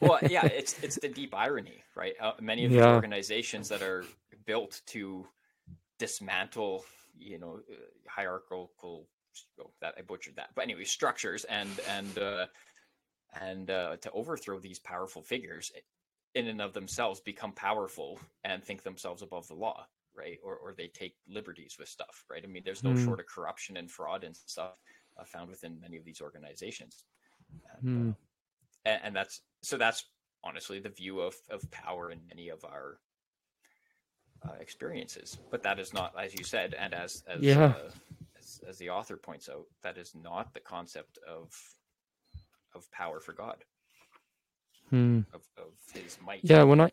well, 0.00 0.18
yeah, 0.28 0.44
it's 0.44 0.78
it's 0.82 0.98
the 0.98 1.08
deep 1.08 1.34
irony, 1.34 1.82
right? 1.96 2.12
Uh, 2.20 2.32
many 2.42 2.66
of 2.66 2.72
the 2.72 2.76
yeah. 2.76 2.94
organizations 2.94 3.70
that 3.70 3.80
are 3.80 4.04
built 4.44 4.82
to 4.88 5.26
dismantle, 5.98 6.84
you 7.18 7.38
know, 7.38 7.60
uh, 7.70 7.74
hierarchical. 8.08 9.08
Oh, 9.60 9.72
that 9.80 9.94
I 9.98 10.02
butchered 10.02 10.36
that, 10.36 10.50
but 10.54 10.62
anyway, 10.62 10.84
structures 10.84 11.44
and 11.44 11.68
and 11.88 12.18
uh, 12.18 12.46
and 13.40 13.70
uh, 13.70 13.96
to 13.96 14.10
overthrow 14.12 14.60
these 14.60 14.78
powerful 14.78 15.22
figures 15.22 15.72
in 16.34 16.48
and 16.48 16.60
of 16.60 16.72
themselves 16.72 17.20
become 17.20 17.52
powerful 17.52 18.18
and 18.44 18.62
think 18.62 18.82
themselves 18.82 19.22
above 19.22 19.46
the 19.48 19.54
law 19.54 19.86
right 20.16 20.38
or, 20.44 20.56
or 20.56 20.74
they 20.76 20.88
take 20.88 21.14
liberties 21.28 21.76
with 21.78 21.88
stuff 21.88 22.24
right 22.30 22.42
i 22.44 22.46
mean 22.46 22.62
there's 22.64 22.84
no 22.84 22.90
mm. 22.90 23.04
short 23.04 23.20
of 23.20 23.26
corruption 23.26 23.76
and 23.76 23.90
fraud 23.90 24.24
and 24.24 24.36
stuff 24.36 24.74
uh, 25.18 25.24
found 25.24 25.48
within 25.48 25.80
many 25.80 25.96
of 25.96 26.04
these 26.04 26.20
organizations 26.20 27.04
and, 27.82 27.88
mm. 27.88 28.10
uh, 28.10 28.14
and, 28.84 29.00
and, 29.04 29.16
that's 29.16 29.42
so 29.62 29.76
that's 29.76 30.04
honestly 30.42 30.78
the 30.78 30.88
view 30.88 31.20
of, 31.20 31.34
of 31.50 31.68
power 31.70 32.10
in 32.10 32.20
many 32.28 32.48
of 32.48 32.64
our 32.64 32.98
uh, 34.44 34.52
experiences 34.60 35.38
but 35.50 35.62
that 35.62 35.78
is 35.78 35.92
not 35.94 36.12
as 36.18 36.34
you 36.34 36.44
said 36.44 36.74
and 36.78 36.94
as 36.94 37.22
as, 37.26 37.40
yeah. 37.40 37.66
Uh, 37.66 37.90
as, 38.38 38.60
as 38.68 38.78
the 38.78 38.90
author 38.90 39.16
points 39.16 39.48
out 39.48 39.66
that 39.82 39.96
is 39.96 40.14
not 40.22 40.52
the 40.54 40.60
concept 40.60 41.18
of 41.26 41.50
of 42.74 42.90
power 42.90 43.20
for 43.20 43.32
God. 43.32 43.64
Hmm. 44.90 45.20
Of, 45.32 45.42
of 45.56 45.72
his 45.92 46.18
might. 46.24 46.40
Yeah, 46.42 46.64
when 46.64 46.80
I 46.80 46.90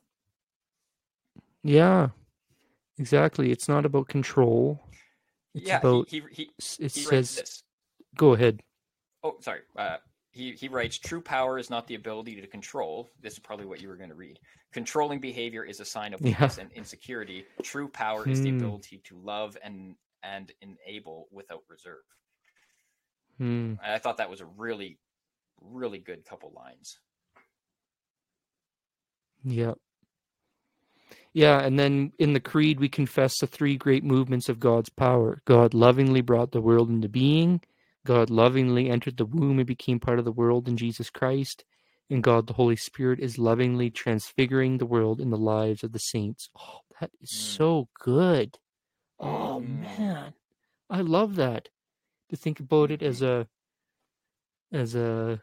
Yeah. 1.64 2.10
Exactly. 2.97 3.52
It's 3.52 3.68
not 3.68 3.86
about 3.86 4.08
control. 4.08 4.80
It's 5.54 5.68
yeah, 5.68 5.80
about 5.80 6.10
he, 6.10 6.22
he, 6.32 6.49
he 6.58 6.84
it 6.84 6.91
says 6.91 7.64
Go 8.16 8.34
ahead. 8.34 8.62
Oh, 9.24 9.38
sorry. 9.39 9.62
Uh, 9.76 9.97
he, 10.32 10.53
he 10.53 10.67
writes 10.67 10.97
true 10.97 11.21
power 11.21 11.57
is 11.57 11.69
not 11.69 11.88
the 11.88 11.95
ability 11.95 12.39
to 12.39 12.47
control 12.47 13.09
this 13.21 13.34
is 13.34 13.39
probably 13.39 13.65
what 13.65 13.82
you 13.82 13.88
were 13.88 13.97
going 13.97 14.09
to 14.09 14.15
read 14.15 14.39
controlling 14.73 15.19
behavior 15.19 15.63
is 15.63 15.79
a 15.79 15.86
sign 15.86 16.13
of 16.13 16.21
weakness 16.21 16.57
yeah. 16.57 16.63
and 16.63 16.71
insecurity 16.73 17.45
true 17.63 17.88
power 17.88 18.27
is 18.27 18.41
the 18.41 18.49
hmm. 18.49 18.57
ability 18.57 19.01
to 19.03 19.17
love 19.17 19.57
and 19.63 19.95
and 20.23 20.51
enable 20.61 21.27
without 21.32 21.61
reserve 21.69 22.03
hmm. 23.38 23.73
i 23.84 23.97
thought 23.97 24.17
that 24.17 24.29
was 24.29 24.41
a 24.41 24.45
really 24.45 24.97
really 25.61 25.99
good 25.99 26.25
couple 26.25 26.51
lines. 26.55 26.99
Yep. 29.43 29.77
Yeah, 31.34 31.61
and 31.61 31.79
then 31.79 32.11
in 32.19 32.34
the 32.34 32.41
Creed, 32.41 32.79
we 32.79 32.89
confess 32.89 33.39
the 33.39 33.47
three 33.47 33.77
great 33.77 34.03
movements 34.03 34.49
of 34.49 34.59
God's 34.59 34.89
power. 34.89 35.41
God 35.45 35.73
lovingly 35.73 36.21
brought 36.21 36.51
the 36.51 36.61
world 36.61 36.89
into 36.89 37.07
being, 37.07 37.61
God 38.06 38.30
lovingly 38.30 38.89
entered 38.89 39.18
the 39.18 39.26
womb 39.26 39.60
and 39.60 39.68
became 39.68 39.99
part 39.99 40.20
of 40.20 40.26
the 40.26 40.32
world 40.32 40.68
in 40.68 40.78
Jesus 40.78 41.10
Christ, 41.10 41.64
and 42.10 42.24
God 42.24 42.47
the 42.47 42.54
Holy 42.54 42.76
Spirit 42.76 43.20
is 43.20 43.38
lovingly 43.38 43.89
transfiguring 43.89 44.78
the 44.78 44.86
world 44.86 45.22
in 45.22 45.30
the 45.30 45.38
lives 45.38 45.84
of 45.84 45.91
the 45.91 45.99
saints. 45.99 46.49
Oh, 46.58 46.80
that 46.99 47.12
is 47.22 47.32
mm. 47.32 47.58
so 47.58 47.89
good. 47.99 48.58
Oh, 49.20 49.64
mm. 49.66 49.82
man. 49.82 50.34
I 50.89 51.02
love 51.02 51.36
that. 51.36 51.70
To 52.30 52.38
think 52.38 52.60
about 52.60 52.91
it 52.91 53.04
as 53.04 53.22
a 53.22 53.47
as 54.72 54.95
a 54.95 55.41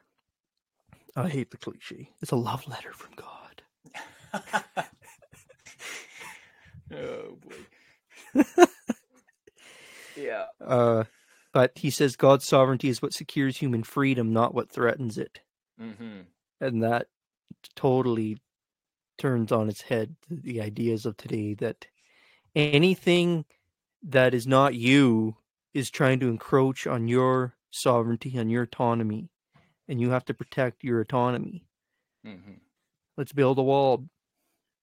I 1.14 1.28
hate 1.28 1.50
the 1.50 1.58
cliche. 1.58 2.10
It's 2.22 2.32
a 2.32 2.36
love 2.36 2.66
letter 2.66 2.92
from 2.92 3.10
God. 3.16 3.62
oh 6.94 7.38
boy. 7.42 8.44
yeah. 10.16 10.44
Uh, 10.64 11.04
but 11.58 11.72
he 11.74 11.90
says 11.90 12.14
God's 12.14 12.44
sovereignty 12.44 12.88
is 12.88 13.02
what 13.02 13.12
secures 13.12 13.56
human 13.56 13.82
freedom, 13.82 14.32
not 14.32 14.54
what 14.54 14.70
threatens 14.70 15.18
it. 15.18 15.40
Mm-hmm. 15.82 16.20
And 16.60 16.82
that 16.84 17.08
totally 17.74 18.38
turns 19.18 19.50
on 19.50 19.68
its 19.68 19.80
head 19.80 20.14
the 20.30 20.60
ideas 20.60 21.04
of 21.04 21.16
today 21.16 21.54
that 21.54 21.88
anything 22.54 23.44
that 24.04 24.34
is 24.34 24.46
not 24.46 24.76
you 24.76 25.34
is 25.74 25.90
trying 25.90 26.20
to 26.20 26.28
encroach 26.28 26.86
on 26.86 27.08
your 27.08 27.56
sovereignty 27.72 28.36
and 28.36 28.52
your 28.52 28.62
autonomy, 28.62 29.28
and 29.88 30.00
you 30.00 30.10
have 30.10 30.26
to 30.26 30.34
protect 30.34 30.84
your 30.84 31.00
autonomy. 31.00 31.64
hmm 32.24 32.52
Let's 33.16 33.32
build 33.32 33.58
a 33.58 33.64
wall. 33.64 34.04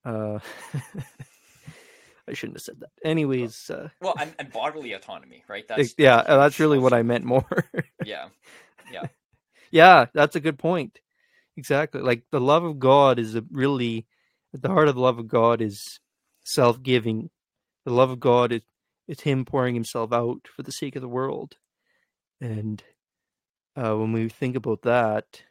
Uh, 0.04 0.40
I 2.28 2.34
shouldn't 2.34 2.58
have 2.58 2.64
said 2.64 2.80
that. 2.80 2.90
Anyways, 3.04 3.70
uh, 3.70 3.90
Well, 4.02 4.16
and, 4.20 4.34
and 4.40 4.52
bodily 4.52 4.94
autonomy, 4.94 5.44
right? 5.48 5.66
That's 5.68 5.96
yeah, 5.98 6.18
uh, 6.18 6.38
that's 6.38 6.60
really 6.60 6.80
what. 6.80 6.94
I 6.94 7.04
meant 7.04 7.26
more. 7.26 7.46
Yeah, 8.04 8.28
yeah, 8.92 9.08
yeah, 9.72 10.06
that's 10.14 10.36
a 10.36 10.40
good 10.40 10.60
point. 10.60 11.00
Exactly. 11.58 12.02
Like 12.02 12.24
the 12.32 12.40
love 12.40 12.64
of 12.64 12.80
God 12.80 13.18
is 13.18 13.36
a 13.36 13.44
really 13.52 14.06
at 14.54 14.62
the 14.62 14.68
heart 14.70 14.88
of 14.88 14.96
the 14.96 15.02
love 15.02 15.18
of 15.20 15.28
God 15.28 15.62
is 15.62 16.00
self-giving. 16.44 17.30
The 17.86 17.92
love 17.94 18.10
of 18.12 18.20
God 18.20 18.52
is 18.52 18.62
is 19.08 19.22
Him 19.22 19.46
pouring 19.46 19.74
Himself 19.76 20.12
out 20.14 20.48
for 20.56 20.64
the 20.64 20.72
sake 20.72 20.96
of 20.96 21.02
the 21.02 21.08
world. 21.08 21.58
And 22.42 22.84
uh, 23.76 23.96
when 23.96 24.12
we 24.14 24.30
think 24.30 24.56
about 24.56 24.82
that, 24.84 25.44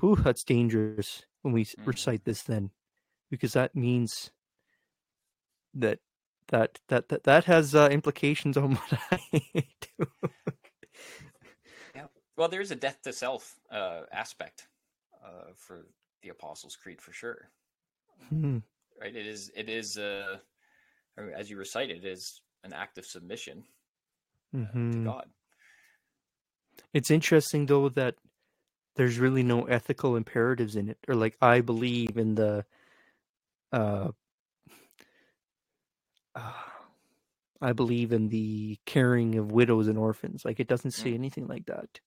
whew, 0.00 0.16
that's 0.16 0.44
dangerous 0.44 1.24
when 1.42 1.54
we 1.54 1.62
s 1.62 1.74
Mhm. 1.78 1.86
recite 1.86 2.24
this. 2.24 2.42
Then, 2.42 2.70
because 3.30 3.52
that 3.52 3.74
means 3.76 4.30
that 5.80 6.00
that 6.48 6.80
that 6.88 7.08
that, 7.08 7.24
that 7.24 7.44
has 7.44 7.74
uh, 7.74 7.88
implications 7.90 8.56
on 8.56 8.74
what 8.76 9.00
I 9.10 9.20
do. 9.98 10.06
yeah. 11.94 12.06
Well, 12.36 12.48
there 12.48 12.60
is 12.60 12.70
a 12.70 12.76
death 12.76 13.00
to 13.02 13.12
self 13.12 13.58
uh, 13.70 14.02
aspect 14.12 14.68
uh, 15.24 15.52
for 15.56 15.86
the 16.22 16.28
Apostles' 16.30 16.76
Creed 16.76 17.00
for 17.00 17.12
sure. 17.12 17.50
Hmm. 18.28 18.58
Right? 19.00 19.14
It 19.14 19.26
is. 19.26 19.50
It 19.54 19.68
is. 19.68 19.96
Uh, 19.98 20.38
as 21.34 21.50
you 21.50 21.56
recite, 21.56 21.90
it 21.90 22.04
is 22.04 22.42
an 22.64 22.72
act 22.72 22.98
of 22.98 23.06
submission 23.06 23.64
uh, 24.54 24.92
to 24.92 24.98
Mhm. 24.98 25.04
God. 25.04 25.26
It's 26.92 27.10
interesting 27.10 27.66
though 27.66 27.88
that 27.90 28.16
there's 28.96 29.18
really 29.18 29.42
no 29.42 29.64
ethical 29.66 30.16
imperatives 30.16 30.76
in 30.76 30.88
it, 30.88 30.98
or 31.08 31.14
like 31.14 31.36
I 31.40 31.60
believe 31.60 32.16
in 32.16 32.34
the 32.34 32.64
uh, 33.72 34.12
uh 36.36 36.52
I 37.62 37.72
believe 37.72 38.12
in 38.12 38.28
the 38.28 38.78
caring 38.86 39.36
of 39.36 39.52
widows 39.52 39.88
and 39.88 39.98
orphans. 39.98 40.44
Like 40.44 40.60
it 40.60 40.68
doesn't 40.68 40.90
say 40.92 41.12
Mm. 41.12 41.16
anything 41.16 41.46
like 41.48 41.66
that. 41.66 42.00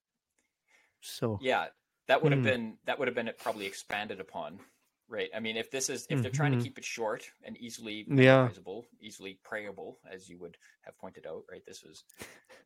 So 1.01 1.39
Yeah, 1.39 1.69
that 2.07 2.21
would 2.21 2.31
have 2.31 2.41
Hmm. 2.41 2.43
been 2.43 2.77
that 2.85 2.99
would 2.99 3.07
have 3.07 3.15
been 3.15 3.31
probably 3.39 3.65
expanded 3.65 4.19
upon, 4.19 4.59
right? 5.07 5.29
I 5.33 5.39
mean, 5.39 5.57
if 5.57 5.71
this 5.71 5.89
is 5.89 6.05
if 6.09 6.21
they're 6.21 6.31
trying 6.31 6.51
to 6.51 6.57
Mhm. 6.57 6.63
keep 6.63 6.77
it 6.77 6.85
short 6.85 7.31
and 7.43 7.57
easily 7.57 8.07
Yeah. 8.07 8.51
easily 8.99 9.39
prayable, 9.43 9.99
as 10.09 10.29
you 10.29 10.37
would 10.39 10.57
have 10.81 10.97
pointed 10.97 11.25
out, 11.27 11.45
right? 11.49 11.65
This 11.65 11.83
was 11.83 12.03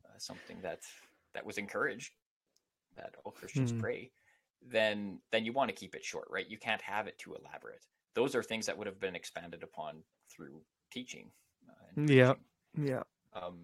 uh, 0.06 0.18
something 0.18 0.62
that 0.62 0.82
that 1.34 1.46
was 1.46 1.58
encouraged 1.58 2.16
that 2.96 3.16
all 3.24 3.32
Christians 3.32 3.72
Hmm. 3.72 3.84
pray. 3.84 4.12
Then 4.62 5.22
then 5.32 5.46
you 5.46 5.54
want 5.54 5.70
to 5.70 5.76
keep 5.76 5.96
it 5.96 6.06
short, 6.06 6.28
right? 6.32 6.48
You 6.48 6.58
can't 6.60 6.82
have 6.84 7.08
it 7.08 7.18
too 7.20 7.36
elaborate. 7.36 7.86
Those 8.16 8.36
are 8.36 8.44
things 8.44 8.68
that 8.68 8.78
would 8.78 8.88
have 8.88 9.00
been 9.00 9.16
expanded 9.16 9.64
upon 9.64 10.06
through 10.30 10.66
teaching. 10.92 11.32
And 11.96 12.10
Yeah. 12.10 12.34
yeah, 12.78 13.04
um, 13.34 13.60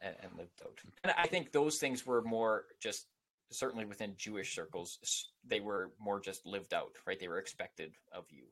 and, 0.00 0.14
and 0.22 0.32
lived 0.38 0.60
out. 0.64 0.78
And 1.04 1.12
I 1.16 1.26
think 1.26 1.52
those 1.52 1.78
things 1.78 2.04
were 2.06 2.22
more 2.22 2.64
just 2.80 3.06
certainly 3.52 3.84
within 3.84 4.14
Jewish 4.16 4.54
circles, 4.54 4.98
they 5.46 5.60
were 5.60 5.92
more 5.98 6.20
just 6.20 6.46
lived 6.46 6.72
out, 6.72 6.92
right? 7.06 7.18
They 7.18 7.28
were 7.28 7.38
expected 7.38 7.92
of 8.12 8.24
you 8.30 8.44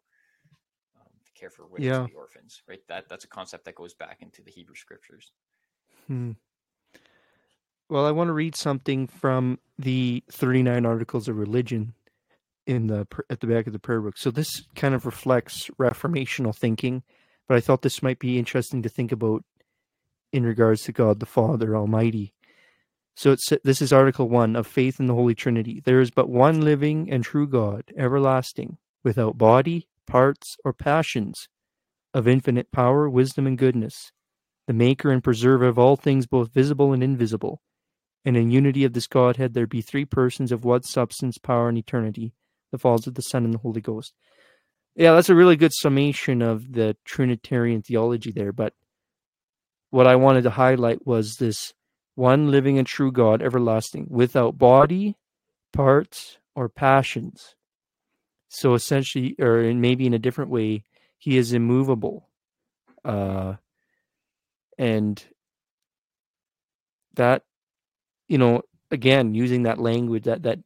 um, 0.97 1.07
to 1.25 1.33
care 1.41 1.51
for 1.51 1.67
widows 1.67 1.87
Yeah. 1.87 2.01
and 2.01 2.09
the 2.11 2.17
orphans, 2.17 2.63
right? 2.69 2.81
That 2.89 3.09
that's 3.09 3.25
a 3.25 3.29
concept 3.29 3.65
that 3.67 3.75
goes 3.77 3.95
back 3.95 4.23
into 4.23 4.43
the 4.43 4.51
Hebrew 4.51 4.75
scriptures. 4.75 5.31
Hmm. 6.07 6.33
Well, 7.89 8.07
I 8.07 8.11
want 8.11 8.29
to 8.29 8.33
read 8.35 8.55
something 8.55 9.07
from 9.07 9.59
the 9.79 10.23
39 10.31 10.85
Articles 10.85 11.29
of 11.29 11.39
Religion 11.39 11.95
in 12.67 12.87
the 12.89 13.07
at 13.31 13.41
the 13.41 13.47
back 13.47 13.67
of 13.67 13.73
the 13.73 13.79
prayer 13.79 14.01
book. 14.01 14.19
So 14.19 14.31
this 14.31 14.63
kind 14.75 14.95
of 14.95 15.07
reflects 15.07 15.69
reformational 15.79 16.55
thinking, 16.55 17.03
but 17.49 17.57
I 17.57 17.61
thought 17.61 17.83
this 17.83 18.03
might 18.03 18.19
be 18.19 18.39
interesting 18.39 18.83
to 18.83 18.89
think 18.89 19.11
about 19.11 19.43
in 20.33 20.45
regards 20.45 20.83
to 20.83 20.93
God 20.93 21.19
the 21.19 21.27
Father 21.27 21.75
Almighty. 21.75 22.35
So 23.17 23.33
it's 23.33 23.49
this 23.65 23.83
is 23.83 23.93
Article 23.93 24.29
1 24.29 24.55
of 24.55 24.67
faith 24.67 25.01
in 25.01 25.07
the 25.07 25.15
Holy 25.15 25.35
Trinity. 25.35 25.83
There 25.85 26.01
is 26.01 26.11
but 26.11 26.29
one 26.29 26.61
living 26.61 27.11
and 27.11 27.25
true 27.25 27.49
God, 27.49 27.85
everlasting, 27.97 28.77
without 29.03 29.39
body, 29.39 29.89
parts, 30.07 30.57
or 30.65 30.73
passions, 30.73 31.49
of 32.15 32.29
infinite 32.29 32.71
power, 32.71 33.09
wisdom, 33.09 33.47
and 33.47 33.59
goodness, 33.59 34.13
the 34.67 34.73
maker 34.73 35.11
and 35.11 35.25
preserver 35.25 35.67
of 35.67 35.79
all 35.79 35.97
things 35.97 36.27
both 36.27 36.53
visible 36.53 36.93
and 36.93 37.03
invisible. 37.03 37.61
And 38.25 38.37
in 38.37 38.51
unity 38.51 38.85
of 38.85 38.93
this 38.93 39.07
Godhead 39.07 39.55
there 39.55 39.67
be 39.67 39.81
three 39.81 40.05
persons 40.05 40.53
of 40.53 40.65
one 40.65 40.83
substance, 40.83 41.39
power, 41.39 41.69
and 41.69 41.79
eternity, 41.79 42.35
the 42.71 42.79
Father, 42.79 43.11
the 43.11 43.23
Son, 43.23 43.45
and 43.45 43.55
the 43.55 43.59
Holy 43.59 43.81
Ghost. 43.81 44.15
Yeah, 44.99 45.15
that's 45.15 45.29
a 45.29 45.35
really 45.37 45.55
good 45.55 45.73
summation 45.73 46.43
of 46.43 46.73
the 46.73 46.97
Trinitarian 47.05 47.83
theology 47.83 48.33
there. 48.33 48.53
But 48.53 48.75
what 49.91 50.09
I 50.09 50.17
wanted 50.17 50.43
to 50.43 50.51
highlight 50.51 51.07
was 51.07 51.37
this 51.37 51.73
one 52.17 52.51
living 52.51 52.79
and 52.79 52.87
true 52.87 53.13
God, 53.13 53.41
everlasting, 53.41 54.09
without 54.11 54.59
body, 54.59 55.17
parts, 55.73 56.39
or 56.57 56.69
passions. 56.69 57.55
So 58.49 58.75
essentially, 58.75 59.37
or 59.39 59.73
maybe 59.73 60.05
in 60.05 60.15
a 60.15 60.19
different 60.19 60.51
way, 60.51 60.83
he 61.17 61.37
is 61.37 61.53
immovable. 61.53 62.29
Uh, 63.05 63.55
and 64.79 65.25
that 67.15 67.43
you 68.29 68.39
know 68.39 68.63
again 68.91 69.35
using 69.35 69.63
that 69.63 69.79
language 69.79 70.25
that 70.25 70.43
that 70.43 70.59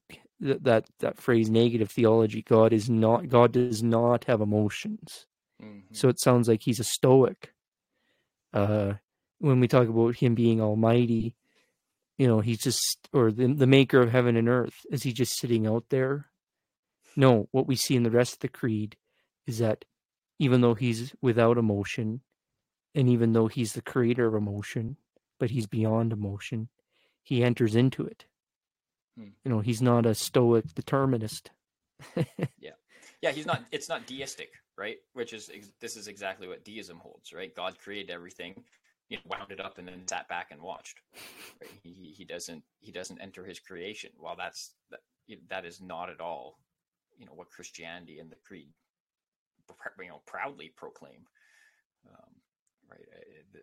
that 0.42 0.84
that 0.98 1.18
phrase 1.18 1.48
negative 1.48 1.90
theology 1.90 2.42
god 2.42 2.72
is 2.72 2.90
not 2.90 3.28
god 3.28 3.52
does 3.52 3.82
not 3.82 4.24
have 4.24 4.40
emotions. 4.40 5.26
Mhm. 5.62 5.82
so 5.92 6.08
it 6.08 6.18
sounds 6.20 6.48
like 6.48 6.62
he's 6.62 6.80
a 6.80 6.84
stoic. 6.84 7.54
Uh 8.52 8.94
when 9.38 9.60
we 9.60 9.68
talk 9.68 9.88
about 9.88 10.16
him 10.16 10.34
being 10.34 10.60
almighty 10.60 11.34
you 12.18 12.26
know 12.26 12.40
he's 12.40 12.58
just 12.58 13.08
or 13.12 13.30
the, 13.32 13.46
the 13.54 13.66
maker 13.66 14.00
of 14.00 14.10
heaven 14.10 14.36
and 14.36 14.48
earth 14.48 14.84
is 14.90 15.02
he 15.04 15.12
just 15.12 15.38
sitting 15.38 15.66
out 15.66 15.84
there? 15.90 16.26
No 17.16 17.48
what 17.52 17.66
we 17.66 17.76
see 17.76 17.94
in 17.96 18.02
the 18.02 18.10
rest 18.10 18.34
of 18.34 18.38
the 18.40 18.48
creed 18.48 18.96
is 19.46 19.58
that 19.58 19.84
even 20.38 20.60
though 20.60 20.74
he's 20.74 21.14
without 21.22 21.58
emotion 21.58 22.20
and 22.94 23.08
even 23.08 23.32
though 23.32 23.46
he's 23.48 23.72
the 23.74 23.82
creator 23.82 24.26
of 24.26 24.34
emotion 24.34 24.96
but 25.38 25.50
he's 25.50 25.66
beyond 25.66 26.12
emotion 26.12 26.68
he 27.22 27.42
enters 27.44 27.74
into 27.76 28.04
it 28.04 28.26
Hmm. 29.16 29.28
you 29.44 29.50
know 29.50 29.60
he's 29.60 29.82
not 29.82 30.06
a 30.06 30.14
stoic 30.14 30.74
determinist 30.74 31.50
Yeah, 32.58 32.70
Yeah, 33.20 33.30
he's 33.32 33.46
not. 33.46 33.64
It's 33.72 33.88
not 33.88 34.06
deistic, 34.06 34.50
right? 34.76 34.96
Which 35.12 35.32
is 35.32 35.50
this 35.80 35.96
is 35.96 36.08
exactly 36.08 36.48
what 36.48 36.64
deism 36.64 36.98
holds, 36.98 37.32
right? 37.32 37.54
God 37.54 37.78
created 37.78 38.10
everything, 38.10 38.54
you 39.08 39.18
know, 39.18 39.22
wound 39.26 39.50
it 39.50 39.60
up, 39.60 39.78
and 39.78 39.88
then 39.88 40.06
sat 40.06 40.28
back 40.28 40.48
and 40.50 40.60
watched. 40.60 41.00
Right? 41.60 41.70
He, 41.82 42.14
he 42.16 42.24
doesn't 42.24 42.62
he 42.80 42.92
doesn't 42.92 43.20
enter 43.20 43.44
his 43.44 43.58
creation. 43.60 44.10
Well, 44.18 44.34
that's 44.36 44.74
that 44.90 45.00
that 45.48 45.64
is 45.64 45.80
not 45.80 46.10
at 46.10 46.20
all, 46.20 46.58
you 47.18 47.26
know, 47.26 47.32
what 47.34 47.50
Christianity 47.50 48.18
and 48.18 48.30
the 48.30 48.36
creed, 48.36 48.68
you 50.00 50.08
know, 50.08 50.22
proudly 50.26 50.72
proclaim. 50.76 51.26
Um, 52.08 52.34
right? 52.90 53.00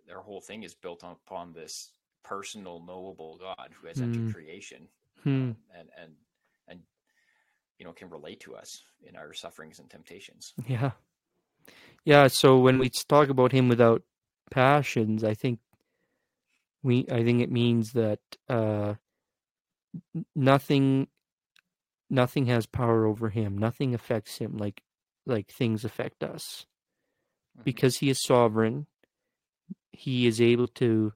Their 0.07 0.21
whole 0.21 0.41
thing 0.41 0.63
is 0.63 0.73
built 0.73 1.03
upon 1.03 1.53
this 1.53 1.91
personal, 2.23 2.83
knowable 2.85 3.37
God 3.37 3.69
who 3.79 3.87
has 3.87 3.97
Hmm. 3.97 4.03
entered 4.03 4.33
creation 4.33 4.87
hmm. 5.23 5.29
um, 5.29 5.55
and 5.77 5.89
and 6.01 6.11
and 6.67 6.79
you 7.77 7.85
know 7.85 7.93
can 7.93 8.09
relate 8.09 8.39
to 8.41 8.55
us 8.55 8.81
in 9.07 9.15
our 9.15 9.33
sufferings 9.33 9.79
and 9.79 9.89
temptations. 9.89 10.53
Yeah. 10.67 10.91
Yeah, 12.05 12.27
so 12.27 12.57
when 12.57 12.79
we 12.79 12.89
talk 12.89 13.29
about 13.29 13.51
him 13.51 13.67
without 13.69 14.03
passions, 14.49 15.23
I 15.23 15.33
think 15.33 15.59
we 16.81 17.05
I 17.11 17.23
think 17.23 17.41
it 17.41 17.51
means 17.51 17.93
that 17.93 18.19
uh 18.47 18.95
nothing 20.35 21.07
nothing 22.09 22.45
has 22.47 22.65
power 22.65 23.05
over 23.05 23.29
him. 23.29 23.57
Nothing 23.57 23.93
affects 23.93 24.37
him 24.37 24.57
like 24.57 24.81
like 25.25 25.51
things 25.51 25.85
affect 25.85 26.23
us. 26.23 26.65
Mhm. 27.59 27.63
Because 27.65 27.97
he 27.97 28.09
is 28.09 28.21
sovereign, 28.21 28.87
he 29.91 30.25
is 30.25 30.41
able 30.41 30.67
to 30.67 31.13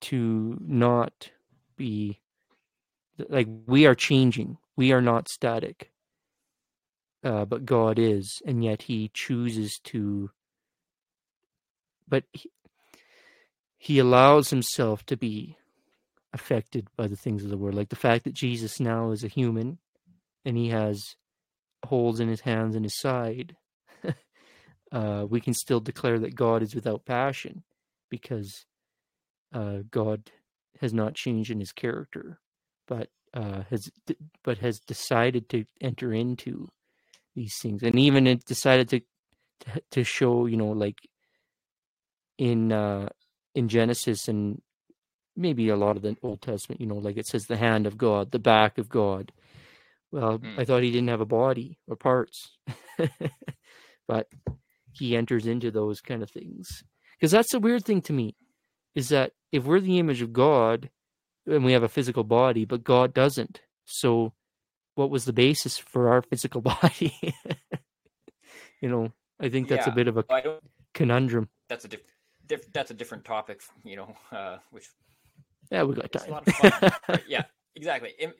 to 0.00 0.58
not 0.60 1.30
be 1.76 2.20
like 3.28 3.48
we 3.66 3.86
are 3.86 3.94
changing. 3.94 4.58
We 4.76 4.92
are 4.92 5.02
not 5.02 5.28
static 5.28 5.90
uh, 7.24 7.44
but 7.44 7.64
God 7.64 7.98
is, 7.98 8.40
and 8.46 8.62
yet 8.62 8.82
He 8.82 9.10
chooses 9.12 9.78
to. 9.84 10.30
But 12.08 12.24
he, 12.32 12.50
he 13.76 13.98
allows 13.98 14.50
Himself 14.50 15.04
to 15.06 15.16
be 15.16 15.56
affected 16.32 16.88
by 16.96 17.06
the 17.06 17.16
things 17.16 17.44
of 17.44 17.50
the 17.50 17.56
world, 17.56 17.74
like 17.74 17.88
the 17.88 17.96
fact 17.96 18.24
that 18.24 18.34
Jesus 18.34 18.80
now 18.80 19.10
is 19.10 19.24
a 19.24 19.28
human, 19.28 19.78
and 20.44 20.56
He 20.56 20.68
has 20.68 21.16
holes 21.86 22.20
in 22.20 22.28
His 22.28 22.40
hands 22.40 22.76
and 22.76 22.84
His 22.84 22.98
side. 22.98 23.56
uh, 24.92 25.26
we 25.28 25.40
can 25.40 25.54
still 25.54 25.80
declare 25.80 26.18
that 26.20 26.34
God 26.34 26.62
is 26.62 26.74
without 26.74 27.04
passion, 27.04 27.64
because 28.10 28.64
uh, 29.52 29.78
God 29.90 30.30
has 30.80 30.94
not 30.94 31.14
changed 31.14 31.50
in 31.50 31.58
his 31.58 31.72
character, 31.72 32.38
but 32.88 33.08
uh, 33.34 33.62
has 33.70 33.90
but 34.42 34.58
has 34.58 34.80
decided 34.80 35.48
to 35.50 35.64
enter 35.80 36.12
into 36.12 36.68
these 37.36 37.54
things, 37.60 37.82
and 37.82 37.98
even 37.98 38.26
it 38.26 38.44
decided 38.44 38.88
to 38.88 39.00
to, 39.90 40.02
show 40.02 40.46
you 40.46 40.56
know 40.56 40.70
like 40.70 40.98
in 42.38 42.72
uh, 42.72 43.08
in 43.54 43.68
Genesis 43.68 44.26
and 44.26 44.60
maybe 45.36 45.68
a 45.68 45.76
lot 45.76 45.96
of 45.96 46.02
the 46.02 46.16
Old 46.22 46.42
Testament, 46.42 46.80
you 46.80 46.86
know, 46.86 46.96
like 46.96 47.16
it 47.16 47.26
says 47.26 47.44
the 47.44 47.56
hand 47.56 47.86
of 47.86 47.96
God, 47.96 48.32
the 48.32 48.40
back 48.40 48.76
of 48.76 48.88
God. 48.88 49.30
Well, 50.10 50.38
mm. 50.38 50.58
I 50.58 50.64
thought 50.64 50.82
he 50.82 50.90
didn't 50.90 51.10
have 51.10 51.20
a 51.20 51.26
body 51.26 51.78
or 51.86 51.94
parts, 51.94 52.56
but 54.08 54.26
he 54.90 55.16
enters 55.16 55.46
into 55.46 55.70
those 55.70 56.00
kind 56.00 56.22
of 56.22 56.30
things 56.30 56.82
because 57.18 57.30
that's 57.30 57.52
the 57.52 57.60
weird 57.60 57.84
thing 57.84 58.00
to 58.02 58.12
me 58.12 58.34
is 58.94 59.10
that 59.10 59.32
if 59.52 59.64
we're 59.64 59.80
the 59.80 59.98
image 59.98 60.22
of 60.22 60.32
God 60.32 60.90
and 61.48 61.64
we 61.64 61.72
have 61.72 61.82
a 61.82 61.88
physical 61.88 62.24
body, 62.24 62.64
but 62.64 62.84
God 62.84 63.14
doesn't, 63.14 63.60
so 63.84 64.32
what 64.94 65.10
was 65.10 65.24
the 65.24 65.32
basis 65.32 65.78
for 65.78 66.08
our 66.08 66.22
physical 66.22 66.60
body? 66.82 67.14
you 68.80 68.88
know, 68.88 69.12
I 69.40 69.48
think 69.48 69.68
that's 69.68 69.86
yeah, 69.86 69.92
a 69.92 69.96
bit 69.96 70.08
of 70.08 70.16
a 70.16 70.24
conundrum. 70.94 71.48
That's 71.68 71.84
a 71.84 71.88
different 71.88 72.10
diff- 72.48 72.72
that's 72.72 72.90
a 72.90 72.94
different 72.94 73.24
topic, 73.24 73.60
you 73.84 73.96
know, 73.96 74.16
uh, 74.32 74.58
which 74.70 74.88
yeah, 75.70 75.84
we 75.84 75.94
got 75.94 76.10
time. 76.12 76.40
right? 77.08 77.22
Yeah, 77.28 77.44
exactly. 77.76 78.14
Im- 78.18 78.34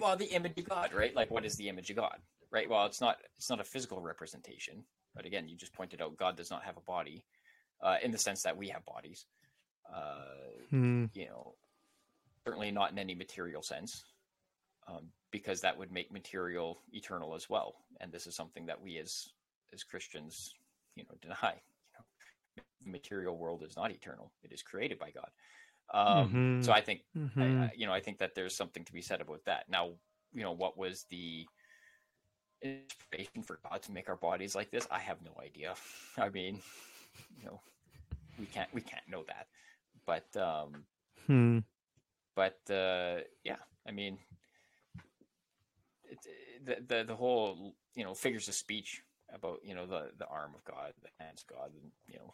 well, 0.00 0.16
the 0.16 0.26
image 0.26 0.58
of 0.58 0.68
God, 0.68 0.92
right? 0.94 1.14
Like, 1.14 1.30
what 1.30 1.44
is 1.44 1.56
the 1.56 1.68
image 1.68 1.90
of 1.90 1.96
God, 1.96 2.18
right? 2.50 2.68
Well, 2.68 2.86
it's 2.86 3.00
not 3.00 3.16
it's 3.36 3.50
not 3.50 3.60
a 3.60 3.64
physical 3.64 4.00
representation, 4.00 4.84
but 5.14 5.26
again, 5.26 5.48
you 5.48 5.56
just 5.56 5.74
pointed 5.74 6.00
out 6.00 6.16
God 6.16 6.36
does 6.36 6.50
not 6.50 6.62
have 6.64 6.76
a 6.76 6.82
body, 6.82 7.24
uh, 7.82 7.96
in 8.02 8.10
the 8.10 8.18
sense 8.18 8.42
that 8.42 8.56
we 8.56 8.68
have 8.68 8.84
bodies. 8.84 9.26
Uh, 9.92 10.24
hmm. 10.70 11.04
You 11.14 11.26
know, 11.26 11.54
certainly 12.48 12.70
not 12.70 12.90
in 12.92 12.98
any 12.98 13.14
material 13.14 13.62
sense, 13.62 14.04
um, 14.88 15.08
because 15.30 15.60
that 15.60 15.76
would 15.76 15.92
make 15.92 16.10
material 16.10 16.80
eternal 16.92 17.34
as 17.34 17.50
well, 17.50 17.74
and 18.00 18.10
this 18.10 18.26
is 18.26 18.34
something 18.34 18.66
that 18.66 18.80
we 18.80 18.98
as 18.98 19.28
as 19.72 19.84
Christians, 19.84 20.54
you 20.96 21.04
know, 21.04 21.14
deny 21.20 21.54
You 21.56 21.98
know, 21.98 22.62
the 22.84 22.90
material 22.90 23.36
world 23.36 23.62
is 23.62 23.76
not 23.76 23.90
eternal; 23.90 24.32
it 24.42 24.52
is 24.52 24.62
created 24.62 24.98
by 24.98 25.10
God. 25.10 25.30
Um, 25.92 26.28
mm-hmm. 26.28 26.62
So 26.62 26.72
I 26.72 26.80
think, 26.80 27.00
mm-hmm. 27.16 27.62
I, 27.62 27.70
you 27.74 27.86
know, 27.86 27.92
I 27.92 28.00
think 28.00 28.18
that 28.18 28.34
there's 28.34 28.54
something 28.54 28.84
to 28.84 28.92
be 28.92 29.00
said 29.02 29.20
about 29.20 29.44
that. 29.46 29.64
Now, 29.70 29.90
you 30.34 30.42
know, 30.42 30.52
what 30.52 30.76
was 30.76 31.06
the 31.10 31.46
inspiration 32.62 33.42
for 33.42 33.58
God 33.62 33.82
to 33.82 33.92
make 33.92 34.08
our 34.08 34.16
bodies 34.16 34.54
like 34.54 34.70
this? 34.70 34.86
I 34.90 34.98
have 34.98 35.18
no 35.22 35.32
idea. 35.42 35.74
I 36.18 36.30
mean, 36.30 36.60
you 37.38 37.44
know, 37.44 37.60
we 38.38 38.46
can't 38.46 38.72
we 38.72 38.80
can't 38.80 39.08
know 39.08 39.24
that, 39.26 39.48
but 40.06 40.40
um, 40.40 40.84
hmm. 41.26 41.58
But 42.38 42.72
uh, 42.72 43.22
yeah, 43.42 43.56
I 43.84 43.90
mean, 43.90 44.16
it, 46.04 46.18
the 46.64 46.76
the 46.86 47.04
the 47.04 47.16
whole 47.16 47.74
you 47.96 48.04
know 48.04 48.14
figures 48.14 48.46
of 48.46 48.54
speech 48.54 49.02
about 49.34 49.58
you 49.64 49.74
know 49.74 49.86
the 49.86 50.12
the 50.16 50.26
arm 50.26 50.52
of 50.54 50.62
God, 50.62 50.92
the 51.02 51.24
hands 51.24 51.42
of 51.42 51.56
God, 51.56 51.72
and 51.72 51.90
you 52.06 52.20
know 52.20 52.30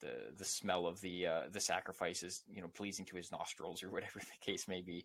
the 0.00 0.34
the 0.38 0.46
smell 0.46 0.86
of 0.86 0.98
the 1.02 1.26
uh, 1.26 1.40
the 1.52 1.60
sacrifice 1.60 2.22
is 2.22 2.42
you 2.48 2.62
know 2.62 2.68
pleasing 2.68 3.04
to 3.04 3.16
his 3.16 3.30
nostrils 3.30 3.82
or 3.82 3.90
whatever 3.90 4.18
the 4.18 4.50
case 4.50 4.66
may 4.66 4.80
be. 4.80 5.04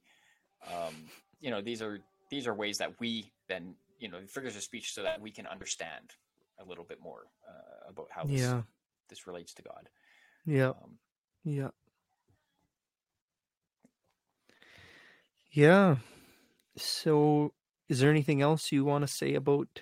Um, 0.67 0.95
you 1.41 1.51
know 1.51 1.59
these 1.59 1.81
are 1.81 1.99
these 2.31 2.47
are 2.47 2.53
ways 2.53 2.77
that 2.77 2.97
we 2.97 3.33
then 3.49 3.75
you 3.99 4.07
know 4.07 4.19
figures 4.25 4.55
of 4.55 4.63
speech 4.63 4.93
so 4.93 5.03
that 5.03 5.19
we 5.19 5.31
can 5.31 5.47
understand 5.47 6.15
a 6.61 6.65
little 6.65 6.85
bit 6.85 6.99
more 7.03 7.23
uh, 7.45 7.89
about 7.89 8.07
how 8.09 8.23
this 8.23 8.39
yeah. 8.39 8.61
this 9.09 9.27
relates 9.27 9.53
to 9.55 9.63
God. 9.63 9.89
Yeah. 10.45 10.69
Um, 10.69 10.97
yeah. 11.43 11.71
Yeah. 15.51 15.97
So, 16.77 17.53
is 17.87 17.99
there 17.99 18.09
anything 18.09 18.41
else 18.41 18.71
you 18.71 18.85
want 18.85 19.01
to 19.01 19.07
say 19.07 19.33
about 19.33 19.81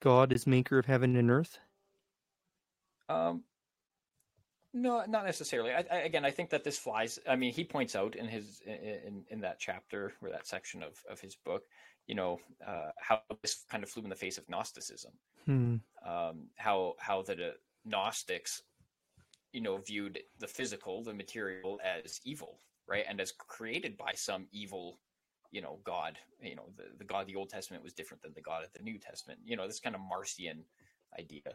God 0.00 0.32
as 0.32 0.46
maker 0.46 0.78
of 0.78 0.86
heaven 0.86 1.16
and 1.16 1.30
earth? 1.30 1.58
Um, 3.08 3.44
no, 4.76 5.02
not 5.08 5.24
necessarily. 5.24 5.72
I, 5.72 5.84
I, 5.90 5.96
again, 6.00 6.24
I 6.24 6.30
think 6.30 6.50
that 6.50 6.62
this 6.62 6.78
flies. 6.78 7.18
I 7.26 7.34
mean, 7.34 7.52
he 7.52 7.64
points 7.64 7.96
out 7.96 8.14
in 8.14 8.28
his 8.28 8.60
in 8.66 9.24
in 9.30 9.40
that 9.40 9.58
chapter 9.58 10.12
or 10.20 10.30
that 10.30 10.46
section 10.46 10.82
of 10.82 11.02
of 11.10 11.18
his 11.18 11.34
book, 11.34 11.62
you 12.06 12.14
know, 12.14 12.38
uh, 12.66 12.90
how 12.98 13.22
this 13.40 13.64
kind 13.70 13.82
of 13.82 13.88
flew 13.88 14.02
in 14.02 14.10
the 14.10 14.14
face 14.14 14.36
of 14.36 14.48
Gnosticism. 14.50 15.12
Hmm. 15.46 15.76
Um, 16.06 16.48
how 16.56 16.94
how 16.98 17.22
the 17.22 17.54
Gnostics, 17.86 18.62
you 19.52 19.62
know, 19.62 19.78
viewed 19.78 20.18
the 20.38 20.46
physical, 20.46 21.02
the 21.02 21.14
material, 21.14 21.80
as 21.82 22.20
evil, 22.24 22.60
right, 22.88 23.04
and 23.08 23.20
as 23.20 23.32
created 23.32 23.96
by 23.96 24.12
some 24.14 24.46
evil, 24.52 24.98
you 25.50 25.62
know, 25.62 25.78
God. 25.84 26.18
You 26.40 26.56
know, 26.56 26.70
the 26.76 26.84
the 26.98 27.04
God 27.04 27.20
of 27.22 27.26
the 27.26 27.36
Old 27.36 27.50
Testament 27.50 27.82
was 27.82 27.92
different 27.92 28.22
than 28.22 28.32
the 28.34 28.42
God 28.42 28.64
of 28.64 28.72
the 28.72 28.82
New 28.82 28.98
Testament. 28.98 29.40
You 29.44 29.56
know, 29.56 29.66
this 29.66 29.80
kind 29.80 29.94
of 29.94 30.00
Marcion 30.02 30.64
idea 31.18 31.54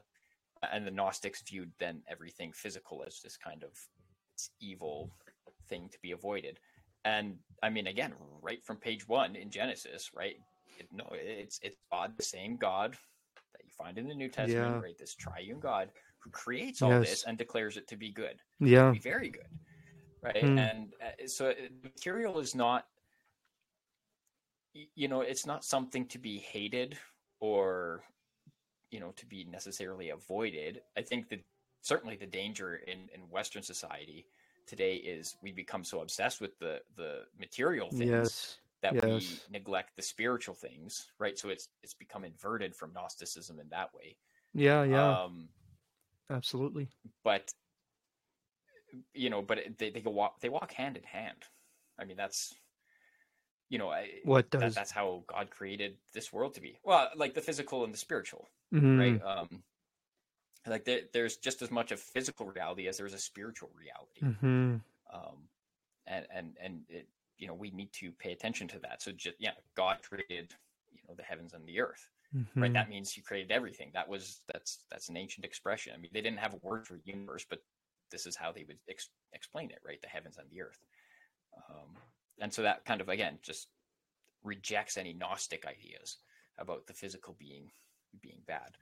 and 0.72 0.86
the 0.86 0.92
Gnostics 0.92 1.42
viewed 1.42 1.72
then 1.80 2.02
everything 2.08 2.52
physical 2.54 3.04
as 3.06 3.20
this 3.22 3.38
kind 3.38 3.64
of 3.64 3.72
evil 4.60 5.10
thing 5.68 5.90
to 5.92 5.98
be 6.02 6.12
avoided. 6.12 6.60
And 7.04 7.38
I 7.64 7.70
mean, 7.70 7.88
again, 7.88 8.14
right 8.42 8.64
from 8.64 8.78
page 8.78 9.08
one 9.08 9.36
in 9.36 9.50
Genesis, 9.50 10.12
right? 10.16 10.36
It, 10.80 10.88
no, 10.92 11.06
it's 11.12 11.60
it's 11.64 11.78
God, 11.92 12.14
the 12.18 12.24
same 12.24 12.58
God 12.58 12.92
that 13.54 13.64
you 13.64 13.72
find 13.72 13.98
in 13.98 14.08
the 14.08 14.16
New 14.16 14.30
Testament, 14.30 14.76
yeah. 14.76 14.82
right? 14.82 14.98
This 14.98 15.16
triune 15.16 15.60
God 15.60 15.90
who 16.20 16.30
creates 16.30 16.82
all 16.82 16.92
yes. 16.92 17.10
this 17.10 17.24
and 17.26 17.38
declares 17.38 17.78
it 17.78 17.88
to 17.88 17.98
be 17.98 18.12
good. 18.12 18.40
Yeah, 18.60 18.92
be 18.92 19.00
very 19.00 19.30
good, 19.30 19.48
right? 20.22 20.44
Hmm. 20.44 20.58
And 20.58 20.94
uh, 21.02 21.28
so 21.28 21.54
material 21.84 22.40
is 22.40 22.56
not, 22.56 22.88
you 24.74 25.08
know, 25.08 25.22
it's 25.22 25.46
not 25.46 25.66
something 25.66 26.06
to 26.08 26.20
be 26.20 26.38
hated 26.38 26.98
or 27.40 28.04
you 28.92 29.00
know 29.00 29.12
to 29.16 29.26
be 29.26 29.46
necessarily 29.46 30.10
avoided. 30.10 30.82
I 30.98 31.02
think 31.02 31.30
that 31.30 31.44
certainly 31.82 32.16
the 32.16 32.28
danger 32.28 32.76
in 32.76 33.10
in 33.14 33.22
Western 33.30 33.64
society 33.64 34.28
today 34.68 34.96
is 34.96 35.36
we 35.42 35.52
become 35.52 35.84
so 35.84 36.02
obsessed 36.02 36.40
with 36.40 36.58
the 36.60 36.82
the 36.96 37.24
material 37.40 37.90
things 37.90 38.10
yes. 38.10 38.58
that 38.82 38.94
yes. 38.96 39.04
we 39.04 39.40
neglect 39.58 39.96
the 39.96 40.02
spiritual 40.02 40.54
things, 40.54 41.08
right? 41.18 41.38
So 41.38 41.50
it's 41.50 41.70
it's 41.82 41.94
become 41.94 42.24
inverted 42.24 42.76
from 42.76 42.94
Gnosticism 42.94 43.60
in 43.60 43.70
that 43.70 43.94
way. 43.96 44.18
Yeah, 44.54 44.84
yeah, 44.84 45.24
um, 45.24 45.48
absolutely. 46.30 46.90
But 47.24 47.54
you 49.14 49.30
know, 49.30 49.42
but 49.42 49.60
they 49.78 49.90
they 49.90 50.02
go 50.02 50.12
walk 50.12 50.40
they 50.42 50.50
walk 50.50 50.72
hand 50.72 50.98
in 50.98 51.04
hand. 51.04 51.44
I 52.00 52.06
mean, 52.06 52.18
that's 52.18 52.56
you 53.72 53.78
know, 53.78 53.94
what 54.26 54.50
does 54.50 54.62
that, 54.62 54.76
that's 54.76 54.92
how 54.92 55.24
God 55.28 55.50
created 55.50 55.96
this 56.14 56.34
world 56.34 56.56
to 56.56 56.62
be. 56.62 56.78
Well, 56.84 57.10
like 57.16 57.34
the 57.34 57.42
physical 57.42 57.86
and 57.86 57.94
the 57.94 57.98
spiritual, 57.98 58.50
mm-hmm. 58.74 59.00
right? 59.00 59.22
Um, 59.24 59.64
like 60.68 60.84
there, 60.84 61.02
there's 61.14 61.38
just 61.38 61.62
as 61.62 61.72
much 61.72 61.94
a 61.94 61.98
physical 61.98 62.48
reality 62.48 62.90
as 62.90 62.98
there's 62.98 63.14
a 63.14 63.18
spiritual 63.18 63.72
reality. 63.74 64.36
Mm-hmm. 64.38 64.76
Um, 65.16 65.38
and 66.06 66.28
and 66.34 66.58
and 66.62 66.82
it, 66.90 67.08
you 67.38 67.48
know, 67.48 67.54
we 67.54 67.72
need 67.72 67.94
to 67.94 68.12
pay 68.12 68.34
attention 68.34 68.68
to 68.68 68.80
that. 68.80 69.02
So 69.02 69.14
just 69.14 69.38
yeah, 69.40 69.52
God 69.78 70.00
created 70.04 70.54
you 70.92 71.00
know 71.08 71.16
the 71.16 71.24
heavens 71.24 71.54
and 71.54 71.66
the 71.66 71.80
earth. 71.80 72.10
Mm-hmm. 72.36 72.62
Right, 72.62 72.74
that 72.74 72.90
means 72.90 73.12
He 73.12 73.22
created 73.22 73.52
everything. 73.52 73.92
That 73.94 74.08
was 74.08 74.42
that's 74.52 74.80
that's 74.92 75.08
an 75.08 75.16
ancient 75.16 75.46
expression. 75.46 75.94
I 75.96 76.00
mean, 76.00 76.12
they 76.14 76.22
didn't 76.22 76.40
have 76.40 76.54
a 76.54 76.60
word 76.62 76.86
for 76.86 77.00
universe, 77.06 77.46
but 77.50 77.60
this 78.12 78.26
is 78.26 78.36
how 78.36 78.52
they 78.52 78.66
would 78.68 78.80
ex- 78.90 79.10
explain 79.34 79.72
it, 79.72 79.80
right? 79.86 80.02
The 80.02 80.08
heavens 80.08 80.38
and 80.38 80.50
the 80.50 80.62
earth. 80.62 80.80
Um, 81.70 81.96
and 82.42 82.54
so 82.54 82.64
that 82.64 82.84
kind 82.86 83.02
of 83.02 83.10
again 83.10 83.38
just 83.42 83.68
rejects 84.44 84.98
any 84.98 85.14
gnostic 85.14 85.66
ideas 85.66 86.18
about 86.58 86.88
the 86.88 86.94
physical 86.94 87.36
being 87.40 87.72
being 88.22 88.40
bad 88.48 88.78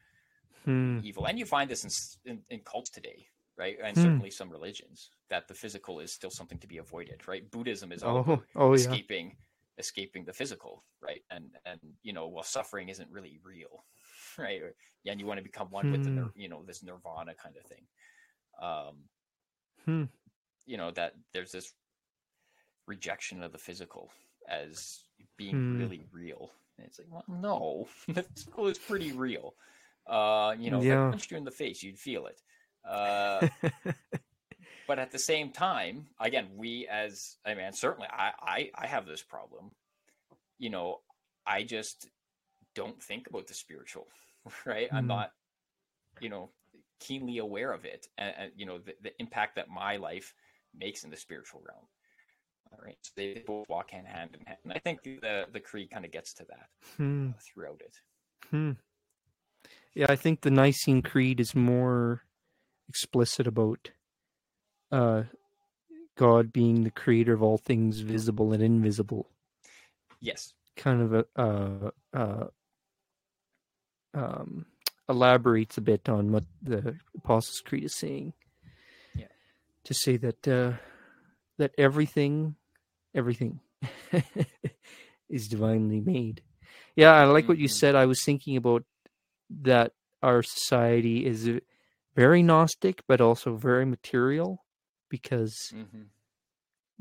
hmm. 0.66 1.00
evil 1.04 1.26
and 1.26 1.38
you 1.38 1.46
find 1.46 1.70
this 1.70 1.84
in, 2.26 2.32
in, 2.32 2.42
in 2.50 2.60
cults 2.62 2.90
today 2.90 3.28
right 3.58 3.78
and 3.84 3.96
hmm. 3.96 4.04
certainly 4.04 4.32
some 4.32 4.50
religions 4.50 5.10
that 5.30 5.48
the 5.48 5.54
physical 5.54 6.00
is 6.00 6.12
still 6.12 6.32
something 6.32 6.58
to 6.58 6.68
be 6.68 6.78
avoided 6.78 7.28
right 7.28 7.52
buddhism 7.52 7.92
is 7.92 8.02
all 8.02 8.26
oh, 8.28 8.42
oh, 8.56 8.74
escaping 8.74 9.28
yeah. 9.28 9.80
escaping 9.80 10.26
the 10.26 10.34
physical 10.34 10.84
right 11.02 11.22
and 11.30 11.52
and 11.66 11.80
you 12.02 12.14
know 12.14 12.28
well 12.28 12.44
suffering 12.44 12.90
isn't 12.90 13.12
really 13.12 13.40
real 13.44 13.84
right 14.38 14.62
yeah 15.04 15.12
and 15.12 15.22
you 15.22 15.28
want 15.28 15.38
to 15.38 15.44
become 15.44 15.68
one 15.70 15.86
hmm. 15.86 15.92
with 15.92 16.04
the 16.04 16.10
hmm. 16.10 16.28
you 16.36 16.50
know 16.50 16.64
this 16.66 16.84
nirvana 16.84 17.34
kind 17.36 17.56
of 17.58 17.64
thing 17.66 17.84
um 18.62 18.96
hmm. 19.90 20.04
you 20.66 20.78
know 20.78 20.92
that 20.92 21.14
there's 21.34 21.52
this 21.52 21.74
rejection 22.88 23.44
of 23.44 23.52
the 23.52 23.58
physical 23.58 24.12
as 24.50 25.00
being 25.38 25.56
hmm. 25.56 25.80
really 25.80 26.04
real. 26.12 26.52
And 26.78 26.88
it's 26.88 27.00
like, 27.00 27.08
well, 27.12 27.24
no, 27.28 27.88
the 28.14 28.24
physical 28.24 28.68
is 28.68 28.78
pretty 28.78 29.12
real. 29.12 29.54
Uh, 30.08 30.56
you 30.58 30.72
know, 30.72 30.82
yeah. 30.82 30.94
if 30.94 31.08
I 31.08 31.10
punched 31.12 31.32
you 31.32 31.38
in 31.38 31.44
the 31.46 31.52
face, 31.52 31.84
you'd 31.84 32.00
feel 32.00 32.26
it. 32.26 32.42
Uh, 32.88 33.48
but 34.88 34.98
at 34.98 35.12
the 35.12 35.20
same 35.20 35.52
time, 35.52 36.08
again, 36.20 36.48
we 36.56 36.88
as 36.90 37.38
I 37.46 37.54
mean, 37.54 37.72
certainly 37.74 38.08
I, 38.12 38.32
I 38.42 38.72
I 38.76 38.88
have 38.88 39.06
this 39.06 39.22
problem. 39.22 39.72
You 40.58 40.72
know, 40.72 41.02
I 41.46 41.64
just 41.64 42.08
don't 42.76 43.02
think 43.02 43.28
about 43.28 43.48
the 43.48 43.54
spiritual, 43.54 44.08
right? 44.66 44.90
Mm. 44.90 44.96
I'm 44.96 45.04
hmm. 45.04 45.08
not, 45.08 45.32
you 46.20 46.30
know, 46.30 46.50
keenly 47.00 47.38
aware 47.40 47.72
of 47.72 47.86
it, 47.86 48.08
and, 48.18 48.34
and 48.38 48.52
you 48.56 48.66
know 48.66 48.78
the, 48.80 48.94
the 49.02 49.12
impact 49.20 49.56
that 49.56 49.70
my 49.70 49.98
life 49.98 50.34
makes 50.78 51.04
in 51.04 51.10
the 51.10 51.18
spiritual 51.18 51.62
realm. 51.68 51.86
All 52.72 52.80
right, 52.84 52.98
so 53.02 53.12
they 53.16 53.44
both 53.46 53.68
walk 53.70 53.92
hand 53.92 54.08
hand 54.08 54.32
in 54.40 54.46
hand. 54.46 54.60
And 54.64 54.74
I 54.74 54.80
think 54.80 55.04
the 55.04 55.46
the 55.52 55.60
creed 55.60 55.90
kind 55.92 56.06
of 56.06 56.12
gets 56.12 56.34
to 56.36 56.46
that 56.46 56.70
Hmm. 56.98 57.30
uh, 57.30 57.34
throughout 57.42 57.82
it. 57.82 57.96
Hmm. 58.50 58.72
Yeah, 59.94 60.08
I 60.10 60.16
think 60.16 60.42
the 60.42 60.52
Nicene 60.52 61.02
Creed 61.02 61.40
is 61.40 61.56
more 61.56 62.22
explicit 62.88 63.48
about 63.48 63.92
uh, 64.92 65.24
God 66.16 66.54
being 66.54 66.84
the 66.84 66.92
creator 66.92 67.34
of 67.34 67.42
all 67.42 67.58
things 67.58 68.00
visible 68.00 68.54
and 68.54 68.62
invisible. 68.62 69.30
Yes. 70.22 70.54
Kind 70.76 71.02
of 71.02 71.14
a, 71.14 71.26
uh, 71.42 71.92
uh, 72.14 72.48
um, 74.14 74.66
elaborates 75.10 75.78
a 75.78 75.82
bit 75.82 76.08
on 76.08 76.32
what 76.32 76.46
the 76.62 76.96
Apostles' 77.18 77.62
Creed 77.66 77.86
is 77.86 77.96
saying. 77.96 78.34
Yeah. 79.16 79.28
To 79.86 79.94
say 79.94 80.18
that 80.18 80.48
uh, 80.48 80.74
that 81.58 81.72
everything, 81.78 82.56
everything, 83.16 83.60
is 85.30 85.48
divinely 85.48 86.00
made. 86.00 86.42
Yeah, 86.96 87.14
I 87.14 87.26
like 87.26 87.48
what 87.48 87.58
you 87.58 87.68
Mhm. 87.68 87.80
said. 87.80 87.96
I 87.96 88.06
was 88.06 88.24
thinking 88.24 88.56
about 88.58 88.84
that 89.50 89.94
our 90.22 90.44
society 90.44 91.26
is 91.26 91.50
very 92.16 92.44
gnostic, 92.44 93.04
but 93.08 93.22
also 93.22 93.56
very 93.56 93.86
material, 93.86 94.64
because 95.10 95.56
hmm 95.72 96.04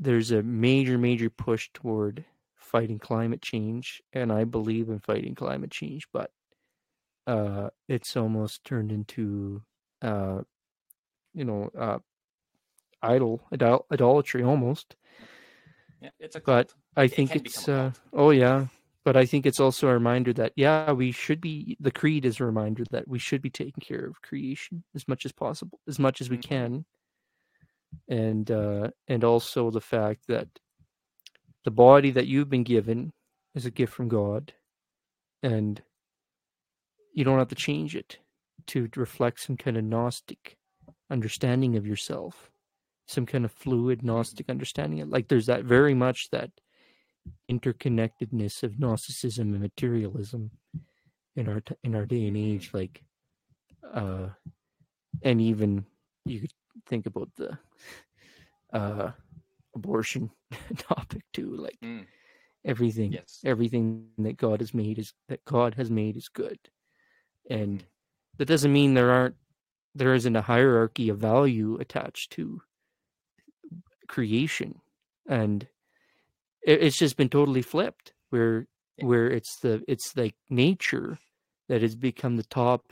there's 0.01 0.31
a 0.31 0.41
major, 0.41 0.97
major 0.97 1.29
push 1.29 1.69
toward 1.73 2.23
fighting 2.55 2.99
climate 2.99 3.41
change, 3.41 4.01
and 4.13 4.31
I 4.31 4.45
believe 4.45 4.89
in 4.89 4.99
fighting 4.99 5.35
climate 5.35 5.71
change, 5.71 6.07
but 6.13 6.31
uh, 7.29 7.69
it's 7.87 8.17
almost 8.17 8.65
turned 8.65 8.91
into, 8.91 9.63
uh, 10.01 10.41
you 11.33 11.45
know, 11.45 11.69
uh, 11.77 11.99
idol, 13.01 13.41
idol, 13.51 13.85
idolatry 13.91 14.43
almost. 14.43 14.95
Yeah, 16.01 16.09
it's 16.19 16.35
a 16.35 16.41
But. 16.45 16.73
I 16.95 17.07
It 17.11 17.15
think 17.15 17.35
it's, 17.35 17.67
uh, 17.69 17.91
oh 18.13 18.31
yeah, 18.31 18.67
but 19.05 19.15
I 19.15 19.25
think 19.25 19.45
it's 19.45 19.59
also 19.59 19.87
a 19.87 19.93
reminder 19.93 20.33
that 20.33 20.53
yeah, 20.55 20.91
we 20.91 21.11
should 21.11 21.39
be. 21.41 21.77
The 21.79 21.91
creed 21.91 22.25
is 22.25 22.39
a 22.39 22.45
reminder 22.45 22.83
that 22.91 23.07
we 23.07 23.19
should 23.19 23.41
be 23.41 23.49
taking 23.49 23.81
care 23.81 24.05
of 24.05 24.21
creation 24.21 24.83
as 24.95 25.07
much 25.07 25.25
as 25.25 25.31
possible, 25.31 25.79
as 25.87 25.99
much 25.99 26.21
as 26.21 26.29
we 26.29 26.37
Mhm. 26.37 26.41
can, 26.41 26.85
and 28.07 28.49
uh, 28.51 28.89
and 29.07 29.23
also 29.23 29.71
the 29.71 29.81
fact 29.81 30.27
that 30.27 30.47
the 31.63 31.71
body 31.71 32.11
that 32.11 32.27
you've 32.27 32.49
been 32.49 32.63
given 32.63 33.13
is 33.55 33.65
a 33.65 33.71
gift 33.71 33.93
from 33.93 34.07
God, 34.09 34.53
and 35.43 35.83
you 37.19 37.25
don't 37.25 37.37
have 37.37 37.49
to 37.49 37.55
change 37.55 37.97
it 37.97 38.17
to 38.67 38.87
reflect 38.95 39.41
some 39.41 39.57
kind 39.57 39.75
of 39.75 39.83
gnostic 39.83 40.55
understanding 41.11 41.75
of 41.75 41.85
yourself, 41.85 42.49
some 43.09 43.25
kind 43.25 43.43
of 43.43 43.51
fluid 43.51 44.03
gnostic 44.03 44.49
understanding. 44.49 45.09
Like 45.09 45.27
there's 45.27 45.47
that 45.47 45.65
very 45.65 45.93
much 45.93 46.29
that 46.31 46.49
interconnectedness 47.51 48.63
of 48.63 48.79
Gnosticism 48.79 49.51
and 49.53 49.61
materialism 49.61 50.51
in 51.35 51.49
our 51.49 51.61
in 51.83 51.93
our 51.93 52.05
day 52.05 52.25
and 52.27 52.37
age. 52.37 52.69
Like, 52.73 53.03
uh, 53.93 54.29
and 55.21 55.41
even 55.41 55.85
you 56.25 56.39
could 56.39 56.53
think 56.87 57.05
about 57.05 57.31
the 57.35 57.57
uh, 58.71 59.11
abortion 59.75 60.31
topic 60.77 61.23
too. 61.33 61.53
Like 61.57 61.77
Mm, 61.83 62.05
everything, 62.63 63.11
yes. 63.11 63.39
everything 63.43 64.07
that 64.19 64.37
God 64.37 64.61
has 64.61 64.73
made 64.73 64.99
is 64.99 65.13
that 65.27 65.43
God 65.43 65.75
has 65.75 65.91
made 65.91 66.15
is 66.15 66.29
good, 66.29 66.59
and 67.49 67.85
that 68.37 68.45
doesn't 68.45 68.73
mean 68.73 68.93
there 68.93 69.11
aren't 69.11 69.35
there 69.95 70.13
isn't 70.13 70.35
a 70.35 70.41
hierarchy 70.43 71.09
of 71.09 71.17
value 71.17 71.77
attached 71.79 72.31
to 72.31 72.61
creation. 74.07 74.81
And 75.27 75.67
it, 76.65 76.81
it's 76.83 76.97
just 76.97 77.17
been 77.17 77.29
totally 77.29 77.61
flipped 77.61 78.13
where 78.29 78.67
where 79.01 79.29
it's 79.29 79.59
the 79.59 79.83
it's 79.87 80.15
like 80.17 80.35
nature 80.49 81.19
that 81.69 81.81
has 81.81 81.95
become 81.95 82.35
the 82.37 82.43
top 82.43 82.91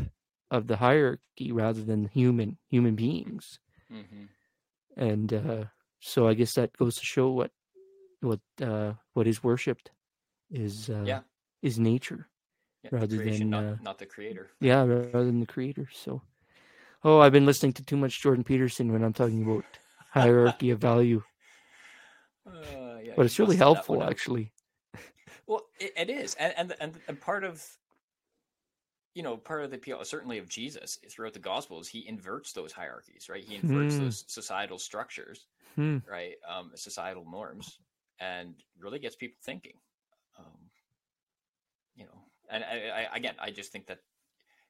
of 0.51 0.67
the 0.67 0.77
hierarchy 0.77 1.51
rather 1.51 1.83
than 1.83 2.05
human 2.13 2.57
human 2.69 2.95
beings. 2.95 3.59
Mhm. 3.91 4.27
and 4.97 5.33
uh 5.33 5.63
so 5.99 6.27
i 6.27 6.33
guess 6.33 6.53
that 6.55 6.75
goes 6.77 6.95
to 6.95 7.05
show 7.05 7.29
what 7.29 7.51
what 8.21 8.39
uh 8.61 8.93
what 9.13 9.27
is 9.27 9.43
worshipped 9.43 9.91
is 10.49 10.89
uh 10.89 11.03
Yeah. 11.05 11.21
is 11.61 11.77
nature 11.79 12.27
Yeah, 12.83 12.89
rather 12.93 13.07
the 13.07 13.17
creation, 13.17 13.49
than, 13.49 13.49
not, 13.49 13.63
uh, 13.65 13.77
not 13.83 13.97
the 13.99 14.05
creator. 14.05 14.49
yeah 14.61 14.83
rather 14.83 15.25
than 15.25 15.39
the 15.39 15.45
creator 15.45 15.87
so 15.93 16.21
oh 17.03 17.19
i've 17.19 17.31
been 17.31 17.45
listening 17.45 17.73
to 17.73 17.83
too 17.83 17.97
much 17.97 18.21
jordan 18.21 18.43
peterson 18.43 18.91
when 18.91 19.03
i'm 19.03 19.13
talking 19.13 19.43
about 19.43 19.65
hierarchy 20.11 20.69
of 20.69 20.79
value 20.79 21.21
Uh, 22.45 22.97
yeah, 23.03 23.13
but 23.15 23.25
it's 23.25 23.39
really 23.39 23.57
helpful 23.57 24.03
actually 24.03 24.51
Well, 25.47 25.63
it, 25.79 25.93
it 25.95 26.09
is, 26.09 26.35
and, 26.35 26.53
and 26.57 26.75
and 26.79 26.93
and 27.07 27.21
part 27.21 27.43
of 27.43 27.65
you 29.13 29.23
know 29.23 29.37
part 29.37 29.63
of 29.63 29.71
the 29.71 29.77
appeal, 29.77 30.03
certainly 30.03 30.37
of 30.37 30.47
Jesus 30.49 30.99
throughout 31.09 31.33
the 31.33 31.39
Gospels, 31.39 31.87
he 31.87 32.07
inverts 32.07 32.53
those 32.53 32.71
hierarchies, 32.71 33.29
right? 33.29 33.43
He 33.43 33.55
inverts 33.55 33.97
Hmm. 33.97 34.03
those 34.03 34.23
societal 34.27 34.77
structures, 34.77 35.47
hmm. 35.75 35.97
right? 36.09 36.35
Um, 36.47 36.71
societal 36.75 37.25
norms, 37.29 37.79
and 38.19 38.55
really 38.79 38.99
gets 38.99 39.15
people 39.15 39.37
thinking. 39.43 39.73
Um, 40.37 40.69
you 41.95 42.05
know, 42.05 42.26
and 42.49 42.63
I, 42.63 43.07
I, 43.11 43.17
again, 43.17 43.35
I 43.39 43.51
just 43.51 43.71
think 43.71 43.87
that 43.87 43.99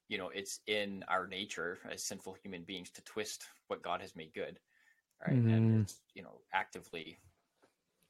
you 0.09 0.17
know 0.17 0.30
it's 0.30 0.59
in 0.67 1.03
our 1.07 1.28
nature 1.28 1.80
as 1.91 2.03
sinful 2.03 2.36
human 2.41 2.63
beings 2.63 2.89
to 2.91 3.03
twist 3.03 3.45
what 3.67 3.84
God 3.84 4.01
has 4.01 4.15
made 4.15 4.34
good, 4.34 4.59
right? 5.25 5.36
Mhm. 5.36 5.53
And 5.53 5.82
it's 5.82 6.01
you 6.13 6.23
know 6.23 6.41
actively 6.53 7.17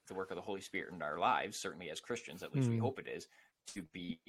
the 0.07 0.13
work 0.13 0.31
of 0.31 0.35
the 0.35 0.41
Holy 0.41 0.61
Spirit 0.61 0.93
in 0.93 1.01
our 1.01 1.19
lives, 1.19 1.57
certainly 1.57 1.89
as 1.89 1.99
Christians, 1.99 2.41
at 2.43 2.53
least 2.53 2.69
we 2.69 2.77
Mm. 2.77 2.81
hope 2.81 2.99
it 2.99 3.07
is, 3.07 3.27
to 3.67 3.81
be 3.93 4.19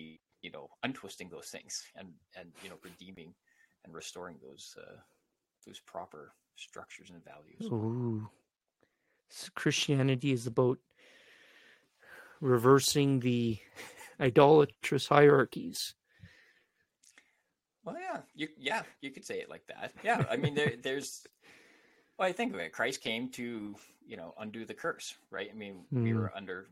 you 0.42 0.50
know 0.50 0.68
untwisting 0.82 1.28
those 1.28 1.48
things 1.50 1.84
and 1.96 2.08
and 2.36 2.50
you 2.62 2.70
know 2.70 2.78
redeeming 2.82 3.34
and 3.84 3.94
restoring 3.94 4.36
those 4.42 4.76
uh, 4.80 4.96
those 5.66 5.80
proper 5.80 6.32
structures 6.56 7.10
and 7.10 7.24
values. 7.24 7.62
Ooh. 7.62 8.28
So 9.30 9.50
Christianity 9.54 10.32
is 10.32 10.46
about 10.46 10.78
reversing 12.40 13.20
the 13.20 13.58
idolatrous 14.20 15.08
hierarchies. 15.08 15.94
Well, 17.84 17.96
yeah, 17.98 18.20
you 18.34 18.48
yeah 18.58 18.82
you 19.00 19.10
could 19.10 19.24
say 19.24 19.40
it 19.40 19.48
like 19.48 19.66
that. 19.68 19.92
Yeah, 20.02 20.24
I 20.28 20.36
mean 20.36 20.54
there 20.54 20.76
there's. 20.82 21.26
Well, 22.18 22.28
I 22.28 22.32
think 22.32 22.52
of 22.54 22.60
it. 22.60 22.72
Christ 22.72 23.00
came 23.00 23.30
to 23.32 23.76
you 24.06 24.16
know 24.16 24.34
undo 24.38 24.64
the 24.64 24.74
curse, 24.74 25.16
right? 25.30 25.48
I 25.50 25.54
mean 25.54 25.86
we 26.00 26.12
Mm. 26.12 26.14
were 26.14 26.32
under 26.36 26.68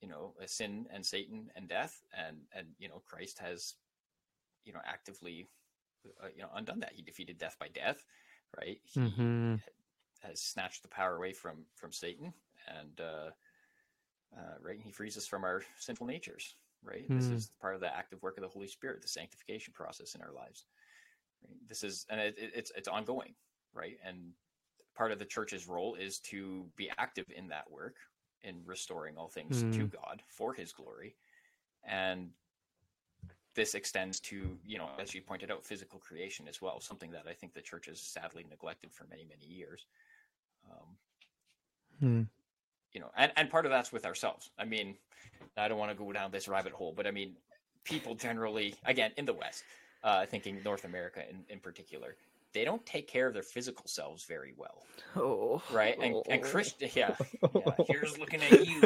you 0.00 0.08
know 0.08 0.34
a 0.40 0.48
sin 0.48 0.86
and 0.92 1.04
Satan 1.04 1.50
and 1.56 1.68
death, 1.68 2.02
and 2.16 2.38
and 2.54 2.68
you 2.78 2.88
know 2.88 3.02
Christ 3.06 3.38
has 3.38 3.74
you 4.64 4.72
know 4.72 4.80
actively 4.84 5.48
uh, 6.22 6.28
you 6.34 6.42
know 6.42 6.50
undone 6.54 6.80
that. 6.80 6.92
He 6.94 7.02
defeated 7.02 7.38
death 7.38 7.56
by 7.60 7.68
death, 7.68 8.04
right? 8.58 8.80
He 8.84 9.00
hmm 9.00 9.56
has 10.22 10.40
snatched 10.40 10.82
the 10.82 10.88
power 10.88 11.16
away 11.16 11.32
from 11.32 11.66
from 11.76 11.92
Satan, 11.92 12.32
and 12.68 13.00
uh, 13.00 13.30
uh, 14.36 14.54
right, 14.60 14.80
he 14.80 14.90
frees 14.90 15.16
us 15.16 15.26
from 15.26 15.44
our 15.44 15.62
sinful 15.78 16.06
natures. 16.06 16.56
Right, 16.84 17.06
this 17.14 17.26
Hmm. 17.28 17.34
is 17.34 17.50
part 17.60 17.74
of 17.76 17.80
the 17.80 17.94
active 17.94 18.22
work 18.22 18.36
of 18.38 18.42
the 18.42 18.48
Holy 18.48 18.66
Spirit, 18.66 19.02
the 19.02 19.08
sanctification 19.08 19.72
process 19.72 20.14
in 20.16 20.22
our 20.22 20.32
lives. 20.32 20.66
Right? 21.46 21.56
This 21.68 21.84
is, 21.84 22.06
and 22.10 22.20
it, 22.20 22.36
it- 22.38 22.52
it's 22.54 22.72
it's 22.76 22.88
ongoing, 22.88 23.34
right? 23.72 23.98
And 24.04 24.32
part 24.94 25.12
of 25.12 25.18
the 25.18 25.24
church's 25.24 25.68
role 25.68 25.94
is 25.94 26.18
to 26.20 26.70
be 26.76 26.90
active 26.98 27.30
in 27.30 27.48
that 27.48 27.70
work 27.70 27.96
in 28.42 28.64
restoring 28.66 29.16
all 29.16 29.28
things 29.28 29.64
to 29.72 29.84
Hmm. 29.84 29.86
God 29.86 30.22
for 30.28 30.54
His 30.54 30.72
glory, 30.72 31.16
and 31.84 32.30
this 33.54 33.74
extends 33.74 34.20
to 34.20 34.58
you 34.64 34.78
know 34.78 34.90
as 34.98 35.14
you 35.14 35.20
pointed 35.22 35.50
out 35.50 35.64
physical 35.64 35.98
creation 35.98 36.48
as 36.48 36.60
well 36.62 36.80
something 36.80 37.10
that 37.10 37.26
i 37.26 37.34
think 37.34 37.52
the 37.52 37.60
church 37.60 37.86
has 37.86 38.00
sadly 38.00 38.44
neglected 38.48 38.92
for 38.92 39.04
many 39.04 39.24
many 39.24 39.46
years 39.46 39.86
um, 40.70 40.96
Hmm. 42.00 42.22
You 42.94 43.00
know 43.00 43.10
and, 43.16 43.32
and 43.36 43.50
part 43.50 43.64
of 43.66 43.70
that's 43.70 43.92
with 43.92 44.04
ourselves 44.06 44.50
i 44.58 44.64
mean 44.64 44.94
i 45.56 45.68
don't 45.68 45.78
want 45.78 45.90
to 45.90 45.96
go 45.96 46.12
down 46.12 46.30
this 46.30 46.48
rabbit 46.48 46.72
hole 46.72 46.92
but 46.96 47.06
i 47.06 47.10
mean 47.10 47.34
people 47.84 48.14
generally 48.14 48.74
again 48.84 49.10
in 49.16 49.24
the 49.24 49.32
west 49.32 49.64
uh, 50.04 50.26
thinking 50.26 50.58
north 50.64 50.84
america 50.84 51.22
in, 51.28 51.36
in 51.48 51.58
particular 51.58 52.16
they 52.54 52.64
don't 52.66 52.84
take 52.84 53.08
care 53.08 53.26
of 53.28 53.32
their 53.32 53.42
physical 53.42 53.84
selves 53.86 54.24
very 54.24 54.52
well 54.56 54.82
Oh, 55.16 55.62
right 55.72 55.96
and, 56.00 56.16
and 56.28 56.44
oh. 56.44 56.48
christian 56.48 56.90
yeah, 56.94 57.14
yeah 57.54 57.70
here's 57.88 58.18
looking 58.18 58.42
at 58.42 58.66
you 58.66 58.82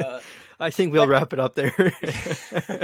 uh, 0.00 0.20
I 0.60 0.70
think 0.70 0.92
we'll 0.92 1.02
but- 1.04 1.08
wrap 1.10 1.32
it 1.32 1.40
up 1.40 1.54
there. 1.54 1.72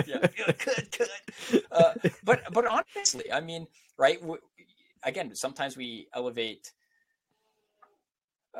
yeah, 0.07 0.27
good, 0.37 0.57
good, 0.67 0.89
good. 0.97 1.63
Uh, 1.71 1.93
but 2.25 2.43
but 2.53 2.67
honestly, 2.67 3.31
I 3.33 3.41
mean, 3.41 3.67
right? 3.97 4.21
W- 4.21 4.41
again, 5.05 5.35
sometimes 5.35 5.77
we 5.77 6.09
elevate. 6.15 6.73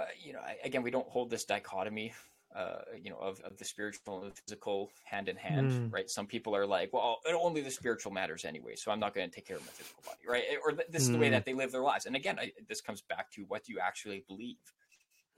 Uh, 0.01 0.05
you 0.23 0.33
know, 0.33 0.41
I- 0.41 0.59
again, 0.65 0.83
we 0.83 0.91
don't 0.91 1.09
hold 1.09 1.31
this 1.31 1.45
dichotomy. 1.45 2.13
Uh, 2.53 2.81
you 3.01 3.11
know, 3.11 3.17
of, 3.19 3.41
of 3.43 3.57
the 3.59 3.65
spiritual 3.65 4.23
and 4.25 4.33
the 4.33 4.41
physical 4.45 4.91
hand 5.05 5.29
in 5.29 5.37
hand, 5.37 5.71
Mm. 5.71 5.93
right? 5.93 6.11
Some 6.11 6.27
people 6.27 6.57
are 6.57 6.67
like, 6.67 6.93
well, 6.93 7.21
only 7.25 7.61
the 7.61 7.71
spiritual 7.71 8.11
matters 8.11 8.45
anyway, 8.45 8.75
so 8.75 8.91
I'm 8.91 8.99
not 8.99 9.15
going 9.15 9.31
to 9.31 9.33
take 9.33 9.47
care 9.47 9.57
of 9.57 9.65
my 9.65 9.71
physical 9.71 10.03
body, 10.05 10.19
right? 10.27 10.43
Or 10.65 10.73
th- 10.73 10.89
this 10.91 11.03
is 11.03 11.13
the 11.13 11.19
way 11.19 11.29
Mm. 11.29 11.31
that 11.31 11.45
they 11.45 11.55
live 11.55 11.71
their 11.71 11.81
lives. 11.81 12.07
And 12.07 12.17
again, 12.17 12.41
I, 12.41 12.51
this 12.69 12.81
comes 12.81 13.03
back 13.03 13.31
to 13.35 13.43
what 13.43 13.63
do 13.63 13.73
you 13.73 13.79
actually 13.79 14.25
believe, 14.27 14.59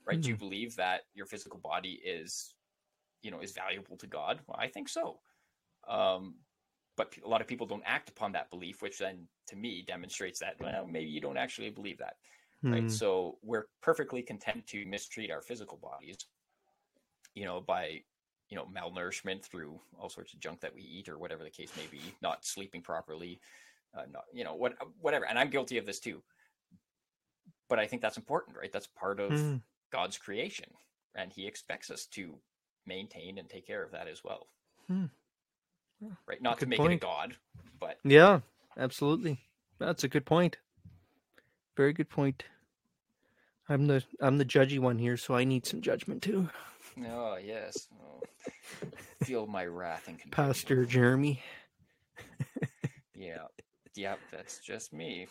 right? 0.07 0.19
Do 0.19 0.27
you 0.27 0.35
believe 0.35 0.75
that 0.77 1.01
your 1.13 1.27
physical 1.27 1.59
body 1.59 2.01
is, 2.03 2.55
you 3.21 3.29
know, 3.29 3.41
is 3.41 3.51
valuable 3.51 3.95
to 3.97 4.07
God? 4.07 4.39
Well, 4.47 4.57
I 4.59 4.67
think 4.67 4.89
so. 4.89 5.19
Um, 5.87 6.39
but 6.97 7.15
a 7.23 7.27
lot 7.29 7.41
of 7.41 7.47
people 7.47 7.67
don't 7.67 7.83
act 7.85 8.09
upon 8.09 8.31
that 8.31 8.49
belief, 8.49 8.81
which 8.81 8.97
then 8.97 9.27
to 9.49 9.55
me 9.55 9.83
demonstrates 9.83 10.39
that 10.39 10.59
well, 10.59 10.87
maybe 10.87 11.11
you 11.11 11.21
don't 11.21 11.37
actually 11.37 11.69
believe 11.69 11.99
that, 11.99 12.15
right? 12.71 12.91
So 12.91 13.37
we're 13.41 13.67
perfectly 13.81 14.21
content 14.21 14.65
to 14.67 14.85
mistreat 14.85 15.31
our 15.31 15.41
physical 15.41 15.77
bodies, 15.77 16.17
you 17.35 17.45
know, 17.45 17.61
by 17.61 18.01
you 18.49 18.57
know 18.57 18.65
malnourishment 18.65 19.43
through 19.43 19.79
all 19.97 20.09
sorts 20.09 20.33
of 20.33 20.39
junk 20.39 20.59
that 20.61 20.73
we 20.75 20.81
eat 20.81 21.09
or 21.09 21.17
whatever 21.17 21.43
the 21.43 21.49
case 21.49 21.71
may 21.75 21.87
be, 21.91 22.01
not 22.21 22.45
sleeping 22.45 22.81
properly, 22.81 23.39
uh, 23.97 24.03
not 24.11 24.23
you 24.33 24.43
know 24.43 24.55
what 24.55 24.73
whatever. 25.01 25.25
And 25.25 25.37
I'm 25.37 25.49
guilty 25.49 25.77
of 25.77 25.85
this 25.85 25.99
too. 25.99 26.21
But 27.69 27.79
I 27.79 27.87
think 27.87 28.01
that's 28.01 28.17
important, 28.17 28.57
right? 28.57 28.71
That's 28.71 28.87
part 28.87 29.19
of 29.19 29.31
Mm. 29.31 29.61
God's 29.91 30.17
creation, 30.17 30.69
and 31.15 31.31
He 31.31 31.47
expects 31.47 31.89
us 31.89 32.05
to 32.07 32.39
maintain 32.85 33.37
and 33.37 33.49
take 33.49 33.65
care 33.65 33.83
of 33.83 33.91
that 33.91 34.07
as 34.07 34.23
well. 34.23 34.47
Hmm. 34.87 35.05
Right? 36.27 36.41
Not 36.41 36.59
to 36.59 36.65
Good 36.65 36.69
make 36.69 36.79
it 36.81 36.91
a 36.93 36.97
god, 36.97 37.37
but 37.79 37.97
Yeah, 38.03 38.41
absolutely. 38.77 39.39
That's 39.79 40.03
a 40.03 40.09
good 40.09 40.25
point. 40.25 40.57
Very 41.77 41.93
good 41.93 42.09
point. 42.09 42.43
I'm 43.73 43.87
the 43.87 44.03
I'm 44.21 44.37
the 44.37 44.45
judgy 44.45 44.77
one 44.77 44.99
here, 44.99 45.17
so 45.17 45.33
I 45.33 45.45
need 45.45 45.65
some 45.65 45.81
judgment 45.81 46.21
too. 46.21 46.47
oh 47.07 47.37
yes, 47.43 47.87
oh, 47.99 48.21
feel 49.23 49.47
my 49.47 49.65
wrath 49.65 50.07
and 50.07 50.19
conviction. 50.19 50.31
Pastor 50.45 50.85
Jeremy. 50.85 51.41
Yeah, 53.15 53.47
yep, 53.95 54.19
that's 54.31 54.59
just 54.59 54.93
me. 54.93 55.27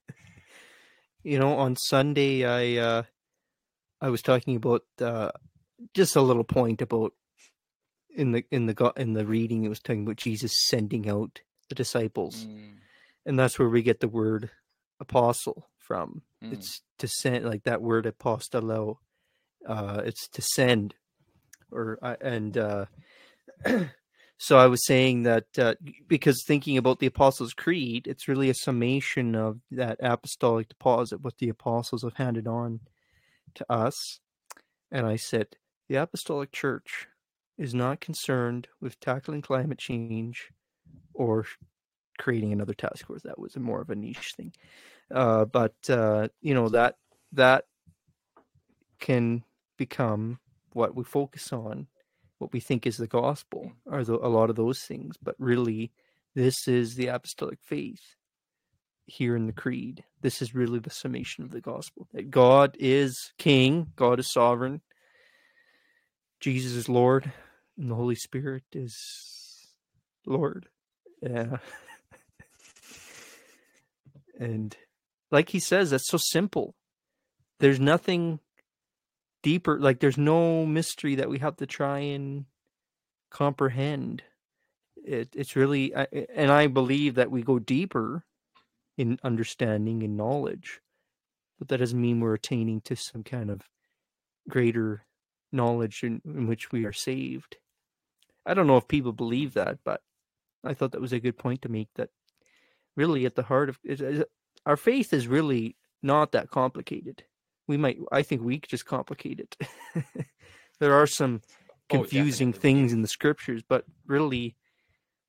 you 1.22 1.38
know, 1.38 1.56
on 1.56 1.76
Sunday 1.76 2.44
I 2.44 2.82
uh 2.82 3.02
I 4.00 4.08
was 4.08 4.22
talking 4.22 4.56
about 4.56 4.82
uh 5.00 5.30
just 5.94 6.16
a 6.16 6.22
little 6.22 6.42
point 6.44 6.82
about 6.82 7.12
in 8.16 8.32
the 8.32 8.44
in 8.50 8.66
the 8.66 8.92
in 8.96 9.12
the 9.12 9.24
reading 9.24 9.64
it 9.64 9.68
was 9.68 9.78
talking 9.78 10.02
about 10.02 10.16
Jesus 10.16 10.52
sending 10.66 11.08
out 11.08 11.42
the 11.68 11.76
disciples. 11.76 12.46
Mm, 12.46 12.78
And 13.24 13.38
that's 13.38 13.56
where 13.56 13.68
we 13.68 13.82
get 13.82 14.00
the 14.00 14.08
word 14.08 14.50
apostle 14.98 15.69
from. 15.90 16.22
mm, 16.44 16.52
It's 16.52 16.82
to 16.98 17.08
send 17.08 17.44
like 17.44 17.64
that 17.64 17.82
word 17.82 18.04
apostello. 18.06 18.98
Uh 19.66 20.02
it's 20.04 20.28
to 20.28 20.42
send 20.42 20.94
or 21.72 21.98
uh, 22.00 22.14
and 22.20 22.56
uh 22.56 22.84
so 24.38 24.56
I 24.56 24.68
was 24.68 24.86
saying 24.86 25.24
that 25.24 25.46
uh, 25.58 25.74
because 26.06 26.44
thinking 26.46 26.78
about 26.78 27.00
the 27.00 27.06
Apostles' 27.06 27.52
Creed, 27.52 28.06
it's 28.06 28.28
really 28.28 28.48
a 28.48 28.54
summation 28.54 29.34
of 29.34 29.58
that 29.72 29.98
apostolic 30.00 30.68
deposit, 30.68 31.22
what 31.22 31.38
the 31.38 31.48
apostles 31.48 32.02
have 32.04 32.14
handed 32.14 32.46
on 32.46 32.80
to 33.56 33.66
us. 33.70 34.20
And 34.92 35.06
I 35.06 35.16
said, 35.16 35.56
the 35.88 35.96
Apostolic 35.96 36.52
Church 36.52 37.08
is 37.58 37.74
not 37.74 38.00
concerned 38.00 38.68
with 38.80 39.00
tackling 39.00 39.42
climate 39.42 39.78
change 39.78 40.52
or 41.12 41.44
creating 42.18 42.52
another 42.52 42.74
task 42.74 43.06
force. 43.06 43.22
That 43.22 43.38
was 43.38 43.56
a 43.56 43.60
more 43.60 43.80
of 43.82 43.90
a 43.90 43.94
niche 43.94 44.34
thing. 44.36 44.52
Uh, 45.12 45.44
but 45.44 45.74
uh, 45.88 46.28
you 46.40 46.54
know 46.54 46.68
that 46.68 46.96
that 47.32 47.64
can 48.98 49.42
become 49.76 50.38
what 50.72 50.94
we 50.94 51.02
focus 51.02 51.52
on 51.52 51.86
what 52.38 52.52
we 52.52 52.60
think 52.60 52.86
is 52.86 52.96
the 52.96 53.06
gospel 53.06 53.72
are 53.90 54.04
the, 54.04 54.14
a 54.14 54.28
lot 54.28 54.50
of 54.50 54.56
those 54.56 54.80
things 54.80 55.16
but 55.22 55.34
really 55.38 55.90
this 56.34 56.68
is 56.68 56.94
the 56.94 57.08
apostolic 57.08 57.58
faith 57.62 58.16
here 59.06 59.34
in 59.34 59.46
the 59.46 59.52
creed. 59.52 60.04
This 60.20 60.40
is 60.40 60.54
really 60.54 60.78
the 60.78 60.90
summation 60.90 61.42
of 61.42 61.50
the 61.50 61.60
gospel 61.60 62.06
that 62.12 62.30
god 62.30 62.76
is 62.78 63.32
king 63.38 63.88
god 63.96 64.20
is 64.20 64.30
sovereign 64.30 64.80
jesus 66.38 66.72
is 66.72 66.88
lord 66.88 67.32
and 67.76 67.90
the 67.90 67.94
holy 67.94 68.14
spirit 68.14 68.64
is 68.72 69.74
lord. 70.26 70.68
Yeah. 71.22 71.56
And 74.38 74.74
like 75.30 75.50
he 75.50 75.60
says 75.60 75.90
that's 75.90 76.08
so 76.08 76.18
simple. 76.18 76.74
There's 77.58 77.80
nothing 77.80 78.40
deeper 79.42 79.78
like 79.78 80.00
there's 80.00 80.18
no 80.18 80.66
mystery 80.66 81.14
that 81.14 81.30
we 81.30 81.38
have 81.38 81.56
to 81.56 81.66
try 81.66 81.98
and 81.98 82.46
comprehend. 83.30 84.22
It, 85.02 85.30
it's 85.34 85.56
really 85.56 85.94
and 85.94 86.52
i 86.52 86.66
believe 86.66 87.14
that 87.14 87.30
we 87.30 87.42
go 87.42 87.58
deeper 87.58 88.26
in 88.98 89.18
understanding 89.24 90.02
and 90.02 90.14
knowledge 90.14 90.82
but 91.58 91.68
that 91.68 91.78
doesn't 91.78 92.00
mean 92.00 92.20
we're 92.20 92.34
attaining 92.34 92.82
to 92.82 92.96
some 92.96 93.22
kind 93.22 93.48
of 93.50 93.62
greater 94.46 95.06
knowledge 95.52 96.02
in, 96.02 96.20
in 96.24 96.46
which 96.46 96.70
we 96.70 96.84
are 96.84 96.92
saved. 96.92 97.56
I 98.44 98.52
don't 98.52 98.66
know 98.66 98.76
if 98.76 98.88
people 98.88 99.12
believe 99.12 99.54
that 99.54 99.78
but 99.84 100.02
i 100.62 100.74
thought 100.74 100.92
that 100.92 101.00
was 101.00 101.14
a 101.14 101.20
good 101.20 101.38
point 101.38 101.62
to 101.62 101.70
make 101.70 101.88
that 101.94 102.10
really 102.94 103.24
at 103.24 103.36
the 103.36 103.44
heart 103.44 103.70
of 103.70 103.78
our 104.66 104.76
faith 104.76 105.12
is 105.12 105.26
really 105.26 105.76
not 106.02 106.32
that 106.32 106.50
complicated. 106.50 107.24
We 107.68 107.76
might 107.76 107.98
i 108.12 108.22
think 108.22 108.42
we 108.42 108.58
just 108.60 108.86
complicate 108.86 109.40
it. 109.40 109.56
There 110.80 110.94
are 110.94 111.06
some 111.06 111.42
Oh, 111.90 111.98
confusing 111.98 112.52
definitely. 112.52 112.60
things 112.80 112.92
in 112.92 113.02
the 113.02 113.08
scriptures 113.08 113.62
but 113.68 113.84
really 114.06 114.56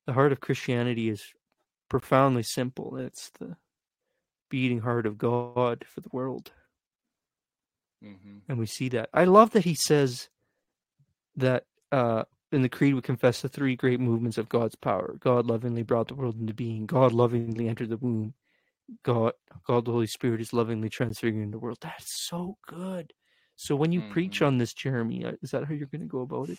the 0.06 0.12
heart 0.14 0.32
of 0.32 0.40
christianity 0.40 1.08
is 1.10 1.22
profoundly 1.88 2.42
simple. 2.42 2.96
It's 2.96 3.30
the 3.38 3.56
beating 4.50 4.80
heart 4.80 5.06
of 5.06 5.18
god 5.18 5.84
for 5.86 6.00
the 6.00 6.08
world. 6.12 6.52
Hmm 8.02 8.38
and 8.48 8.58
we 8.58 8.66
see 8.66 8.88
that. 8.90 9.08
I 9.14 9.24
love 9.24 9.50
that 9.52 9.64
he 9.64 9.74
says 9.74 10.28
that 11.36 11.64
uh 11.92 12.24
in 12.50 12.62
the 12.62 12.68
creed 12.68 12.94
we 12.94 13.00
confess 13.02 13.40
the 13.42 13.48
three 13.48 13.76
great 13.76 14.00
movements 14.00 14.38
of 14.38 14.48
god's 14.48 14.74
power. 14.74 15.16
God 15.20 15.46
lovingly 15.46 15.82
brought 15.82 16.08
the 16.08 16.14
world 16.14 16.36
into 16.40 16.54
being. 16.54 16.86
God 16.86 17.12
lovingly 17.12 17.68
entered 17.68 17.88
the 17.90 17.96
womb 17.96 18.34
god 19.02 19.32
god 19.66 19.84
the 19.84 19.92
holy 19.92 20.06
spirit 20.06 20.40
is 20.40 20.52
lovingly 20.52 20.88
transfiguring 20.88 21.50
the 21.50 21.58
world 21.58 21.78
that's 21.80 22.12
so 22.12 22.56
good 22.66 23.12
so 23.56 23.74
when 23.76 23.92
you 23.92 24.00
preach 24.10 24.40
Mhm. 24.40 24.46
on 24.46 24.58
this 24.58 24.74
jeremy 24.74 25.24
uh, 25.24 25.32
is 25.42 25.50
that 25.50 25.64
how 25.64 25.72
you're 25.74 25.86
going 25.86 26.00
to 26.02 26.06
go 26.06 26.20
about 26.20 26.48
it 26.50 26.58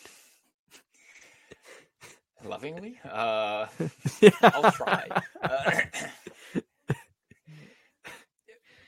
Lovingly, 2.45 2.99
uh, 3.05 3.67
I'll 4.43 4.71
try. 4.73 5.07
Uh, 5.41 5.81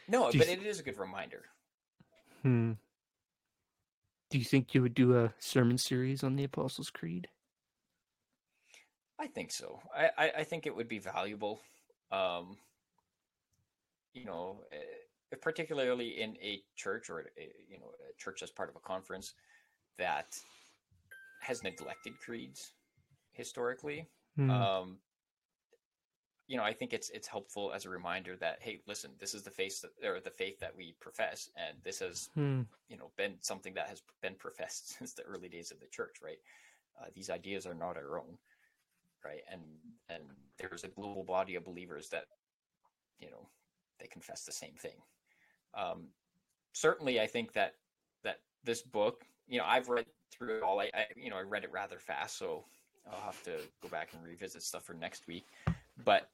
no, 0.10 0.30
Do 0.32 0.38
but 0.40 0.48
th- 0.48 0.60
it 0.60 0.66
is 0.66 0.80
a 0.80 0.84
good 0.84 0.98
reminder. 0.98 1.46
hmm. 2.42 2.74
do 4.30 4.38
you 4.38 4.44
think 4.44 4.74
you 4.74 4.82
would 4.82 4.94
do 4.94 5.18
a 5.18 5.34
sermon 5.40 5.78
series 5.78 6.24
on 6.24 6.36
the 6.36 6.44
apostles 6.44 6.90
creed 6.90 7.28
I 9.18 9.28
think 9.28 9.52
so. 9.52 9.80
I, 9.96 10.10
I, 10.18 10.32
I 10.40 10.44
think 10.44 10.66
it 10.68 10.76
would 10.76 10.90
be 10.90 11.00
valuable. 11.00 11.62
Um, 12.12 12.58
you 14.16 14.26
know, 14.26 14.64
eh, 14.72 15.36
particularly 15.42 16.22
in 16.22 16.38
a 16.42 16.64
church 16.76 17.10
or 17.10 17.20
a, 17.38 17.52
you 17.70 17.80
know 17.80 17.92
a 18.10 18.14
church 18.18 18.42
as 18.42 18.50
part 18.52 18.70
of 18.70 18.76
a 18.76 18.80
conference 18.80 19.36
that 19.98 20.36
has 21.42 21.62
neglected 21.64 22.14
creeds 22.20 22.74
historically. 23.34 24.10
Hmm. 24.38 24.50
Um, 24.50 25.00
you 26.48 26.58
know, 26.58 26.64
I 26.64 26.74
think 26.74 26.94
it's 26.94 27.10
it's 27.10 27.28
helpful 27.28 27.72
as 27.74 27.86
a 27.86 27.90
reminder 27.90 28.36
that 28.38 28.60
hey, 28.62 28.82
listen, 28.88 29.12
this 29.20 29.34
is 29.36 29.44
the 29.44 29.52
faith 29.52 29.82
that, 29.82 30.08
or 30.08 30.22
the 30.22 30.32
faith 30.32 30.60
that 30.60 30.76
we 30.76 30.96
profess, 31.02 31.50
and 31.58 31.78
this 31.84 32.00
has 32.00 32.30
Hmm. 32.36 32.62
you 32.88 32.98
know 32.98 33.12
been 33.18 33.36
something 33.42 33.74
that 33.76 33.90
has 33.90 34.02
been 34.22 34.36
professed 34.36 34.90
since 34.98 35.14
the 35.14 35.24
early 35.24 35.50
days 35.50 35.72
of 35.72 35.80
the 35.80 35.88
church, 35.88 36.18
right? 36.24 36.40
Uh, 37.00 37.08
these 37.14 37.30
ideas 37.30 37.66
are 37.66 37.76
not 37.76 37.98
our 37.98 38.20
own, 38.20 38.38
right? 39.26 39.42
And 39.52 39.62
and 40.10 40.24
there's 40.58 40.84
a 40.86 40.90
global 40.90 41.24
body 41.24 41.56
of 41.56 41.66
believers 41.66 42.10
that 42.10 42.26
you 43.20 43.30
know 43.32 43.50
they 44.00 44.08
confess 44.08 44.46
the 44.46 44.52
same 44.52 44.76
thing. 44.76 44.98
Um, 45.74 46.08
certainly, 46.74 47.20
I 47.20 47.28
think 47.28 47.54
that 47.54 47.76
that 48.24 48.38
this 48.64 48.82
book, 48.82 49.26
you 49.48 49.58
know, 49.58 49.66
I've 49.66 49.90
read 49.90 50.06
through 50.32 50.58
it 50.58 50.64
all. 50.64 50.80
I, 50.80 50.90
I 50.94 51.06
you 51.16 51.30
know 51.30 51.38
I 51.38 51.42
read 51.42 51.64
it 51.64 51.72
rather 51.72 52.00
fast, 52.00 52.38
so 52.38 52.66
I'll 53.12 53.22
have 53.22 53.42
to 53.44 53.58
go 53.82 53.90
back 53.90 54.14
and 54.14 54.24
revisit 54.24 54.64
stuff 54.64 54.84
for 54.84 54.94
next 54.94 55.28
week. 55.28 55.46
But 56.04 56.30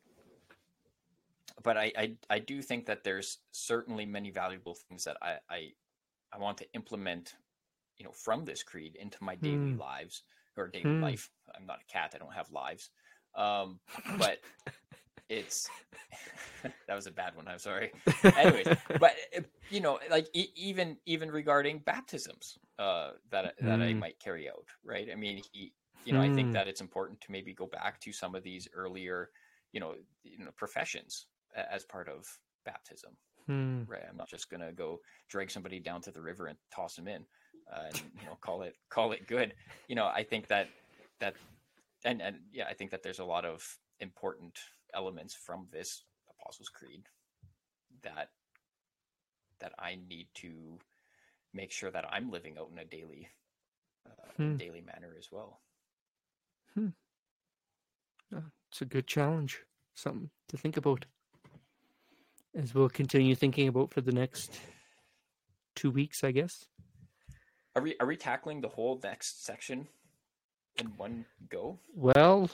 but 1.63 1.77
I, 1.77 1.91
I 1.97 2.17
I 2.29 2.39
do 2.39 2.61
think 2.61 2.85
that 2.85 3.03
there's 3.03 3.39
certainly 3.51 4.05
many 4.05 4.31
valuable 4.31 4.75
things 4.75 5.03
that 5.03 5.17
I 5.21 5.37
I, 5.49 5.71
I 6.33 6.37
want 6.37 6.57
to 6.59 6.73
implement, 6.73 7.35
you 7.97 8.05
know, 8.05 8.11
from 8.11 8.45
this 8.45 8.63
creed 8.63 8.95
into 8.95 9.23
my 9.23 9.35
daily 9.35 9.73
Hmm. 9.73 9.77
lives 9.77 10.23
or 10.57 10.67
daily 10.67 10.85
Hmm. 10.85 11.01
life. 11.01 11.29
I'm 11.55 11.65
not 11.65 11.81
a 11.81 11.91
cat. 11.91 12.13
I 12.15 12.17
don't 12.17 12.33
have 12.33 12.51
lives. 12.51 12.89
Um, 13.35 13.79
but 14.17 14.39
it's 15.31 15.69
that 16.63 16.95
was 16.95 17.07
a 17.07 17.11
bad 17.11 17.35
one. 17.35 17.47
I'm 17.47 17.59
sorry. 17.59 17.91
Anyways, 18.37 18.67
but 18.99 19.13
uh, 19.37 19.41
you 19.69 19.79
know, 19.79 19.99
like 20.09 20.27
e- 20.33 20.51
even 20.55 20.97
even 21.05 21.31
regarding 21.31 21.79
baptisms, 21.79 22.57
uh, 22.77 23.11
that 23.31 23.55
that 23.61 23.81
I 23.81 23.93
Mm. 23.93 23.99
might 23.99 24.19
carry 24.19 24.49
out, 24.49 24.67
right? 24.83 25.07
I 25.11 25.15
mean, 25.15 25.41
he, 25.51 25.73
you 26.05 26.13
know, 26.13 26.21
I 26.21 26.29
think 26.29 26.49
Mm. 26.49 26.53
that 26.53 26.67
it's 26.67 26.81
important 26.81 27.21
to 27.21 27.31
maybe 27.31 27.53
go 27.53 27.67
back 27.67 27.99
to 28.01 28.11
some 28.11 28.35
of 28.35 28.43
these 28.43 28.67
earlier, 28.73 29.29
you 29.71 29.79
know, 29.79 29.95
you 30.23 30.43
know, 30.45 30.51
professions 30.57 31.27
as 31.55 31.85
part 31.85 32.09
of 32.09 32.27
baptism. 32.65 33.17
Hmm. 33.47 33.83
Right. 33.87 34.03
I'm 34.07 34.17
not 34.17 34.29
just 34.29 34.49
gonna 34.49 34.71
go 34.71 34.99
drag 35.29 35.49
somebody 35.49 35.79
down 35.79 36.01
to 36.01 36.11
the 36.11 36.21
river 36.21 36.47
and 36.47 36.57
toss 36.75 36.95
them 36.95 37.07
in, 37.07 37.25
uh, 37.73 37.85
and 37.89 38.01
you 38.19 38.25
know 38.25 38.37
call 38.41 38.61
it 38.63 38.75
call 38.89 39.13
it 39.13 39.27
good. 39.27 39.53
You 39.87 39.95
know, 39.95 40.07
I 40.07 40.23
think 40.23 40.47
that 40.47 40.67
that 41.19 41.35
and 42.03 42.21
and 42.21 42.37
yeah, 42.51 42.67
I 42.69 42.73
think 42.73 42.91
that 42.91 43.01
there's 43.03 43.19
a 43.19 43.25
lot 43.25 43.45
of 43.45 43.63
important 43.99 44.59
elements 44.93 45.33
from 45.33 45.67
this 45.71 46.03
Apostles' 46.29 46.69
Creed 46.69 47.03
that 48.03 48.29
that 49.59 49.73
I 49.77 49.99
need 50.09 50.27
to 50.35 50.79
make 51.53 51.71
sure 51.71 51.91
that 51.91 52.05
I'm 52.11 52.31
living 52.31 52.57
out 52.59 52.69
in 52.71 52.79
a 52.79 52.85
daily 52.85 53.27
uh, 54.05 54.31
Hmm. 54.37 54.57
daily 54.57 54.81
manner 54.81 55.15
as 55.17 55.31
well. 55.31 55.61
It's 58.71 58.81
a 58.81 58.85
good 58.85 59.05
challenge. 59.05 59.59
Something 59.95 60.29
to 60.47 60.57
think 60.57 60.77
about. 60.77 61.05
As 62.55 62.73
we'll 62.73 62.87
continue 62.87 63.35
thinking 63.35 63.67
about 63.67 63.93
for 63.93 63.99
the 63.99 64.13
next 64.13 64.61
two 65.75 65.91
weeks, 65.91 66.23
I 66.23 66.31
guess. 66.31 66.67
Are 67.75 67.81
we 67.81 67.95
are 67.99 68.07
we 68.07 68.15
tackling 68.15 68.61
the 68.61 68.69
whole 68.69 68.99
next 69.03 69.45
section 69.45 69.87
in 70.77 70.87
one 70.95 71.25
go? 71.49 71.79
Well, 71.93 72.49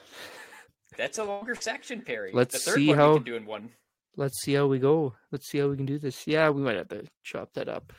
That's 0.96 1.18
a 1.18 1.24
longer 1.24 1.56
section, 1.56 2.02
Perry. 2.02 2.32
Let's 2.34 2.54
the 2.54 2.72
third 2.72 2.76
see 2.76 2.88
one 2.90 2.98
how- 2.98 3.10
we 3.14 3.18
can 3.18 3.24
do 3.26 3.36
in 3.36 3.46
one. 3.46 3.72
let's 4.16 4.40
see 4.42 4.54
how 4.54 4.68
we 4.68 4.80
go. 4.80 5.16
Let's 5.32 5.48
see 5.48 5.58
how 5.60 5.68
we 5.68 5.76
can 5.76 5.86
do 5.86 6.00
this. 6.00 6.26
Yeah, 6.28 6.50
we 6.50 6.62
might 6.62 6.78
have 6.78 6.88
to 6.90 7.06
chop 7.24 7.54
that 7.54 7.68
up 7.70 7.92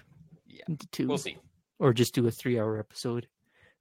Yeah, 0.46 0.64
into 0.68 0.86
2 0.88 1.06
we'll 1.08 1.18
see. 1.18 1.36
or 1.78 1.92
just 1.92 2.14
do 2.14 2.26
a 2.26 2.30
three-hour 2.30 2.78
episode. 2.78 3.28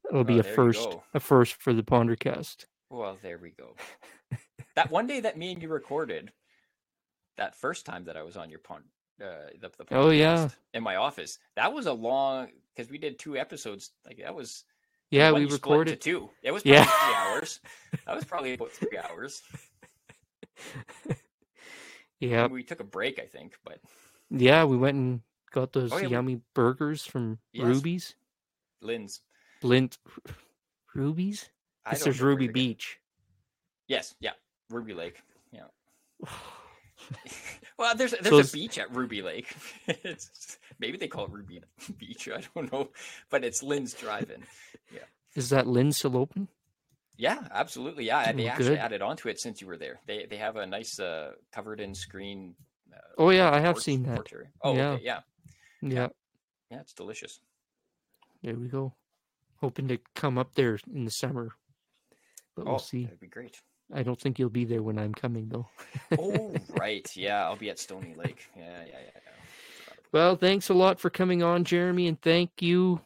It'll 0.09 0.23
be 0.23 0.35
Oh, 0.35 0.39
a 0.39 0.43
first, 0.43 0.87
a 1.13 1.19
first 1.19 1.55
for 1.61 1.73
the 1.73 1.83
Pondercast. 1.83 2.65
Well, 2.89 3.17
there 3.21 3.37
we 3.37 3.49
go. 3.51 3.75
that 4.75 4.91
one 4.91 5.07
day 5.07 5.19
that 5.21 5.37
me 5.37 5.51
and 5.53 5.61
you 5.61 5.67
recorded, 5.69 6.31
that 7.37 7.55
first 7.55 7.85
time 7.85 8.05
that 8.05 8.15
I 8.17 8.23
was 8.23 8.37
on 8.37 8.49
your 8.49 8.59
pond, 8.59 8.83
uh, 9.21 9.49
the, 9.59 9.69
the 9.77 9.85
Oh, 9.91 10.09
yeah. 10.11 10.49
in 10.73 10.83
my 10.83 10.95
office, 10.97 11.39
that 11.55 11.73
was 11.73 11.85
a 11.87 11.93
long 11.93 12.49
because 12.75 12.89
we 12.91 12.97
did 12.97 13.19
two 13.19 13.35
episodes. 13.37 13.91
Like 14.05 14.17
that 14.19 14.35
was 14.35 14.63
Yeah, 15.09 15.31
we 15.31 15.41
you 15.41 15.49
split 15.49 15.53
into 15.53 15.69
recorded. 15.71 16.01
two. 16.01 16.29
It 16.43 16.51
was 16.51 16.63
probably 16.63 16.77
Yeah. 16.79 16.85
three 16.85 17.15
hours. 17.15 17.59
That 18.05 18.15
was 18.15 18.25
probably 18.25 18.53
about 18.55 18.71
three 18.71 18.97
hours. 18.97 19.41
Yeah, 22.19 22.47
we 22.47 22.63
took 22.63 22.79
a 22.79 22.83
break, 22.83 23.19
I 23.19 23.25
think, 23.27 23.59
but 23.63 23.79
yeah, 24.31 24.63
we 24.63 24.75
went 24.75 24.95
and 24.95 25.21
got 25.51 25.71
those 25.71 25.93
Oh, 25.93 25.97
yeah, 25.97 26.07
we- 26.07 26.11
yummy 26.13 26.41
burgers 26.55 27.05
from 27.05 27.37
Yes. 27.53 27.67
Ruby's. 27.67 28.15
Lynn's. 28.81 29.21
Blint 29.61 29.99
Ruby's? 30.95 31.49
This 31.91 32.07
is 32.07 32.19
Ruby. 32.19 32.47
Beach. 32.47 32.99
Yes, 33.87 34.15
yeah, 34.19 34.33
Ruby 34.71 34.93
Lake. 34.95 35.21
Yeah. 35.51 35.67
Well, 37.79 37.95
there's 37.95 38.11
there's 38.23 38.29
So 38.29 38.39
a 38.39 38.59
beach 38.59 38.79
at 38.79 38.91
Ruby 38.95 39.21
Lake. 39.21 39.55
it's, 39.87 40.57
maybe 40.79 40.97
they 40.97 41.07
call 41.07 41.25
it 41.25 41.31
Ruby 41.31 41.61
Beach. 41.99 42.27
I 42.27 42.41
don't 42.55 42.71
know, 42.73 42.89
but 43.29 43.43
it's 43.43 43.61
Lynn's 43.61 43.93
Drive-In. 43.93 44.43
Yeah. 44.91 45.01
Is 45.35 45.49
that 45.51 45.67
Lynn 45.67 45.91
still 45.91 46.17
open? 46.17 46.47
Yeah, 47.17 47.47
absolutely. 47.51 48.05
Yeah, 48.05 48.31
they 48.31 48.45
Oh, 48.45 48.49
actually 48.49 48.69
good. 48.69 48.77
added 48.79 49.01
onto 49.03 49.29
it 49.29 49.39
since 49.39 49.61
you 49.61 49.67
were 49.67 49.77
there. 49.77 49.99
They 50.07 50.25
they 50.25 50.37
have 50.37 50.55
a 50.55 50.65
nice 50.65 50.99
uh, 50.99 51.33
covered 51.51 51.79
in 51.79 51.93
screen. 51.93 52.55
Uh, 52.91 52.97
Oh 53.19 53.29
yeah, 53.29 53.51
I 53.51 53.59
have 53.59 53.75
porch- 53.75 53.83
seen 53.83 54.01
that. 54.03 54.15
porch 54.15 54.33
area. 54.33 54.47
Oh, 54.63 54.75
Yeah. 54.75 54.89
okay, 54.93 55.03
yeah, 55.03 55.19
Yeah, 55.83 56.07
yeah. 56.71 56.79
It's 56.81 56.93
delicious. 56.93 57.39
there 58.41 58.55
we 58.55 58.69
go. 58.69 58.95
Hoping 59.61 59.87
to 59.89 59.99
come 60.15 60.39
up 60.39 60.55
there 60.55 60.79
in 60.91 61.05
the 61.05 61.11
summer, 61.11 61.51
but 62.55 62.65
we'll 62.65 62.75
oh, 62.75 62.79
see. 62.79 63.03
that'd 63.03 63.19
be 63.19 63.27
great. 63.27 63.61
I 63.93 64.03
don't 64.03 64.19
think 64.19 64.37
you'll 64.37 64.49
be 64.49 64.65
there 64.65 64.83
when 64.83 64.99
I'm 64.99 65.13
coming 65.13 65.47
though. 65.49 65.67
Oh, 66.19 66.55
right. 66.79 67.07
Yeah, 67.15 67.45
I'll 67.45 67.55
be 67.55 67.69
at 67.69 67.79
Stony 67.79 68.13
Lake. 68.15 68.45
Yeah, 68.55 68.63
yeah, 68.85 68.91
yeah. 68.91 69.09
yeah. 69.15 69.21
Well, 70.11 70.35
thanks 70.35 70.69
a 70.69 70.73
lot 70.73 70.99
for 70.99 71.09
coming 71.09 71.43
on, 71.43 71.63
Jeremy, 71.63 72.07
and 72.07 72.21
thank 72.21 72.61
you, 72.61 73.01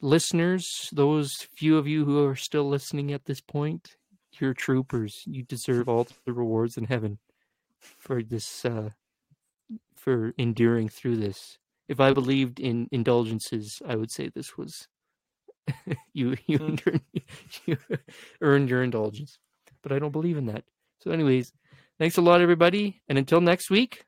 listeners. 0.00 0.88
Those 0.92 1.32
few 1.56 1.76
of 1.78 1.86
you 1.86 2.04
who 2.04 2.24
are 2.26 2.36
still 2.36 2.68
listening 2.68 3.12
at 3.12 3.24
this 3.24 3.40
point, 3.40 3.96
you're 4.38 4.54
troopers. 4.54 5.22
You 5.26 5.42
deserve 5.44 5.88
all 5.88 6.06
the 6.24 6.32
rewards 6.32 6.76
in 6.76 6.84
heaven 6.84 7.18
for 7.78 8.22
this, 8.22 8.64
uh, 8.64 8.90
for 9.96 10.34
enduring 10.38 10.88
through 10.88 11.16
this. 11.16 11.58
If 11.88 12.00
I 12.00 12.12
believed 12.12 12.60
in 12.60 12.88
indulgences, 12.92 13.82
I 13.86 13.96
would 13.96 14.10
say 14.10 14.28
this 14.28 14.56
was 14.56 14.88
you. 16.12 16.36
You, 16.46 16.58
Hmm. 16.58 16.74
earned, 16.86 17.00
you 17.66 17.76
earned 18.40 18.68
your 18.68 18.82
indulgence, 18.82 19.38
but 19.82 19.92
I 19.92 19.98
don't 19.98 20.12
believe 20.12 20.36
in 20.36 20.46
that. 20.46 20.64
So, 21.00 21.10
anyways, 21.10 21.52
thanks 21.98 22.16
a 22.16 22.22
lot, 22.22 22.40
everybody, 22.40 23.02
and 23.08 23.18
until 23.18 23.40
next 23.40 23.70
week, 23.70 24.04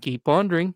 keep 0.00 0.24
pondering. 0.24 0.74